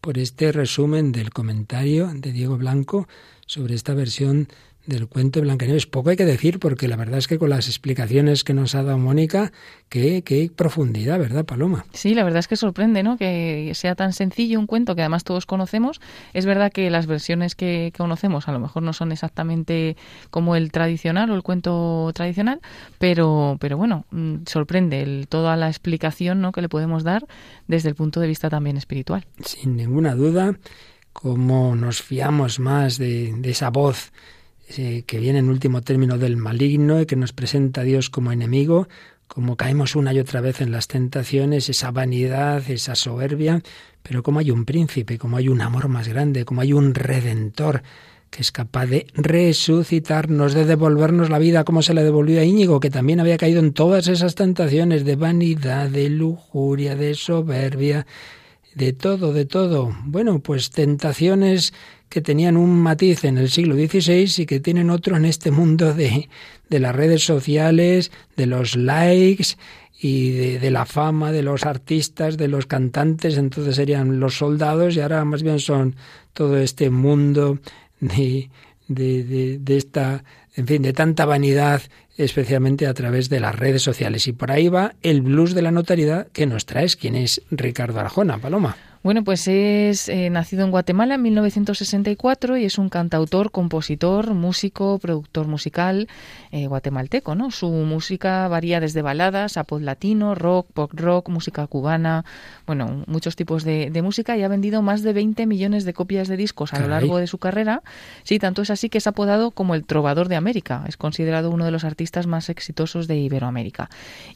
por 0.00 0.18
este 0.18 0.50
resumen 0.50 1.12
del 1.12 1.30
comentario 1.30 2.08
de 2.12 2.32
Diego 2.32 2.56
Blanco 2.56 3.06
sobre 3.46 3.74
esta 3.74 3.94
versión 3.94 4.48
del 4.86 5.08
cuento 5.08 5.40
de 5.40 5.44
Blancanieves. 5.44 5.86
Poco 5.86 6.10
hay 6.10 6.16
que 6.16 6.24
decir 6.24 6.58
porque 6.58 6.88
la 6.88 6.96
verdad 6.96 7.18
es 7.18 7.28
que 7.28 7.38
con 7.38 7.50
las 7.50 7.68
explicaciones 7.68 8.44
que 8.44 8.54
nos 8.54 8.74
ha 8.74 8.82
dado 8.82 8.98
Mónica, 8.98 9.52
qué, 9.88 10.22
qué 10.22 10.50
profundidad, 10.54 11.18
¿verdad, 11.18 11.44
Paloma? 11.44 11.86
Sí, 11.92 12.14
la 12.14 12.24
verdad 12.24 12.40
es 12.40 12.48
que 12.48 12.56
sorprende, 12.56 13.02
¿no? 13.02 13.16
Que 13.16 13.72
sea 13.74 13.94
tan 13.94 14.12
sencillo 14.12 14.58
un 14.58 14.66
cuento 14.66 14.94
que 14.94 15.02
además 15.02 15.24
todos 15.24 15.46
conocemos. 15.46 16.00
Es 16.32 16.46
verdad 16.46 16.70
que 16.72 16.90
las 16.90 17.06
versiones 17.06 17.54
que, 17.54 17.92
conocemos 17.96 18.48
a 18.48 18.52
lo 18.52 18.60
mejor 18.60 18.82
no 18.82 18.92
son 18.92 19.12
exactamente 19.12 19.96
como 20.30 20.56
el 20.56 20.72
tradicional 20.72 21.30
o 21.30 21.34
el 21.34 21.42
cuento 21.42 22.10
tradicional, 22.14 22.60
pero, 22.98 23.56
pero 23.60 23.76
bueno, 23.76 24.04
mm, 24.10 24.44
sorprende 24.46 25.02
el, 25.02 25.26
toda 25.28 25.56
la 25.56 25.68
explicación 25.68 26.40
¿no? 26.40 26.52
que 26.52 26.60
le 26.60 26.68
podemos 26.68 27.04
dar 27.04 27.26
desde 27.68 27.88
el 27.88 27.94
punto 27.94 28.20
de 28.20 28.26
vista 28.26 28.50
también 28.50 28.76
espiritual. 28.76 29.26
Sin 29.44 29.76
ninguna 29.76 30.14
duda, 30.14 30.58
cómo 31.12 31.76
nos 31.76 32.02
fiamos 32.02 32.58
más 32.58 32.98
de, 32.98 33.32
de 33.36 33.50
esa 33.50 33.70
voz 33.70 34.12
eh, 34.76 35.04
que 35.06 35.18
viene 35.18 35.40
en 35.40 35.50
último 35.50 35.82
término 35.82 36.18
del 36.18 36.36
maligno 36.36 37.00
y 37.00 37.06
que 37.06 37.16
nos 37.16 37.32
presenta 37.32 37.82
a 37.82 37.84
Dios 37.84 38.10
como 38.10 38.32
enemigo, 38.32 38.88
como 39.26 39.56
caemos 39.56 39.96
una 39.96 40.12
y 40.12 40.18
otra 40.18 40.40
vez 40.40 40.60
en 40.60 40.72
las 40.72 40.88
tentaciones, 40.88 41.68
esa 41.68 41.90
vanidad, 41.90 42.62
esa 42.70 42.94
soberbia, 42.94 43.62
pero 44.02 44.22
como 44.22 44.38
hay 44.38 44.50
un 44.50 44.64
príncipe, 44.64 45.18
como 45.18 45.36
hay 45.36 45.48
un 45.48 45.60
amor 45.60 45.88
más 45.88 46.08
grande, 46.08 46.44
como 46.44 46.60
hay 46.60 46.72
un 46.72 46.94
redentor 46.94 47.82
que 48.30 48.42
es 48.42 48.50
capaz 48.50 48.86
de 48.86 49.06
resucitarnos, 49.14 50.54
de 50.54 50.64
devolvernos 50.64 51.30
la 51.30 51.38
vida 51.38 51.62
como 51.62 51.82
se 51.82 51.94
le 51.94 52.02
devolvió 52.02 52.40
a 52.40 52.44
Íñigo, 52.44 52.80
que 52.80 52.90
también 52.90 53.20
había 53.20 53.36
caído 53.36 53.60
en 53.60 53.72
todas 53.72 54.08
esas 54.08 54.34
tentaciones 54.34 55.04
de 55.04 55.14
vanidad, 55.14 55.88
de 55.88 56.10
lujuria, 56.10 56.96
de 56.96 57.14
soberbia, 57.14 58.06
de 58.74 58.92
todo, 58.92 59.32
de 59.32 59.44
todo. 59.44 59.96
Bueno, 60.04 60.40
pues 60.40 60.70
tentaciones 60.70 61.72
que 62.14 62.20
tenían 62.20 62.56
un 62.56 62.78
matiz 62.80 63.24
en 63.24 63.38
el 63.38 63.50
siglo 63.50 63.74
XVI 63.74 64.32
y 64.38 64.46
que 64.46 64.60
tienen 64.60 64.88
otro 64.88 65.16
en 65.16 65.24
este 65.24 65.50
mundo 65.50 65.94
de, 65.94 66.28
de 66.70 66.78
las 66.78 66.94
redes 66.94 67.24
sociales, 67.24 68.12
de 68.36 68.46
los 68.46 68.76
likes 68.76 69.56
y 70.00 70.58
de, 70.58 70.70
la 70.70 70.86
fama 70.86 71.32
de 71.32 71.42
los 71.42 71.66
artistas, 71.66 72.36
de 72.36 72.46
los 72.46 72.66
cantantes, 72.66 73.36
entonces 73.36 73.74
serían 73.74 74.20
los 74.20 74.38
soldados 74.38 74.94
y 74.94 75.00
ahora 75.00 75.24
más 75.24 75.42
bien 75.42 75.58
son 75.58 75.96
todo 76.34 76.56
este 76.56 76.88
mundo 76.88 77.58
de, 77.98 78.48
de, 78.86 79.58
de, 79.58 79.76
esta, 79.76 80.22
en 80.54 80.68
fin, 80.68 80.82
de 80.82 80.92
tanta 80.92 81.24
vanidad, 81.24 81.82
especialmente 82.16 82.86
a 82.86 82.94
través 82.94 83.28
de 83.28 83.40
las 83.40 83.56
redes 83.56 83.82
sociales. 83.82 84.28
Y 84.28 84.32
por 84.32 84.52
ahí 84.52 84.68
va 84.68 84.94
el 85.02 85.20
blues 85.20 85.52
de 85.52 85.62
la 85.62 85.72
notariedad 85.72 86.28
que 86.32 86.46
nos 86.46 86.64
traes. 86.64 86.94
¿Quién 86.94 87.16
es 87.16 87.42
Ricardo 87.50 87.98
Arjona, 87.98 88.38
Paloma? 88.38 88.76
Bueno, 89.04 89.22
pues 89.22 89.46
es 89.48 90.08
eh, 90.08 90.30
nacido 90.30 90.64
en 90.64 90.70
Guatemala 90.70 91.16
en 91.16 91.20
1964 91.20 92.56
y 92.56 92.64
es 92.64 92.78
un 92.78 92.88
cantautor, 92.88 93.50
compositor, 93.50 94.32
músico, 94.32 94.98
productor 94.98 95.46
musical 95.46 96.08
eh, 96.52 96.68
guatemalteco, 96.68 97.34
¿no? 97.34 97.50
Su 97.50 97.68
música 97.68 98.48
varía 98.48 98.80
desde 98.80 99.02
baladas 99.02 99.58
a 99.58 99.64
pop 99.64 99.82
latino, 99.82 100.34
rock, 100.34 100.68
pop 100.72 100.90
rock, 100.94 101.28
música 101.28 101.66
cubana, 101.66 102.24
bueno, 102.66 103.04
muchos 103.06 103.36
tipos 103.36 103.62
de, 103.62 103.90
música 104.02 104.38
y 104.38 104.42
ha 104.42 104.48
vendido 104.48 104.80
más 104.80 105.02
de 105.02 105.12
20 105.12 105.44
millones 105.44 105.84
de 105.84 105.92
copias 105.92 106.26
de 106.26 106.38
discos 106.38 106.72
a 106.72 106.80
lo 106.80 106.88
largo 106.88 107.18
de 107.18 107.26
su 107.26 107.36
carrera. 107.36 107.82
Sí, 108.22 108.38
tanto 108.38 108.62
es 108.62 108.70
así 108.70 108.88
que 108.88 108.96
es 108.96 109.06
apodado 109.06 109.50
como 109.50 109.74
el 109.74 109.84
trovador 109.84 110.28
de 110.28 110.36
América. 110.36 110.82
Es 110.88 110.96
considerado 110.96 111.50
uno 111.50 111.66
de 111.66 111.72
los 111.72 111.84
artistas 111.84 112.26
más 112.26 112.48
exitosos 112.48 113.06
de 113.06 113.18
Iberoamérica. 113.18 113.90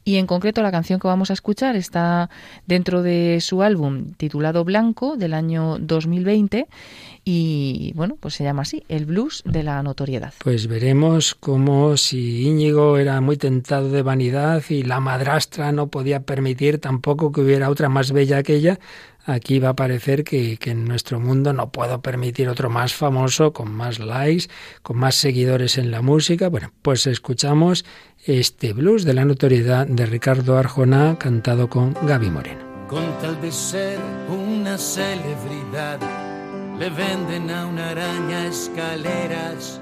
Y 0.04 0.16
en 0.16 0.26
concreto 0.26 0.60
la 0.60 0.72
canción 0.72 1.00
que 1.00 1.08
vamos 1.08 1.30
a 1.30 1.32
escuchar 1.32 1.74
está 1.74 2.28
dentro 2.66 3.02
de 3.02 3.38
su 3.40 3.62
álbum 3.62 4.12
titulado 4.18 4.57
Blanco 4.64 5.16
del 5.16 5.34
año 5.34 5.78
2020 5.78 6.66
y 7.30 7.92
bueno, 7.94 8.16
pues 8.18 8.34
se 8.34 8.44
llama 8.44 8.62
así, 8.62 8.84
el 8.88 9.04
blues 9.04 9.42
de 9.44 9.62
la 9.62 9.82
notoriedad. 9.82 10.32
Pues 10.38 10.66
veremos 10.66 11.34
cómo 11.34 11.98
si 11.98 12.46
Íñigo 12.46 12.96
era 12.96 13.20
muy 13.20 13.36
tentado 13.36 13.90
de 13.90 14.00
vanidad 14.00 14.62
y 14.70 14.82
la 14.82 14.98
madrastra 15.00 15.70
no 15.70 15.88
podía 15.88 16.22
permitir 16.22 16.78
tampoco 16.78 17.30
que 17.30 17.42
hubiera 17.42 17.68
otra 17.68 17.90
más 17.90 18.12
bella 18.12 18.42
que 18.42 18.54
ella, 18.54 18.78
aquí 19.26 19.58
va 19.58 19.70
a 19.70 19.76
parecer 19.76 20.24
que, 20.24 20.56
que, 20.56 20.70
en 20.70 20.86
nuestro 20.86 21.20
mundo 21.20 21.52
no 21.52 21.70
puedo 21.70 22.00
permitir 22.00 22.48
otro 22.48 22.70
más 22.70 22.94
famoso, 22.94 23.52
con 23.52 23.72
más 23.72 23.98
likes, 23.98 24.46
con 24.82 24.96
más 24.96 25.14
seguidores 25.14 25.76
en 25.76 25.90
la 25.90 26.00
música. 26.00 26.48
Bueno, 26.48 26.72
pues 26.80 27.06
escuchamos 27.06 27.84
este 28.24 28.72
blues 28.72 29.04
de 29.04 29.12
la 29.12 29.26
notoriedad 29.26 29.86
de 29.86 30.06
Ricardo 30.06 30.56
Arjona 30.56 31.18
cantado 31.18 31.68
con 31.68 31.94
Gaby 32.06 32.30
Moreno. 32.30 32.86
Con 32.88 33.04
tal 33.20 33.38
de 33.42 33.52
ser 33.52 33.98
una 34.60 34.76
celebridad, 34.76 36.00
le 36.78 36.90
venden 36.90 37.48
a 37.50 37.66
una 37.66 37.90
araña 37.90 38.46
escaleras. 38.46 39.80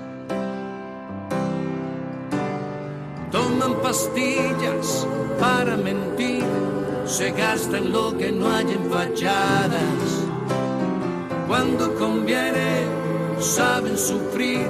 Toman 3.30 3.74
pastillas 3.82 5.06
para 5.40 5.76
mentir, 5.76 6.44
se 7.06 7.30
gastan 7.30 7.90
lo 7.90 8.16
que 8.18 8.30
no 8.30 8.50
hay 8.50 8.66
en 8.70 8.90
fachadas. 8.90 10.08
Cuando 11.48 11.94
conviene, 11.94 12.84
saben 13.40 13.96
sufrir, 13.96 14.68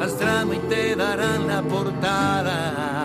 haz 0.00 0.18
drama 0.18 0.54
y 0.54 0.58
te 0.70 0.96
darán 0.96 1.46
la 1.48 1.60
portada. 1.62 3.04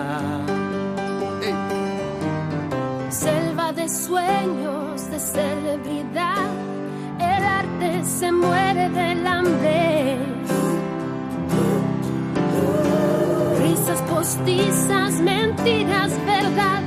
Sueños 3.88 5.10
de 5.12 5.20
celebridad, 5.20 6.50
el 7.20 7.44
arte 7.44 8.04
se 8.04 8.32
muere 8.32 8.90
del 8.90 9.28
hambre. 9.28 10.18
Risas 13.62 14.02
postizas, 14.10 15.14
mentiras, 15.22 16.12
verdad, 16.26 16.82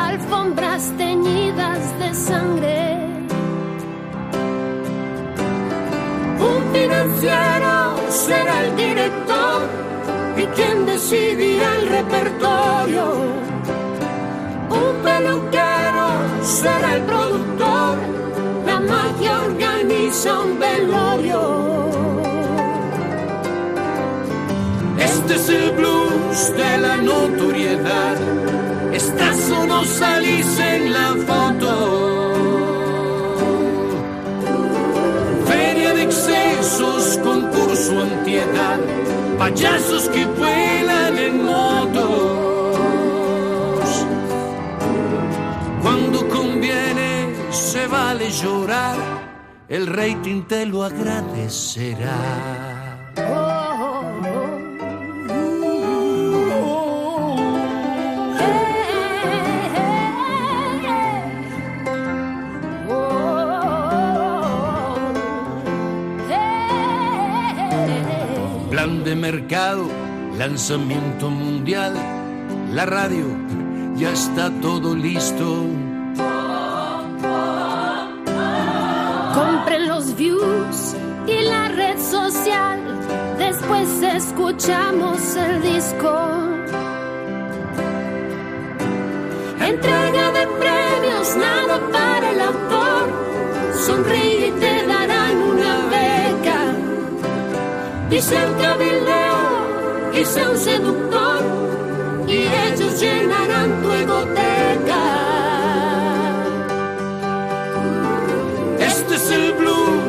alfombras 0.00 0.92
teñidas 0.98 1.98
de 2.00 2.14
sangre. 2.14 2.96
Un 6.40 6.72
financiero 6.72 7.96
será 8.08 8.64
el 8.64 8.76
director 8.76 9.62
y 10.36 10.46
quien 10.56 10.86
decidirá 10.86 11.76
el 11.76 11.88
repertorio 11.88 13.46
un 14.68 15.02
peluquero 15.02 15.75
será 16.46 16.94
el 16.94 17.02
productor, 17.02 17.98
la 18.64 18.80
magia 18.80 19.40
organiza 19.42 20.40
un 20.40 20.58
velorio. 20.58 21.90
Este 24.98 25.34
es 25.34 25.48
el 25.48 25.72
blues 25.72 26.52
de 26.56 26.78
la 26.78 26.96
notoriedad, 26.98 28.16
estás 28.92 29.50
o 29.50 29.66
no 29.66 29.84
salís 29.84 30.58
en 30.60 30.92
la 30.92 31.16
foto. 31.26 32.32
Feria 35.48 35.94
de 35.94 36.02
excesos, 36.04 37.18
concurso 37.24 38.00
antiedad, 38.00 38.78
payasos 39.36 40.08
que 40.10 40.24
vuelan 40.26 41.18
en 41.18 41.44
moto. 41.44 42.45
Vale 47.86 48.30
llorar, 48.30 48.96
el 49.68 49.86
rating 49.86 50.42
te 50.42 50.66
lo 50.66 50.82
agradecerá. 50.84 52.16
Plan 68.70 69.04
de 69.04 69.16
mercado, 69.16 69.88
lanzamiento 70.36 71.30
mundial, 71.30 71.94
la 72.72 72.86
radio, 72.86 73.26
ya 73.96 74.10
está 74.12 74.50
todo 74.60 74.94
listo 74.94 75.85
y 80.18 81.42
la 81.42 81.68
red 81.68 81.98
social. 81.98 82.80
Después 83.38 83.88
escuchamos 84.02 85.36
el 85.36 85.60
disco. 85.60 86.10
Entrega 89.60 90.32
de 90.32 90.46
premios, 90.58 91.36
nada 91.36 91.80
para 91.92 92.30
el 92.30 92.40
autor. 92.40 93.10
Sonríe 93.84 94.48
y 94.48 94.52
te 94.52 94.86
darán 94.86 95.36
una 95.36 95.76
beca. 95.90 96.60
Dice 98.08 98.36
el 98.42 98.56
cabildeo, 98.56 100.12
quise 100.14 100.48
un 100.48 100.56
seductor 100.56 101.42
y 102.26 102.46
ellos 102.72 103.00
llenarán 103.00 103.82
tu 103.82 103.92
egoteca. 103.92 104.55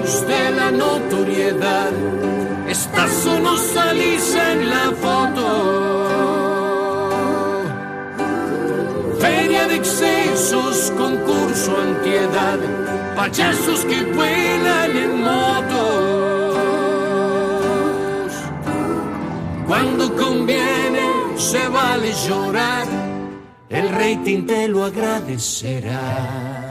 De 0.08 0.52
la 0.52 0.72
notoriedad. 0.72 1.92
Estás 2.68 3.26
o 3.26 3.40
no 3.40 3.58
salís 3.58 4.36
en 4.36 4.70
la 4.70 4.92
foto. 5.04 5.46
Feria 9.20 9.68
de 9.68 9.76
excesos, 9.76 10.94
concurso 10.98 11.72
antiedad, 11.82 12.60
payasos 13.18 13.84
que 13.86 14.04
vuelan 14.14 14.92
en 14.96 15.22
motos. 15.22 16.58
Cuando 19.68 20.16
conviene, 20.16 21.06
se 21.36 21.68
vale 21.68 22.14
llorar, 22.26 22.88
el 23.70 23.90
rating 23.90 24.46
te 24.46 24.70
lo 24.70 24.86
agradecerá. 24.86 26.67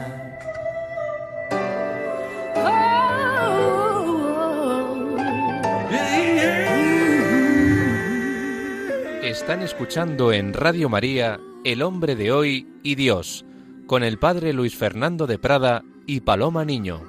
Están 9.47 9.63
escuchando 9.63 10.33
en 10.33 10.51
Radio 10.51 10.89
María 10.89 11.39
El 11.63 11.81
hombre 11.81 12.17
de 12.17 12.33
hoy 12.33 12.67
y 12.83 12.95
Dios, 12.95 13.45
con 13.85 14.03
el 14.03 14.19
padre 14.19 14.51
Luis 14.51 14.75
Fernando 14.75 15.25
de 15.25 15.39
Prada 15.39 15.85
y 16.05 16.19
Paloma 16.19 16.65
Niño. 16.65 17.01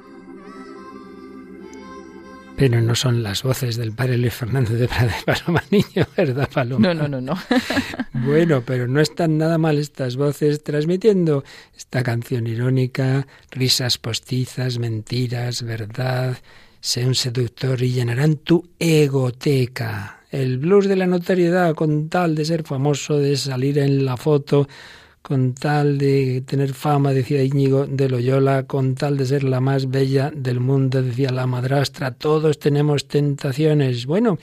Pero 2.57 2.81
no 2.81 2.95
son 2.95 3.25
las 3.25 3.43
voces 3.43 3.77
del 3.77 3.91
padre 3.91 4.19
Luis 4.19 4.35
Fernando 4.35 4.75
de 4.75 4.87
Prada 4.87 5.17
y 5.21 5.25
Paloma 5.25 5.65
Niño, 5.73 6.07
¿verdad, 6.17 6.49
Paloma? 6.49 6.95
No, 6.95 6.95
no, 6.95 7.09
no, 7.09 7.21
no. 7.21 7.35
bueno, 8.13 8.63
pero 8.65 8.87
no 8.87 9.01
están 9.01 9.37
nada 9.37 9.59
mal 9.59 9.77
estas 9.77 10.15
voces 10.15 10.63
transmitiendo 10.63 11.43
esta 11.77 12.05
canción 12.05 12.47
irónica, 12.47 13.27
risas 13.51 13.99
postizas, 13.99 14.79
mentiras, 14.79 15.65
verdad. 15.65 16.39
Sé 16.81 17.05
un 17.05 17.17
seductor 17.17 17.83
y 17.83 17.91
llenarán 17.91 18.37
tu 18.37 18.65
egoteca. 18.79 20.18
El 20.31 20.59
blues 20.59 20.87
de 20.87 20.97
la 20.97 21.07
notoriedad 21.07 21.75
con 21.75 22.09
tal 22.09 22.35
de 22.35 22.45
ser 22.45 22.63
famoso, 22.65 23.19
de 23.19 23.37
salir 23.37 23.79
en 23.79 24.05
la 24.05 24.17
foto, 24.17 24.69
con 25.23 25.55
tal 25.55 25.99
de 25.99 26.43
tener 26.47 26.73
fama, 26.73 27.13
decía 27.13 27.43
Íñigo 27.43 27.87
de 27.87 28.09
Loyola, 28.09 28.63
con 28.65 28.95
tal 28.95 29.17
de 29.17 29.27
ser 29.27 29.45
la 29.45 29.61
más 29.61 29.91
bella 29.91 30.31
del 30.35 30.61
mundo, 30.61 31.03
decía 31.03 31.31
la 31.31 31.47
madrastra, 31.47 32.13
todos 32.13 32.59
tenemos 32.59 33.09
tentaciones. 33.09 34.07
Bueno, 34.07 34.39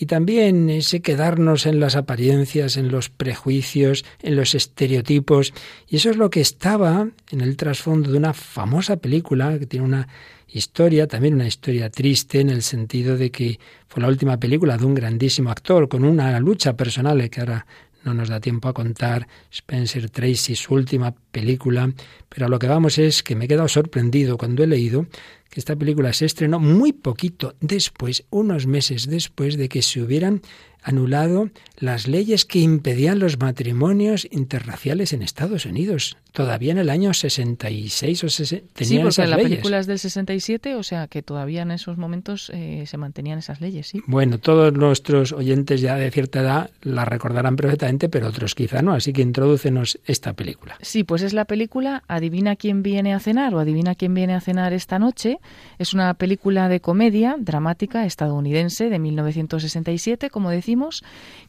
y 0.00 0.06
también 0.06 0.70
ese 0.70 1.00
quedarnos 1.00 1.66
en 1.66 1.80
las 1.80 1.96
apariencias, 1.96 2.76
en 2.76 2.88
los 2.90 3.08
prejuicios, 3.08 4.04
en 4.22 4.36
los 4.36 4.54
estereotipos. 4.54 5.52
Y 5.88 5.96
eso 5.96 6.10
es 6.10 6.16
lo 6.16 6.30
que 6.30 6.40
estaba 6.40 7.08
en 7.30 7.40
el 7.40 7.56
trasfondo 7.56 8.12
de 8.12 8.18
una 8.18 8.32
famosa 8.32 8.98
película 8.98 9.58
que 9.58 9.66
tiene 9.66 9.86
una 9.86 10.08
historia, 10.48 11.06
también 11.06 11.34
una 11.34 11.46
historia 11.46 11.90
triste 11.90 12.40
en 12.40 12.50
el 12.50 12.62
sentido 12.62 13.16
de 13.16 13.30
que 13.30 13.58
fue 13.86 14.02
la 14.02 14.08
última 14.08 14.38
película 14.38 14.76
de 14.76 14.84
un 14.84 14.94
grandísimo 14.94 15.50
actor 15.50 15.88
con 15.88 16.04
una 16.04 16.38
lucha 16.40 16.76
personal 16.76 17.28
que 17.30 17.40
ahora 17.40 17.66
no 18.04 18.14
nos 18.14 18.28
da 18.28 18.40
tiempo 18.40 18.68
a 18.68 18.72
contar 18.72 19.26
Spencer 19.50 20.08
Tracy, 20.08 20.54
su 20.54 20.74
última 20.74 21.14
película, 21.30 21.92
pero 22.28 22.46
a 22.46 22.48
lo 22.48 22.58
que 22.58 22.66
vamos 22.66 22.98
es 22.98 23.22
que 23.22 23.34
me 23.34 23.44
he 23.44 23.48
quedado 23.48 23.68
sorprendido 23.68 24.38
cuando 24.38 24.62
he 24.62 24.66
leído 24.66 25.06
que 25.50 25.60
esta 25.60 25.76
película 25.76 26.12
se 26.12 26.26
estrenó 26.26 26.60
muy 26.60 26.92
poquito 26.92 27.54
después, 27.60 28.24
unos 28.30 28.66
meses 28.66 29.06
después 29.06 29.56
de 29.56 29.68
que 29.68 29.82
se 29.82 30.00
hubieran 30.00 30.42
anulado 30.82 31.50
las 31.76 32.06
leyes 32.06 32.44
que 32.44 32.60
impedían 32.60 33.18
los 33.18 33.38
matrimonios 33.38 34.26
interraciales 34.30 35.12
en 35.12 35.22
Estados 35.22 35.66
Unidos. 35.66 36.16
Todavía 36.32 36.72
en 36.72 36.78
el 36.78 36.90
año 36.90 37.12
66 37.14 38.24
o 38.24 38.28
60 38.28 38.66
tenían 38.74 38.88
Sí, 38.88 38.96
porque 38.98 39.08
esas 39.08 39.28
la 39.28 39.36
leyes. 39.36 39.50
película 39.50 39.78
es 39.78 39.86
del 39.86 39.98
67, 39.98 40.74
o 40.76 40.82
sea 40.82 41.06
que 41.08 41.22
todavía 41.22 41.62
en 41.62 41.70
esos 41.70 41.96
momentos 41.98 42.50
eh, 42.54 42.84
se 42.86 42.96
mantenían 42.96 43.38
esas 43.38 43.60
leyes, 43.60 43.88
sí. 43.88 44.02
Bueno, 44.06 44.38
todos 44.38 44.72
nuestros 44.72 45.32
oyentes 45.32 45.80
ya 45.80 45.96
de 45.96 46.10
cierta 46.10 46.40
edad 46.40 46.70
la 46.82 47.04
recordarán 47.04 47.56
perfectamente, 47.56 48.08
pero 48.08 48.28
otros 48.28 48.54
quizá 48.54 48.82
no. 48.82 48.92
Así 48.92 49.12
que 49.12 49.22
introdúcenos 49.22 49.98
esta 50.04 50.32
película. 50.34 50.76
Sí, 50.80 51.02
pues 51.04 51.22
es 51.22 51.32
la 51.32 51.44
película 51.44 52.02
Adivina 52.08 52.56
quién 52.56 52.82
viene 52.82 53.14
a 53.14 53.20
cenar 53.20 53.54
o 53.54 53.58
Adivina 53.58 53.94
quién 53.94 54.14
viene 54.14 54.34
a 54.34 54.40
cenar 54.40 54.72
esta 54.72 54.98
noche. 54.98 55.38
Es 55.78 55.94
una 55.94 56.14
película 56.14 56.68
de 56.68 56.80
comedia 56.80 57.36
dramática 57.38 58.04
estadounidense 58.06 58.90
de 58.90 58.98
1967, 58.98 60.30
como 60.30 60.50
decimos, 60.50 61.02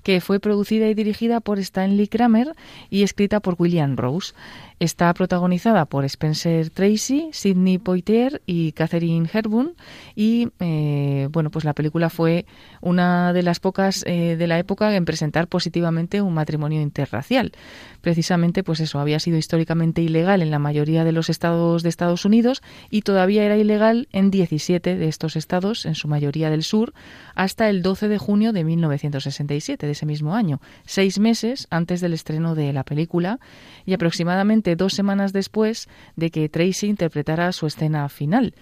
que 0.04 0.22
fue 0.22 0.40
producida 0.40 0.88
y 0.88 0.94
dirigida 0.94 1.40
por 1.42 1.60
Stanley 1.60 2.08
Kramer 2.08 2.54
y 2.90 3.04
escrita 3.04 3.40
por 3.40 3.56
William 3.60 3.96
Rose. 3.98 4.34
Está 4.80 5.14
protagonizada 5.14 5.86
por 5.88 6.06
Spencer 6.06 6.70
Tracy, 6.70 7.30
Sidney 7.34 7.80
Poitier 7.80 8.42
y 8.46 8.72
Catherine 8.72 9.30
Hepburn 9.32 9.76
y 10.16 10.48
eh, 10.62 11.28
bueno 11.32 11.52
pues 11.52 11.66
la 11.66 11.74
película 11.74 12.10
fue 12.10 12.46
una 12.80 13.34
de 13.34 13.44
las 13.44 13.60
pocas 13.60 14.06
eh, 14.08 14.38
de 14.38 14.48
la 14.48 14.58
época 14.58 14.96
en 14.96 15.04
presentar 15.04 15.50
positivamente 15.50 16.22
un 16.22 16.34
matrimonio 16.34 16.82
interracial. 16.82 17.52
Precisamente 18.00 18.64
pues 18.64 18.80
eso 18.80 19.00
había 19.00 19.20
sido 19.20 19.38
históricamente 19.38 20.02
ilegal 20.02 20.42
en 20.42 20.50
la 20.50 20.60
mayoría 20.60 21.04
de 21.04 21.12
los 21.12 21.30
estados 21.30 21.84
de 21.84 21.90
Estados 21.90 22.24
Unidos 22.24 22.62
y 22.90 23.02
todavía 23.02 23.44
era 23.44 23.58
ilegal 23.58 24.08
en 24.14 24.32
17 24.32 24.96
de 24.96 25.08
estos 25.10 25.36
estados, 25.36 25.86
en 25.86 25.96
su 25.96 26.08
mayoría 26.08 26.50
del 26.50 26.64
sur, 26.64 26.94
hasta 27.36 27.70
el 27.70 27.82
12 27.82 28.08
de 28.08 28.18
junio 28.18 28.54
de 28.54 28.64
1967 28.64 29.86
de 29.86 29.92
ese 29.92 30.06
mismo 30.06 30.36
año, 30.36 30.62
seis 30.86 31.20
meses 31.20 31.68
antes 31.70 32.00
del 32.00 32.14
estreno 32.14 32.56
de 32.56 32.72
la 32.72 32.86
película 32.86 33.42
y 33.86 33.94
aproximadamente 33.94 34.69
dos 34.76 34.94
semanas 34.94 35.34
después 35.34 35.88
de 36.16 36.32
que 36.32 36.50
Tracy 36.50 36.88
interpretara 36.88 37.52
su 37.52 37.68
escena 37.68 38.08
final 38.10 38.54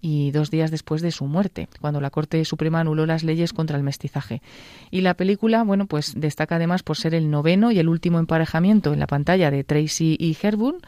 y 0.00 0.30
dos 0.30 0.50
días 0.50 0.70
después 0.70 1.02
de 1.02 1.10
su 1.10 1.26
muerte, 1.26 1.68
cuando 1.80 2.00
la 2.00 2.10
Corte 2.10 2.44
Suprema 2.44 2.80
anuló 2.80 3.06
las 3.06 3.24
leyes 3.24 3.52
contra 3.52 3.76
el 3.76 3.82
mestizaje. 3.82 4.42
Y 4.90 5.00
la 5.00 5.14
película, 5.14 5.64
bueno, 5.64 5.86
pues 5.86 6.14
destaca 6.16 6.56
además 6.56 6.82
por 6.82 6.96
ser 6.96 7.14
el 7.14 7.30
noveno 7.30 7.72
y 7.72 7.78
el 7.78 7.88
último 7.88 8.18
emparejamiento 8.18 8.92
en 8.92 9.00
la 9.00 9.06
pantalla 9.06 9.50
de 9.50 9.64
Tracy 9.64 10.16
y 10.18 10.36
Herburn. 10.40 10.78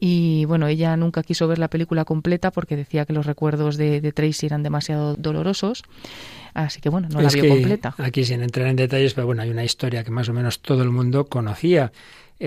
Y 0.00 0.44
bueno, 0.46 0.66
ella 0.66 0.96
nunca 0.96 1.22
quiso 1.22 1.46
ver 1.46 1.58
la 1.58 1.68
película 1.68 2.04
completa 2.04 2.50
porque 2.50 2.76
decía 2.76 3.04
que 3.04 3.12
los 3.12 3.26
recuerdos 3.26 3.76
de, 3.76 4.00
de 4.00 4.12
Tracy 4.12 4.46
eran 4.46 4.62
demasiado 4.62 5.14
dolorosos. 5.14 5.84
Así 6.54 6.80
que 6.80 6.88
bueno, 6.88 7.08
no 7.10 7.20
la 7.20 7.28
vio 7.28 7.48
completa. 7.48 7.94
Aquí 7.98 8.24
sin 8.24 8.42
entrar 8.42 8.68
en 8.68 8.76
detalles, 8.76 9.12
pero 9.14 9.26
bueno, 9.26 9.42
hay 9.42 9.50
una 9.50 9.64
historia 9.64 10.04
que 10.04 10.10
más 10.10 10.28
o 10.28 10.32
menos 10.32 10.60
todo 10.60 10.82
el 10.82 10.90
mundo 10.90 11.26
conocía. 11.26 11.92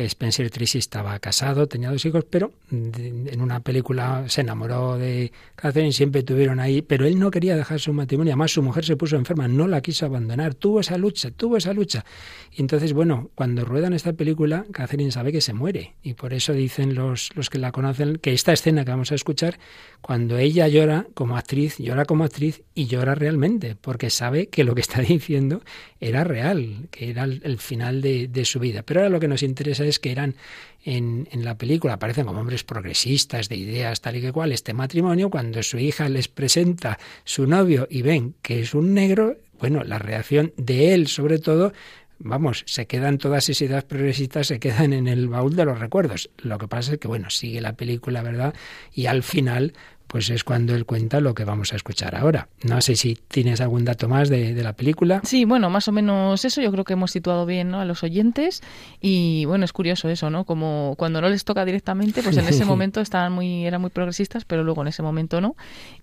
Spencer 0.06 0.50
Tracy 0.50 0.78
estaba 0.78 1.18
casado, 1.20 1.68
tenía 1.68 1.90
dos 1.92 2.06
hijos, 2.06 2.26
pero 2.30 2.54
de- 2.70 3.08
en 3.32 3.42
una 3.42 3.60
película 3.62 4.26
se 4.28 4.42
enamoró 4.42 4.98
de 4.98 5.32
Catherine, 5.56 5.92
siempre 5.92 6.24
tuvieron 6.24 6.60
ahí, 6.60 6.82
pero 6.82 7.06
él 7.06 7.20
no 7.20 7.32
quería 7.32 7.56
dejar 7.56 7.80
su 7.80 7.94
matrimonio, 7.94 8.34
además 8.34 8.52
su 8.52 8.62
mujer 8.64 8.86
se 8.86 8.96
puso 8.96 9.16
enferma, 9.16 9.48
no 9.48 9.68
la 9.68 9.82
quiso 9.82 10.06
abandonar, 10.06 10.54
tuvo 10.56 10.80
esa 10.80 10.98
lucha, 10.98 11.32
tuvo 11.32 11.58
esa 11.58 11.74
lucha. 11.74 12.06
Y 12.52 12.62
entonces, 12.62 12.94
bueno, 12.94 13.30
cuando 13.36 13.66
ruedan 13.66 13.94
esta 13.94 14.14
película, 14.14 14.66
Catherine 14.72 15.12
sabe 15.12 15.32
que 15.32 15.42
se 15.42 15.54
muere, 15.54 15.96
y 16.04 16.14
por 16.14 16.34
eso 16.34 16.54
dicen 16.54 16.96
los, 16.96 17.30
los 17.36 17.50
que 17.50 17.58
la 17.58 17.72
conocen 17.72 18.18
que 18.18 18.34
esta 18.34 18.54
escena 18.54 18.86
que 18.86 18.92
vamos 18.92 19.12
a 19.12 19.16
escuchar, 19.16 19.58
cuando 20.02 20.38
ella 20.38 20.68
llora 20.68 21.08
como 21.14 21.38
actriz, 21.38 21.78
llora 21.78 22.06
como 22.06 22.24
actriz 22.24 22.62
y 22.76 22.86
llora 22.88 23.16
realmente, 23.16 23.76
porque 23.80 24.10
sabe 24.10 24.48
que 24.48 24.64
lo 24.64 24.76
que 24.76 24.82
está 24.82 25.02
diciendo 25.02 25.62
era 26.00 26.24
real, 26.24 26.88
que 26.92 27.10
era 27.10 27.24
el, 27.24 27.42
el 27.44 27.58
final 27.58 28.02
de, 28.02 28.28
de 28.28 28.46
su 28.46 28.60
vida. 28.60 28.84
Pero 28.84 29.00
ahora 29.00 29.10
lo 29.10 29.20
que 29.20 29.28
nos 29.28 29.42
interesa 29.44 29.84
que 30.00 30.12
eran 30.12 30.36
en, 30.84 31.28
en 31.32 31.44
la 31.44 31.58
película, 31.58 31.94
aparecen 31.94 32.26
como 32.26 32.40
hombres 32.40 32.64
progresistas, 32.64 33.50
de 33.50 33.58
ideas 33.58 34.02
tal 34.02 34.16
y 34.16 34.22
que 34.22 34.32
cual, 34.32 34.52
este 34.52 34.74
matrimonio, 34.74 35.30
cuando 35.30 35.62
su 35.64 35.78
hija 35.78 36.08
les 36.10 36.28
presenta 36.28 36.98
su 37.24 37.48
novio 37.48 37.88
y 37.90 38.02
ven 38.02 38.36
que 38.42 38.62
es 38.62 38.74
un 38.74 38.94
negro, 38.94 39.38
bueno, 39.60 39.84
la 39.84 40.00
reacción 40.00 40.54
de 40.58 40.94
él 40.94 41.08
sobre 41.08 41.40
todo 41.40 41.74
vamos, 42.20 42.64
se 42.66 42.88
quedan 42.88 43.18
todas 43.18 43.50
esas 43.50 43.62
ideas 43.62 43.84
progresistas, 43.84 44.48
se 44.48 44.60
quedan 44.60 44.94
en 44.94 45.08
el 45.08 45.28
baúl 45.28 45.56
de 45.56 45.66
los 45.66 45.80
recuerdos. 45.80 46.30
Lo 46.38 46.58
que 46.58 46.68
pasa 46.68 46.94
es 46.94 47.00
que, 47.00 47.08
bueno, 47.08 47.30
sigue 47.30 47.62
la 47.62 47.74
película, 47.74 48.22
¿verdad? 48.22 48.54
Y 48.94 49.06
al 49.06 49.24
final, 49.24 49.74
pues 50.08 50.30
es 50.30 50.44
cuando 50.44 50.74
él 50.74 50.86
cuenta 50.86 51.20
lo 51.20 51.34
que 51.36 51.44
vamos 51.44 51.74
a 51.74 51.76
escuchar 51.76 52.16
ahora. 52.16 52.48
No 52.64 52.80
sé 52.82 52.96
si 52.96 53.18
tienes 53.28 53.60
algún 53.62 53.84
dato 53.86 54.08
más 54.08 54.30
de, 54.30 54.54
de 54.54 54.64
la 54.64 54.74
película. 54.74 55.22
Sí, 55.26 55.44
bueno, 55.46 55.70
más 55.70 55.88
o 55.88 55.92
menos 55.92 56.44
eso. 56.46 56.62
Yo 56.62 56.72
creo 56.72 56.84
que 56.86 56.94
hemos 56.94 57.12
situado 57.12 57.46
bien 57.46 57.70
¿no? 57.72 57.80
a 57.82 57.86
los 57.86 58.04
oyentes. 58.04 58.62
Y 59.02 59.46
bueno, 59.46 59.66
es 59.66 59.74
curioso 59.74 60.08
eso, 60.10 60.30
¿no? 60.30 60.46
Como 60.46 60.96
cuando 60.98 61.20
no 61.22 61.30
les 61.30 61.44
toca 61.44 61.66
directamente, 61.66 62.24
pues 62.24 62.38
en 62.38 62.48
ese 62.48 62.64
momento 62.66 63.02
estaban 63.02 63.34
muy, 63.34 63.66
eran 63.66 63.82
muy 63.82 63.90
progresistas, 63.90 64.46
pero 64.46 64.64
luego 64.64 64.82
en 64.82 64.88
ese 64.88 65.04
momento 65.04 65.42
no. 65.42 65.56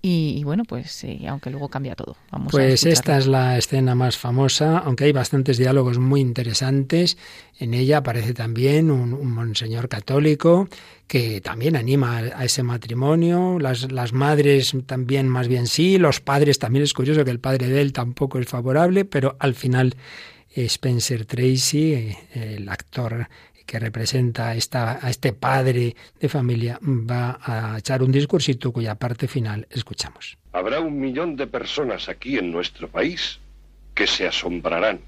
Y, 0.02 0.34
y 0.38 0.44
bueno, 0.44 0.64
pues 0.64 0.90
sí, 0.92 1.26
aunque 1.26 1.50
luego 1.50 1.68
cambia 1.68 1.94
todo. 1.94 2.16
Vamos 2.30 2.48
a 2.48 2.50
Pues 2.52 2.84
escucharlo. 2.84 2.92
esta 2.92 3.18
es 3.18 3.26
la 3.26 3.56
escena 3.58 3.94
más 3.94 4.16
famosa, 4.18 4.78
aunque 4.78 5.04
hay 5.04 5.12
bastantes 5.12 5.56
diálogos 5.58 5.98
muy 5.98 6.20
interesantes. 6.20 7.16
En 7.58 7.72
ella 7.74 7.98
aparece 7.98 8.34
también 8.34 8.90
un, 8.90 9.14
un 9.14 9.30
monseñor 9.32 9.88
católico 9.88 10.68
que 11.06 11.40
también 11.40 11.76
anima 11.76 12.18
a, 12.18 12.44
ese 12.44 12.62
matrimonio. 12.62 13.58
Las, 13.58 13.90
las 13.92 14.12
madres 14.12 14.74
también, 14.86 15.28
más 15.28 15.48
bien 15.48 15.66
sí. 15.66 15.98
Los 15.98 16.20
padres 16.20 16.58
también 16.58 16.82
es 16.82 16.94
curioso 16.94 17.24
que 17.24 17.30
el 17.30 17.40
padre 17.40 17.68
de 17.68 17.80
él 17.80 17.92
tampoco 17.92 18.38
es 18.38 18.48
favorable, 18.48 19.04
pero 19.04 19.36
al 19.38 19.54
final 19.54 19.94
eh, 20.54 20.64
Spencer 20.64 21.26
Tracy, 21.26 21.92
eh, 21.94 22.18
el 22.34 22.68
actor 22.68 23.28
que 23.66 23.78
representa 23.78 24.54
esta, 24.54 25.04
a 25.04 25.10
este 25.10 25.32
padre 25.32 25.96
de 26.20 26.28
familia, 26.28 26.78
va 26.82 27.38
a 27.42 27.78
echar 27.78 28.02
un 28.02 28.12
discursito 28.12 28.72
cuya 28.72 28.94
parte 28.94 29.26
final 29.26 29.66
escuchamos. 29.70 30.36
Habrá 30.52 30.80
un 30.80 31.00
millón 31.00 31.36
de 31.36 31.46
personas 31.46 32.08
aquí 32.08 32.38
en 32.38 32.50
nuestro 32.50 32.88
país 32.88 33.40
que 33.94 34.06
se 34.06 34.26
asombrarán, 34.26 35.00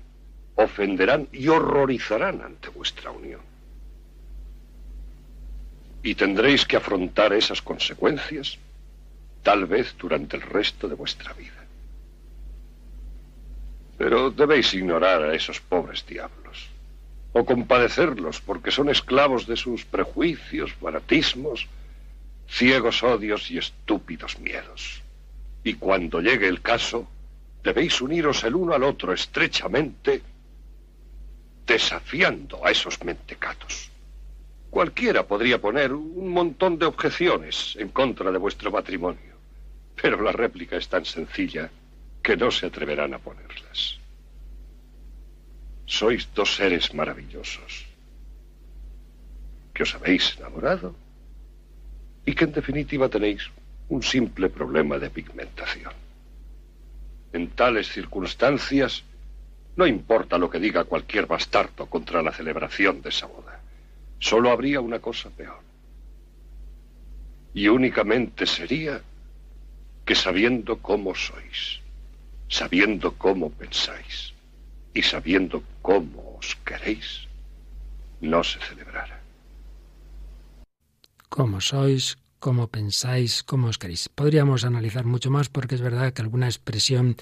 ofenderán 0.54 1.28
y 1.32 1.48
horrorizarán 1.48 2.40
ante 2.40 2.68
vuestra 2.70 3.10
unión. 3.10 3.40
Y 6.06 6.14
tendréis 6.14 6.64
que 6.64 6.76
afrontar 6.76 7.32
esas 7.32 7.60
consecuencias, 7.60 8.58
tal 9.42 9.66
vez 9.66 9.92
durante 9.98 10.36
el 10.36 10.42
resto 10.42 10.86
de 10.86 10.94
vuestra 10.94 11.32
vida. 11.32 11.64
Pero 13.98 14.30
debéis 14.30 14.72
ignorar 14.74 15.24
a 15.24 15.34
esos 15.34 15.58
pobres 15.58 16.06
diablos, 16.06 16.68
o 17.32 17.44
compadecerlos 17.44 18.40
porque 18.40 18.70
son 18.70 18.88
esclavos 18.88 19.48
de 19.48 19.56
sus 19.56 19.84
prejuicios, 19.84 20.72
fanatismos, 20.74 21.66
ciegos 22.48 23.02
odios 23.02 23.50
y 23.50 23.58
estúpidos 23.58 24.38
miedos. 24.38 25.02
Y 25.64 25.74
cuando 25.74 26.20
llegue 26.20 26.46
el 26.46 26.62
caso, 26.62 27.10
debéis 27.64 28.00
uniros 28.00 28.44
el 28.44 28.54
uno 28.54 28.74
al 28.74 28.84
otro 28.84 29.12
estrechamente, 29.12 30.22
desafiando 31.66 32.64
a 32.64 32.70
esos 32.70 33.02
mentecatos. 33.02 33.90
Cualquiera 34.76 35.26
podría 35.26 35.58
poner 35.58 35.94
un 35.94 36.28
montón 36.28 36.78
de 36.78 36.84
objeciones 36.84 37.76
en 37.78 37.88
contra 37.88 38.30
de 38.30 38.36
vuestro 38.36 38.70
matrimonio, 38.70 39.32
pero 40.02 40.20
la 40.20 40.32
réplica 40.32 40.76
es 40.76 40.86
tan 40.86 41.06
sencilla 41.06 41.70
que 42.22 42.36
no 42.36 42.50
se 42.50 42.66
atreverán 42.66 43.14
a 43.14 43.18
ponerlas. 43.18 43.98
Sois 45.86 46.28
dos 46.34 46.56
seres 46.56 46.92
maravillosos, 46.92 47.86
que 49.72 49.84
os 49.84 49.94
habéis 49.94 50.36
enamorado 50.36 50.94
y 52.26 52.34
que 52.34 52.44
en 52.44 52.52
definitiva 52.52 53.08
tenéis 53.08 53.48
un 53.88 54.02
simple 54.02 54.50
problema 54.50 54.98
de 54.98 55.08
pigmentación. 55.08 55.94
En 57.32 57.48
tales 57.56 57.88
circunstancias, 57.88 59.04
no 59.74 59.86
importa 59.86 60.36
lo 60.36 60.50
que 60.50 60.60
diga 60.60 60.84
cualquier 60.84 61.24
bastardo 61.24 61.86
contra 61.86 62.20
la 62.20 62.32
celebración 62.32 63.00
de 63.00 63.08
esa 63.08 63.24
boda. 63.24 63.55
Solo 64.18 64.50
habría 64.50 64.80
una 64.80 64.98
cosa 64.98 65.30
peor. 65.30 65.60
Y 67.54 67.68
únicamente 67.68 68.46
sería 68.46 69.02
que 70.04 70.14
sabiendo 70.14 70.78
cómo 70.78 71.14
sois, 71.14 71.80
sabiendo 72.48 73.12
cómo 73.14 73.50
pensáis 73.50 74.32
y 74.94 75.02
sabiendo 75.02 75.62
cómo 75.82 76.36
os 76.38 76.54
queréis, 76.64 77.26
no 78.20 78.42
se 78.44 78.58
celebrara. 78.60 79.20
Cómo 81.28 81.60
sois, 81.60 82.18
cómo 82.38 82.68
pensáis, 82.68 83.42
cómo 83.42 83.68
os 83.68 83.78
queréis. 83.78 84.08
Podríamos 84.08 84.64
analizar 84.64 85.04
mucho 85.04 85.30
más 85.30 85.48
porque 85.48 85.74
es 85.74 85.80
verdad 85.80 86.12
que 86.12 86.22
alguna 86.22 86.46
expresión 86.46 87.16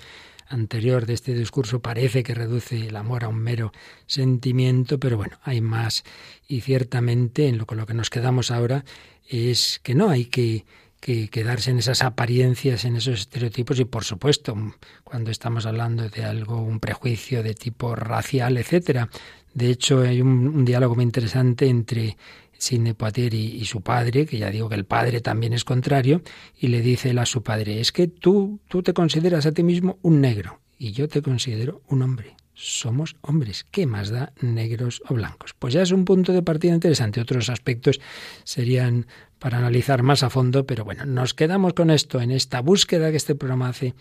anterior 0.49 1.07
de 1.07 1.15
este 1.15 1.35
discurso 1.35 1.81
parece 1.81 2.23
que 2.23 2.35
reduce 2.35 2.89
el 2.89 2.97
amor 2.97 3.25
a 3.25 3.29
un 3.29 3.39
mero 3.39 3.73
sentimiento, 4.07 4.99
pero 4.99 5.17
bueno, 5.17 5.39
hay 5.43 5.61
más 5.61 6.05
y 6.49 6.61
ciertamente 6.61 7.49
en 7.49 7.59
lo 7.59 7.67
con 7.67 7.79
lo 7.79 7.87
que 7.87 7.95
nos 7.95 8.11
quedamos 8.11 8.51
ahora 8.51 8.85
es 9.29 9.81
que 9.83 9.95
no 9.95 10.11
hay 10.11 10.27
que 10.27 10.65
que 11.05 11.29
quedarse 11.29 11.71
en 11.71 11.81
esas 11.81 12.01
apariencias, 12.01 12.87
en 12.87 12.97
esos 12.97 13.21
estereotipos 13.21 13.79
y 13.79 13.85
por 13.85 14.05
supuesto, 14.05 14.57
cuando 15.05 15.31
estamos 15.31 15.67
hablando 15.67 16.09
de 16.09 16.25
algo, 16.25 16.63
un 16.63 16.81
prejuicio 16.81 17.43
de 17.43 17.53
tipo 17.53 17.95
racial, 17.95 18.57
etcétera. 18.57 19.11
De 19.53 19.69
hecho, 19.69 20.01
hay 20.01 20.23
un, 20.23 20.65
diálogo 20.65 20.95
muy 20.95 21.05
interesante 21.05 21.69
entre 21.69 22.17
Sidney 22.65 22.95
Poitier 22.95 23.35
y, 23.35 23.57
y, 23.57 23.65
su 23.65 23.81
padre, 23.83 24.27
que 24.27 24.39
ya 24.39 24.51
digo 24.51 24.69
que 24.69 24.75
el 24.75 24.85
padre 24.85 25.21
también 25.21 25.53
es 25.53 25.65
contrario, 25.65 26.23
y 26.59 26.69
le 26.69 26.81
dice 26.81 27.11
él 27.11 27.19
a 27.19 27.27
su 27.27 27.43
padre, 27.43 27.81
es 27.81 27.93
que 27.93 28.09
tú, 28.09 28.61
tú 28.69 28.83
te 28.83 28.93
consideras 28.93 29.47
a 29.47 29.53
ti 29.53 29.63
mismo 29.63 29.99
un 30.03 30.21
negro 30.21 30.61
y 30.79 30.93
yo 30.93 31.09
te 31.09 31.23
considero 31.23 31.83
un 31.89 32.03
hombre 32.03 32.37
somos 32.55 33.17
hombres. 33.21 33.67
¿Qué 33.71 33.87
más 33.87 34.11
da 34.11 34.33
negros 34.41 35.03
o 35.09 35.15
blancos? 35.15 35.55
Pues 35.59 35.75
ya 35.75 35.83
es 35.83 35.91
un 35.91 36.05
punto 36.05 36.33
de 36.33 36.43
partida 36.43 36.73
interesante. 36.73 37.21
Otros 37.21 37.51
aspectos 37.51 38.01
serían 38.45 39.07
para 39.39 39.59
analizar 39.59 40.03
más 40.03 40.23
a 40.23 40.31
fondo, 40.31 40.65
pero 40.65 40.85
bueno, 40.85 41.05
nos 41.05 41.35
quedamos 41.35 41.75
con 41.75 41.91
esto, 41.91 42.21
en 42.21 42.31
esta 42.31 42.61
búsqueda 42.61 43.11
que 43.11 43.17
este 43.17 43.35
programa 43.35 43.69
hace 43.69 43.95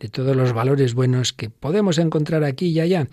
de 0.00 0.08
todos 0.08 0.34
los 0.34 0.52
valores 0.52 0.94
buenos 0.94 1.32
que 1.32 1.50
podemos 1.50 1.98
encontrar 1.98 2.44
aquí 2.44 2.68
y 2.68 2.80
allá, 2.80 3.06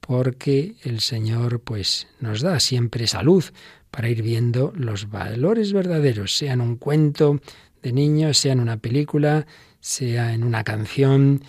porque 0.00 0.74
el 0.82 1.00
Señor 1.00 1.60
pues 1.60 2.08
nos 2.20 2.40
da 2.40 2.58
siempre 2.60 3.06
salud 3.06 3.44
para 3.90 4.08
ir 4.08 4.22
viendo 4.22 4.72
los 4.76 5.10
valores 5.10 5.72
verdaderos, 5.72 6.36
sea 6.36 6.52
en 6.52 6.60
un 6.60 6.76
cuento 6.76 7.40
de 7.82 7.92
niños, 7.92 8.38
sea 8.38 8.52
en 8.52 8.60
una 8.60 8.76
película, 8.76 9.46
sea 9.80 10.34
en 10.34 10.44
una 10.44 10.64
canción 10.64 11.42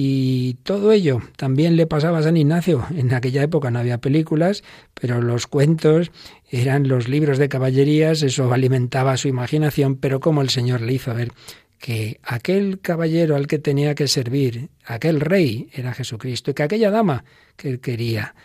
y 0.00 0.54
todo 0.62 0.92
ello 0.92 1.20
también 1.36 1.74
le 1.74 1.88
pasaba 1.88 2.18
a 2.18 2.22
San 2.22 2.36
Ignacio. 2.36 2.86
En 2.94 3.12
aquella 3.12 3.42
época 3.42 3.72
no 3.72 3.80
había 3.80 3.98
películas, 3.98 4.62
pero 4.94 5.20
los 5.20 5.48
cuentos 5.48 6.12
eran 6.48 6.86
los 6.86 7.08
libros 7.08 7.36
de 7.36 7.48
caballerías, 7.48 8.22
eso 8.22 8.52
alimentaba 8.52 9.16
su 9.16 9.26
imaginación, 9.26 9.96
pero 9.96 10.20
como 10.20 10.40
el 10.40 10.50
Señor 10.50 10.82
le 10.82 10.92
hizo 10.92 11.12
ver 11.14 11.32
que 11.80 12.20
aquel 12.22 12.78
caballero 12.78 13.34
al 13.34 13.48
que 13.48 13.58
tenía 13.58 13.96
que 13.96 14.06
servir, 14.06 14.68
aquel 14.84 15.20
rey, 15.20 15.68
era 15.72 15.94
Jesucristo, 15.94 16.52
y 16.52 16.54
que 16.54 16.62
aquella 16.62 16.92
dama 16.92 17.24
que 17.56 17.68
él 17.68 17.80
quería, 17.80 18.36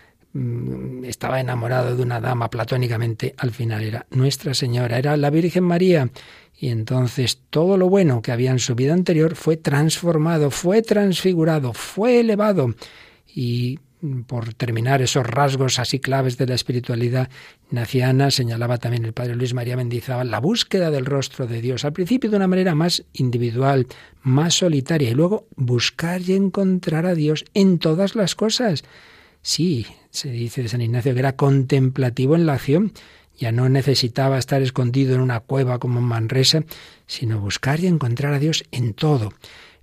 estaba 1.03 1.39
enamorado 1.39 1.95
de 1.95 2.01
una 2.01 2.19
dama 2.19 2.49
platónicamente, 2.49 3.35
al 3.37 3.51
final 3.51 3.83
era 3.83 4.07
Nuestra 4.09 4.53
Señora, 4.53 4.97
era 4.97 5.15
la 5.15 5.29
Virgen 5.29 5.63
María, 5.63 6.09
y 6.57 6.69
entonces 6.69 7.41
todo 7.49 7.77
lo 7.77 7.89
bueno 7.89 8.21
que 8.21 8.31
había 8.31 8.51
en 8.51 8.59
su 8.59 8.73
vida 8.73 8.93
anterior 8.93 9.35
fue 9.35 9.57
transformado, 9.57 10.49
fue 10.49 10.81
transfigurado, 10.81 11.73
fue 11.73 12.19
elevado. 12.19 12.73
Y 13.27 13.79
por 14.27 14.53
terminar 14.53 15.01
esos 15.01 15.25
rasgos 15.25 15.79
así 15.79 15.99
claves 15.99 16.37
de 16.37 16.47
la 16.47 16.55
espiritualidad 16.55 17.29
naciana, 17.69 18.31
señalaba 18.31 18.77
también 18.77 19.05
el 19.05 19.13
padre 19.13 19.35
Luis 19.35 19.53
María 19.53 19.77
Mendizábal 19.77 20.29
la 20.29 20.39
búsqueda 20.39 20.91
del 20.91 21.05
rostro 21.05 21.47
de 21.47 21.61
Dios, 21.61 21.85
al 21.85 21.93
principio 21.93 22.29
de 22.29 22.37
una 22.37 22.47
manera 22.47 22.75
más 22.75 23.05
individual, 23.13 23.87
más 24.21 24.55
solitaria, 24.55 25.09
y 25.09 25.15
luego 25.15 25.47
buscar 25.55 26.21
y 26.21 26.33
encontrar 26.33 27.05
a 27.05 27.15
Dios 27.15 27.45
en 27.53 27.79
todas 27.79 28.15
las 28.15 28.35
cosas. 28.35 28.83
Sí, 29.41 29.85
se 30.13 30.29
dice 30.29 30.61
de 30.61 30.69
San 30.69 30.81
Ignacio 30.81 31.13
que 31.13 31.19
era 31.19 31.35
contemplativo 31.35 32.35
en 32.35 32.45
la 32.45 32.53
acción, 32.53 32.93
ya 33.37 33.51
no 33.51 33.67
necesitaba 33.67 34.37
estar 34.37 34.61
escondido 34.61 35.15
en 35.15 35.21
una 35.21 35.39
cueva 35.39 35.79
como 35.79 35.99
en 35.99 36.05
Manresa, 36.05 36.63
sino 37.07 37.39
buscar 37.39 37.79
y 37.79 37.87
encontrar 37.87 38.33
a 38.33 38.39
Dios 38.39 38.63
en 38.71 38.93
todo. 38.93 39.33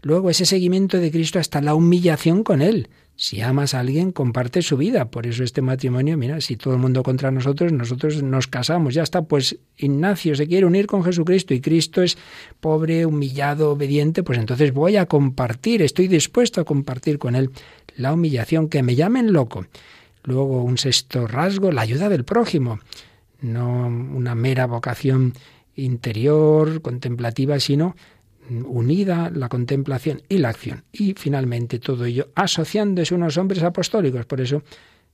Luego 0.02 0.30
ese 0.30 0.46
seguimiento 0.46 0.98
de 0.98 1.10
Cristo 1.10 1.40
hasta 1.40 1.60
la 1.60 1.74
humillación 1.74 2.44
con 2.44 2.62
Él. 2.62 2.88
Si 3.16 3.42
amas 3.42 3.74
a 3.74 3.80
alguien, 3.80 4.12
comparte 4.12 4.62
su 4.62 4.78
vida. 4.78 5.10
Por 5.10 5.26
eso 5.26 5.42
este 5.42 5.60
matrimonio, 5.62 6.16
mira, 6.16 6.40
si 6.40 6.56
todo 6.56 6.72
el 6.74 6.80
mundo 6.80 7.02
contra 7.02 7.30
nosotros, 7.30 7.70
nosotros 7.70 8.22
nos 8.22 8.46
casamos, 8.46 8.94
ya 8.94 9.02
está. 9.02 9.22
Pues 9.22 9.58
Ignacio 9.76 10.36
se 10.36 10.46
quiere 10.46 10.64
unir 10.64 10.86
con 10.86 11.04
Jesucristo 11.04 11.52
y 11.52 11.60
Cristo 11.60 12.02
es 12.02 12.16
pobre, 12.60 13.04
humillado, 13.04 13.72
obediente, 13.72 14.22
pues 14.22 14.38
entonces 14.38 14.72
voy 14.72 14.96
a 14.96 15.06
compartir, 15.06 15.82
estoy 15.82 16.08
dispuesto 16.08 16.60
a 16.60 16.64
compartir 16.64 17.18
con 17.18 17.34
Él 17.34 17.50
la 17.96 18.14
humillación, 18.14 18.68
que 18.68 18.82
me 18.82 18.94
llamen 18.94 19.32
loco. 19.32 19.66
Luego 20.24 20.62
un 20.62 20.78
sexto 20.78 21.26
rasgo, 21.26 21.72
la 21.72 21.82
ayuda 21.82 22.08
del 22.08 22.24
prójimo 22.24 22.78
no 23.42 23.86
una 23.86 24.34
mera 24.34 24.66
vocación 24.66 25.34
interior, 25.76 26.82
contemplativa, 26.82 27.58
sino 27.60 27.96
unida 28.50 29.30
la 29.32 29.48
contemplación 29.48 30.22
y 30.28 30.38
la 30.38 30.50
acción. 30.50 30.84
Y 30.92 31.14
finalmente 31.14 31.78
todo 31.78 32.04
ello 32.04 32.30
asociándose 32.34 33.14
unos 33.14 33.36
hombres 33.38 33.62
apostólicos. 33.62 34.26
Por 34.26 34.40
eso 34.40 34.62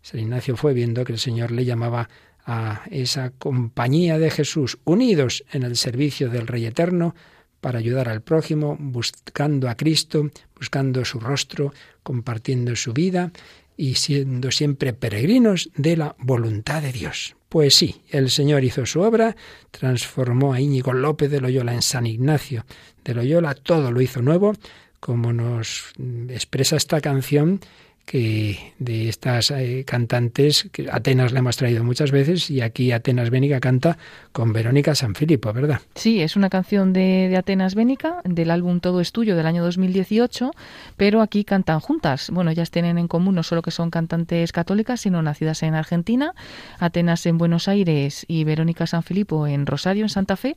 San 0.01 0.21
Ignacio 0.21 0.57
fue 0.57 0.73
viendo 0.73 1.05
que 1.05 1.13
el 1.13 1.19
Señor 1.19 1.51
le 1.51 1.65
llamaba 1.65 2.09
a 2.45 2.83
esa 2.91 3.31
compañía 3.31 4.19
de 4.19 4.31
Jesús, 4.31 4.79
unidos 4.85 5.45
en 5.53 5.65
el 5.65 5.77
servicio 5.77 6.31
del 6.31 6.47
Rey 6.47 6.65
Eterno, 6.65 7.15
para 7.61 7.81
ayudar 7.81 8.09
al 8.09 8.23
prójimo, 8.23 8.77
buscando 8.79 9.69
a 9.69 9.75
Cristo, 9.77 10.31
buscando 10.57 11.05
su 11.05 11.19
rostro, 11.19 11.73
compartiendo 12.05 12.77
su 12.77 12.93
vida 12.93 13.33
y 13.77 13.95
siendo 13.95 14.51
siempre 14.51 14.93
peregrinos 14.93 15.71
de 15.77 15.97
la 15.97 16.17
voluntad 16.19 16.83
de 16.83 16.93
Dios. 16.93 17.37
Pues 17.49 17.75
sí, 17.77 18.03
el 18.11 18.31
Señor 18.31 18.65
hizo 18.65 18.87
su 18.87 19.01
obra, 19.01 19.37
transformó 19.71 20.53
a 20.53 20.61
Íñigo 20.61 20.93
López 20.93 21.31
de 21.31 21.41
Loyola 21.41 21.75
en 21.75 21.83
San 21.83 22.07
Ignacio 22.07 22.65
de 23.05 23.15
Loyola, 23.15 23.55
todo 23.55 23.93
lo 23.93 24.01
hizo 24.01 24.21
nuevo, 24.21 24.53
como 25.01 25.33
nos 25.33 25.93
expresa 26.29 26.77
esta 26.77 27.01
canción 27.01 27.61
que 28.07 28.73
de 28.79 29.09
estas 29.09 29.51
eh, 29.51 29.85
cantantes 29.85 30.69
que 30.71 30.89
Atenas 30.91 31.33
le 31.33 31.41
hemos 31.41 31.57
traído 31.57 31.83
muchas 31.83 32.13
veces 32.13 32.51
y 32.51 32.61
aquí 32.61 32.93
Atenas 32.93 33.31
Bénica 33.31 33.59
canta 33.59 33.99
con 34.31 34.53
Verónica 34.53 34.95
Sanfilippo, 34.95 35.53
¿verdad? 35.53 35.81
Sí, 35.97 36.23
es 36.23 36.37
una 36.37 36.49
canción 36.49 36.93
de, 36.93 37.27
de, 37.29 37.37
Atenas 37.37 37.75
Bénica 37.75 38.21
del 38.25 38.53
álbum 38.53 38.79
Todo 38.79 39.01
es 39.01 39.11
tuyo 39.11 39.35
del 39.35 39.45
año 39.45 39.65
2018, 39.65 40.53
pero 40.97 41.21
aquí 41.21 41.43
cantan 41.43 41.81
juntas. 41.81 42.31
Bueno, 42.31 42.53
ellas 42.53 42.71
tienen 42.71 42.97
en 42.97 43.09
común 43.09 43.35
no 43.35 43.43
solo 43.43 43.61
que 43.61 43.73
son 43.73 43.91
cantantes 43.91 44.53
católicas, 44.53 45.01
sino 45.01 45.21
nacidas 45.21 45.65
en 45.65 45.75
Argentina, 45.75 46.33
Atenas 46.79 47.27
en 47.27 47.39
Buenos 47.39 47.67
Aires 47.67 48.25
y 48.29 48.45
Verónica 48.45 48.87
Sanfilippo 48.87 49.49
en 49.49 49.67
Rosario, 49.67 50.05
en 50.05 50.11
Santa 50.11 50.37
Fe, 50.37 50.55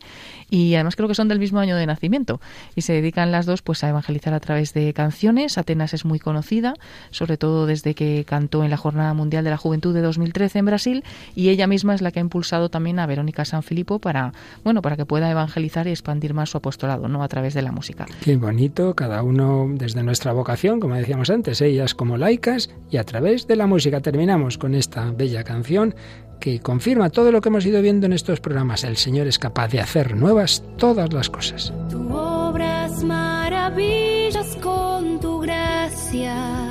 y 0.52 0.76
además 0.76 0.96
creo 0.96 1.08
que 1.08 1.16
son 1.16 1.28
del 1.28 1.40
mismo 1.40 1.60
año 1.60 1.76
de 1.76 1.88
nacimiento 1.88 2.40
y 2.76 2.82
se 2.82 2.94
dedican 2.94 3.32
las 3.32 3.48
dos 3.48 3.64
pues 3.64 3.84
a 3.84 3.90
evangelizar 3.90 4.36
a 4.36 4.40
través 4.40 4.76
de 4.76 4.94
canciones. 4.94 5.58
Atenas 5.58 5.96
es 5.96 6.06
muy 6.06 6.20
conocida, 6.20 6.76
sobre 7.10 7.39
todo 7.40 7.66
desde 7.66 7.96
que 7.96 8.24
cantó 8.26 8.64
en 8.64 8.70
la 8.70 8.78
Jornada 8.78 9.14
Mundial 9.16 9.44
de 9.44 9.50
la 9.50 9.58
Juventud 9.58 9.94
de 9.94 10.02
2013 10.02 10.60
en 10.60 10.66
Brasil 10.66 11.04
y 11.36 11.50
ella 11.50 11.66
misma 11.66 11.96
es 11.96 12.02
la 12.02 12.12
que 12.12 12.20
ha 12.20 12.22
impulsado 12.22 12.70
también 12.70 13.00
a 13.00 13.08
Verónica 13.08 13.46
Sanfilippo 13.46 14.00
para, 14.00 14.34
bueno, 14.64 14.82
para 14.82 14.96
que 14.96 15.06
pueda 15.06 15.32
evangelizar 15.32 15.88
y 15.88 15.92
expandir 15.92 16.34
más 16.34 16.52
su 16.52 16.58
apostolado, 16.58 17.08
¿no? 17.08 17.24
a 17.24 17.28
través 17.28 17.54
de 17.54 17.62
la 17.62 17.72
música. 17.72 18.06
Qué 18.24 18.38
bonito, 18.38 18.94
cada 18.94 19.24
uno 19.24 19.68
desde 19.74 20.04
nuestra 20.04 20.34
vocación, 20.34 20.80
como 20.80 20.96
decíamos 20.96 21.30
antes, 21.30 21.62
ellas 21.62 21.96
como 21.96 22.18
laicas 22.18 22.70
y 22.92 22.98
a 22.98 23.04
través 23.04 23.48
de 23.48 23.56
la 23.56 23.66
música. 23.66 24.02
Terminamos 24.02 24.58
con 24.58 24.76
esta 24.76 25.12
bella 25.12 25.44
canción 25.44 25.96
que 26.40 26.60
confirma 26.60 27.10
todo 27.10 27.32
lo 27.32 27.42
que 27.42 27.50
hemos 27.50 27.66
ido 27.66 27.82
viendo 27.82 28.06
en 28.06 28.14
estos 28.14 28.40
programas. 28.40 28.84
El 28.84 28.98
Señor 28.98 29.28
es 29.28 29.40
capaz 29.40 29.70
de 29.70 29.82
hacer 29.82 30.16
nuevas 30.16 30.64
todas 30.78 31.12
las 31.14 31.30
cosas. 31.30 31.74
Tu 31.90 32.14
obras 32.14 33.04
maravillas 33.04 34.56
con 34.62 35.20
tu 35.20 35.40
gracia 35.40 36.69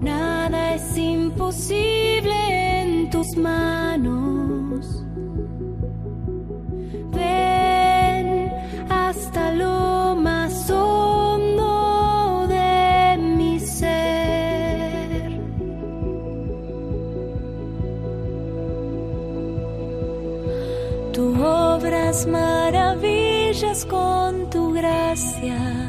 Nada 0.00 0.74
es 0.76 0.96
imposible 0.96 2.32
en 2.80 3.10
tus 3.10 3.36
manos. 3.36 5.04
Ven 7.12 8.50
hasta 8.88 9.52
lo 9.52 10.16
más 10.16 10.70
hondo 10.70 12.46
de 12.48 13.18
mi 13.18 13.60
ser. 13.60 15.38
Tú 21.12 21.34
obras 21.44 22.26
maravillas 22.26 23.84
con 23.84 24.48
tu 24.48 24.72
gracia. 24.72 25.79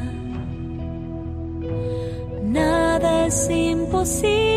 Imposible 4.02 4.51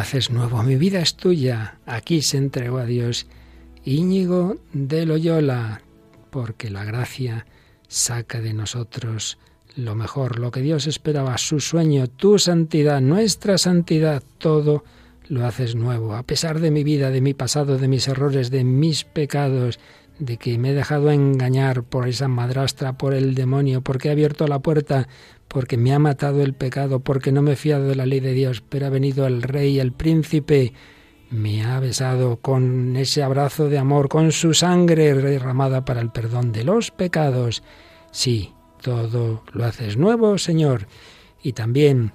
haces 0.00 0.30
nuevo. 0.30 0.62
Mi 0.62 0.76
vida 0.76 1.00
es 1.00 1.14
tuya. 1.14 1.78
Aquí 1.86 2.22
se 2.22 2.38
entregó 2.38 2.78
a 2.78 2.86
Dios 2.86 3.26
Íñigo 3.84 4.56
de 4.72 5.06
Loyola, 5.06 5.82
porque 6.30 6.70
la 6.70 6.84
gracia 6.84 7.46
saca 7.86 8.40
de 8.40 8.54
nosotros 8.54 9.38
lo 9.76 9.94
mejor, 9.94 10.38
lo 10.38 10.50
que 10.50 10.62
Dios 10.62 10.86
esperaba, 10.86 11.38
su 11.38 11.60
sueño, 11.60 12.08
tu 12.08 12.38
santidad, 12.38 13.00
nuestra 13.00 13.58
santidad, 13.58 14.22
todo 14.38 14.84
lo 15.28 15.46
haces 15.46 15.76
nuevo. 15.76 16.14
A 16.14 16.22
pesar 16.22 16.60
de 16.60 16.70
mi 16.70 16.82
vida, 16.82 17.10
de 17.10 17.20
mi 17.20 17.34
pasado, 17.34 17.78
de 17.78 17.88
mis 17.88 18.08
errores, 18.08 18.50
de 18.50 18.64
mis 18.64 19.04
pecados, 19.04 19.78
de 20.20 20.36
que 20.36 20.58
me 20.58 20.70
he 20.70 20.74
dejado 20.74 21.10
engañar 21.10 21.82
por 21.82 22.06
esa 22.06 22.28
madrastra, 22.28 22.92
por 22.92 23.14
el 23.14 23.34
demonio, 23.34 23.80
porque 23.80 24.08
he 24.08 24.12
abierto 24.12 24.46
la 24.46 24.60
puerta, 24.60 25.08
porque 25.48 25.76
me 25.76 25.92
ha 25.92 25.98
matado 25.98 26.42
el 26.42 26.54
pecado, 26.54 27.00
porque 27.00 27.32
no 27.32 27.42
me 27.42 27.52
he 27.52 27.56
fiado 27.56 27.88
de 27.88 27.96
la 27.96 28.06
ley 28.06 28.20
de 28.20 28.34
Dios, 28.34 28.62
pero 28.68 28.86
ha 28.86 28.90
venido 28.90 29.26
el 29.26 29.42
rey, 29.42 29.80
el 29.80 29.92
príncipe, 29.92 30.74
me 31.30 31.64
ha 31.64 31.80
besado 31.80 32.36
con 32.36 32.96
ese 32.96 33.22
abrazo 33.22 33.68
de 33.68 33.78
amor, 33.78 34.08
con 34.08 34.30
su 34.30 34.52
sangre 34.52 35.14
derramada 35.14 35.84
para 35.84 36.00
el 36.00 36.10
perdón 36.10 36.52
de 36.52 36.64
los 36.64 36.90
pecados. 36.90 37.62
Sí, 38.10 38.52
todo 38.82 39.42
lo 39.52 39.64
haces 39.64 39.96
nuevo, 39.96 40.38
Señor. 40.38 40.86
Y 41.42 41.52
también 41.52 42.12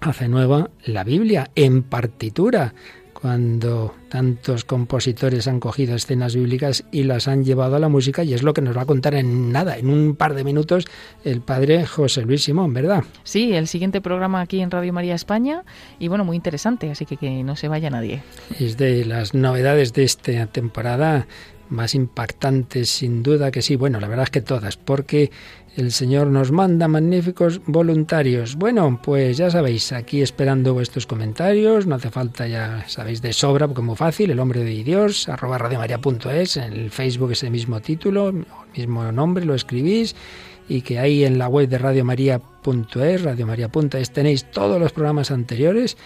hace 0.00 0.28
nueva 0.28 0.70
la 0.84 1.04
Biblia 1.04 1.50
en 1.54 1.82
partitura, 1.82 2.74
cuando 3.22 3.94
tantos 4.08 4.64
compositores 4.64 5.46
han 5.46 5.60
cogido 5.60 5.94
escenas 5.94 6.34
bíblicas 6.34 6.84
y 6.90 7.04
las 7.04 7.28
han 7.28 7.44
llevado 7.44 7.76
a 7.76 7.78
la 7.78 7.88
música, 7.88 8.24
y 8.24 8.34
es 8.34 8.42
lo 8.42 8.52
que 8.52 8.62
nos 8.62 8.76
va 8.76 8.82
a 8.82 8.86
contar 8.86 9.14
en 9.14 9.52
nada, 9.52 9.78
en 9.78 9.88
un 9.88 10.16
par 10.16 10.34
de 10.34 10.42
minutos, 10.42 10.86
el 11.24 11.40
padre 11.40 11.86
José 11.86 12.22
Luis 12.22 12.42
Simón, 12.42 12.74
¿verdad? 12.74 13.04
Sí, 13.22 13.52
el 13.52 13.68
siguiente 13.68 14.00
programa 14.00 14.40
aquí 14.40 14.60
en 14.60 14.72
Radio 14.72 14.92
María 14.92 15.14
España, 15.14 15.62
y 16.00 16.08
bueno, 16.08 16.24
muy 16.24 16.34
interesante, 16.34 16.90
así 16.90 17.06
que 17.06 17.16
que 17.16 17.44
no 17.44 17.54
se 17.54 17.68
vaya 17.68 17.90
nadie. 17.90 18.24
Es 18.58 18.76
de 18.76 19.04
las 19.04 19.34
novedades 19.34 19.92
de 19.92 20.02
esta 20.02 20.46
temporada 20.46 21.28
más 21.68 21.94
impactantes, 21.94 22.90
sin 22.90 23.22
duda 23.22 23.50
que 23.50 23.62
sí. 23.62 23.76
Bueno, 23.76 23.98
la 23.98 24.08
verdad 24.08 24.24
es 24.24 24.30
que 24.30 24.42
todas, 24.42 24.76
porque 24.76 25.30
el 25.76 25.90
Señor 25.90 26.26
nos 26.26 26.52
manda 26.52 26.86
magníficos 26.86 27.60
voluntarios. 27.66 28.56
Bueno, 28.56 29.00
pues 29.02 29.38
ya 29.38 29.50
sabéis, 29.50 29.92
aquí 29.92 30.20
esperando 30.20 30.74
vuestros 30.74 31.06
comentarios, 31.06 31.86
no 31.86 31.94
hace 31.94 32.10
falta, 32.10 32.46
ya 32.46 32.84
sabéis 32.88 33.22
de 33.22 33.32
sobra, 33.32 33.66
porque 33.66 33.80
es 33.80 33.86
muy 33.86 33.96
fácil, 33.96 34.30
el 34.30 34.40
hombre 34.40 34.64
de 34.64 34.84
Dios, 34.84 35.28
arroba 35.28 35.58
radiomaria.es, 35.58 36.58
en 36.58 36.72
el 36.74 36.90
Facebook 36.90 37.32
es 37.32 37.42
el 37.42 37.50
mismo 37.52 37.80
título, 37.80 38.28
el 38.28 38.46
mismo 38.76 39.10
nombre, 39.12 39.46
lo 39.46 39.54
escribís, 39.54 40.14
y 40.68 40.82
que 40.82 40.98
ahí 40.98 41.24
en 41.24 41.38
la 41.38 41.48
web 41.48 41.68
de 41.68 41.78
radiomaria.es, 41.78 43.22
radiomaria.es, 43.22 44.12
tenéis 44.12 44.50
todos 44.50 44.78
los 44.78 44.92
programas 44.92 45.30
anteriores 45.30 45.96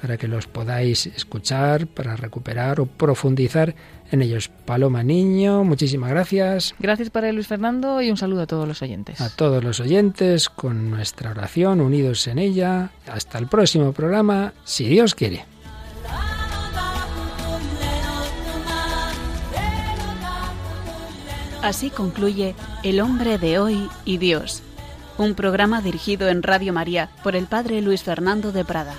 para 0.00 0.16
que 0.16 0.28
los 0.28 0.46
podáis 0.46 1.06
escuchar, 1.06 1.86
para 1.86 2.16
recuperar 2.16 2.80
o 2.80 2.86
profundizar 2.86 3.74
en 4.10 4.22
ellos. 4.22 4.50
Paloma 4.64 5.02
Niño, 5.02 5.64
muchísimas 5.64 6.10
gracias. 6.10 6.74
Gracias 6.78 7.10
para 7.10 7.32
Luis 7.32 7.46
Fernando 7.46 8.02
y 8.02 8.10
un 8.10 8.16
saludo 8.16 8.42
a 8.42 8.46
todos 8.46 8.66
los 8.66 8.82
oyentes. 8.82 9.20
A 9.20 9.30
todos 9.30 9.62
los 9.62 9.80
oyentes, 9.80 10.48
con 10.48 10.90
nuestra 10.90 11.30
oración, 11.30 11.80
unidos 11.80 12.26
en 12.26 12.38
ella. 12.38 12.90
Hasta 13.06 13.38
el 13.38 13.46
próximo 13.46 13.92
programa, 13.92 14.52
si 14.64 14.84
Dios 14.84 15.14
quiere. 15.14 15.44
Así 21.62 21.90
concluye 21.90 22.54
El 22.82 23.00
hombre 23.00 23.36
de 23.36 23.58
hoy 23.58 23.88
y 24.06 24.16
Dios, 24.16 24.62
un 25.18 25.34
programa 25.34 25.82
dirigido 25.82 26.28
en 26.28 26.42
Radio 26.42 26.72
María 26.72 27.10
por 27.22 27.36
el 27.36 27.46
Padre 27.46 27.82
Luis 27.82 28.02
Fernando 28.02 28.50
de 28.50 28.64
Prada. 28.64 28.94